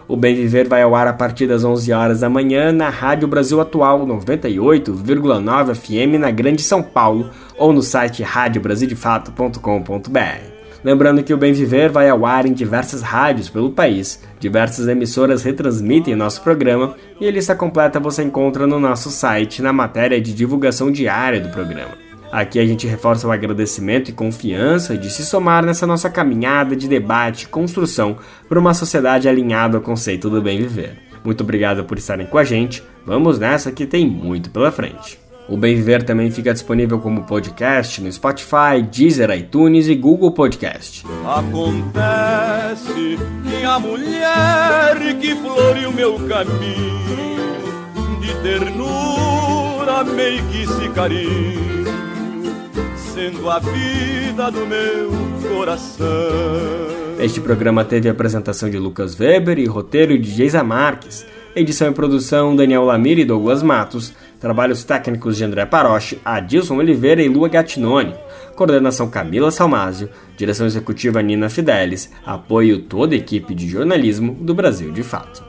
O 0.07 0.15
Bem 0.15 0.33
Viver 0.33 0.65
vai 0.67 0.81
ao 0.81 0.95
ar 0.95 1.07
a 1.07 1.13
partir 1.13 1.45
das 1.45 1.63
11 1.63 1.91
horas 1.91 2.21
da 2.21 2.29
manhã 2.29 2.71
na 2.71 2.89
Rádio 2.89 3.27
Brasil 3.27 3.61
Atual 3.61 4.07
98,9 4.07 5.75
FM 5.75 6.19
na 6.19 6.31
Grande 6.31 6.61
São 6.61 6.81
Paulo 6.81 7.29
ou 7.57 7.73
no 7.73 7.83
site 7.83 8.23
radiobrasildefato.com.br. 8.23 10.59
Lembrando 10.83 11.21
que 11.21 11.33
o 11.33 11.37
Bem 11.37 11.51
Viver 11.51 11.91
vai 11.91 12.09
ao 12.09 12.25
ar 12.25 12.45
em 12.45 12.53
diversas 12.53 13.01
rádios 13.01 13.49
pelo 13.49 13.71
país, 13.71 14.23
diversas 14.39 14.87
emissoras 14.87 15.43
retransmitem 15.43 16.15
nosso 16.15 16.41
programa 16.41 16.95
e 17.19 17.27
a 17.27 17.31
lista 17.31 17.53
completa 17.53 17.99
você 17.99 18.23
encontra 18.23 18.65
no 18.65 18.79
nosso 18.79 19.11
site 19.11 19.61
na 19.61 19.73
matéria 19.73 20.21
de 20.21 20.33
divulgação 20.33 20.89
diária 20.89 21.41
do 21.41 21.49
programa. 21.49 22.08
Aqui 22.31 22.59
a 22.59 22.65
gente 22.65 22.85
reforça 22.85 23.27
o 23.27 23.31
agradecimento 23.31 24.09
e 24.09 24.13
confiança 24.13 24.97
de 24.97 25.09
se 25.09 25.25
somar 25.25 25.65
nessa 25.65 25.87
nossa 25.87 26.09
caminhada 26.09 26.75
de 26.75 26.87
debate 26.87 27.43
e 27.43 27.47
construção 27.47 28.17
por 28.47 28.57
uma 28.57 28.73
sociedade 28.73 29.27
alinhada 29.27 29.77
ao 29.77 29.83
conceito 29.83 30.29
do 30.29 30.41
bem 30.41 30.59
viver. 30.59 30.97
Muito 31.23 31.41
obrigado 31.41 31.83
por 31.83 31.97
estarem 31.97 32.27
com 32.27 32.37
a 32.37 32.43
gente. 32.43 32.83
Vamos 33.05 33.39
nessa 33.39 33.71
que 33.71 33.85
tem 33.85 34.07
muito 34.07 34.49
pela 34.49 34.71
frente. 34.71 35.19
O 35.49 35.57
Bem 35.57 35.75
Viver 35.75 36.03
também 36.03 36.29
fica 36.29 36.53
disponível 36.53 36.99
como 36.99 37.23
podcast 37.23 37.99
no 38.03 38.11
Spotify, 38.11 38.83
Deezer, 38.83 39.31
iTunes 39.31 39.87
e 39.87 39.95
Google 39.95 40.31
Podcast. 40.31 41.03
Acontece 41.25 43.17
que 43.43 43.65
a 43.65 43.79
mulher 43.79 45.17
que 45.19 45.33
floreou 45.37 45.91
meu 45.91 46.19
caminho 46.27 47.39
de 48.21 48.31
ternura, 48.43 50.03
meio 50.03 50.43
que 50.49 50.67
se 50.67 50.87
carinho, 50.89 51.78
a 53.49 53.59
vida 53.59 54.49
do 54.49 54.65
meu 54.65 55.11
coração. 55.49 56.07
Este 57.19 57.41
programa 57.41 57.83
teve 57.83 58.07
a 58.07 58.11
apresentação 58.11 58.69
de 58.69 58.77
Lucas 58.77 59.19
Weber 59.19 59.59
e 59.59 59.65
roteiro 59.65 60.17
de 60.17 60.29
Geisa 60.29 60.63
Marques, 60.63 61.25
edição 61.55 61.89
e 61.89 61.93
produção 61.93 62.55
Daniel 62.55 62.85
Lamir 62.85 63.19
e 63.19 63.25
Douglas 63.25 63.61
Matos, 63.61 64.13
Trabalhos 64.39 64.85
técnicos 64.85 65.35
de 65.35 65.43
André 65.43 65.65
Paroche, 65.65 66.17
Adilson 66.23 66.77
Oliveira 66.77 67.21
e 67.21 67.27
Lua 67.27 67.49
Gattinoni. 67.49 68.15
Coordenação 68.55 69.09
Camila 69.09 69.51
Salmásio. 69.51 70.09
Direção 70.37 70.65
executiva 70.65 71.21
Nina 71.21 71.49
Fidelis. 71.49 72.09
Apoio 72.25 72.79
toda 72.79 73.13
a 73.13 73.17
equipe 73.17 73.53
de 73.53 73.67
jornalismo 73.67 74.33
do 74.33 74.53
Brasil 74.53 74.91
de 74.93 75.03
Fato. 75.03 75.43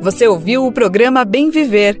Você 0.00 0.26
ouviu 0.26 0.66
o 0.66 0.72
programa 0.72 1.22
Bem 1.24 1.50
Viver, 1.50 2.00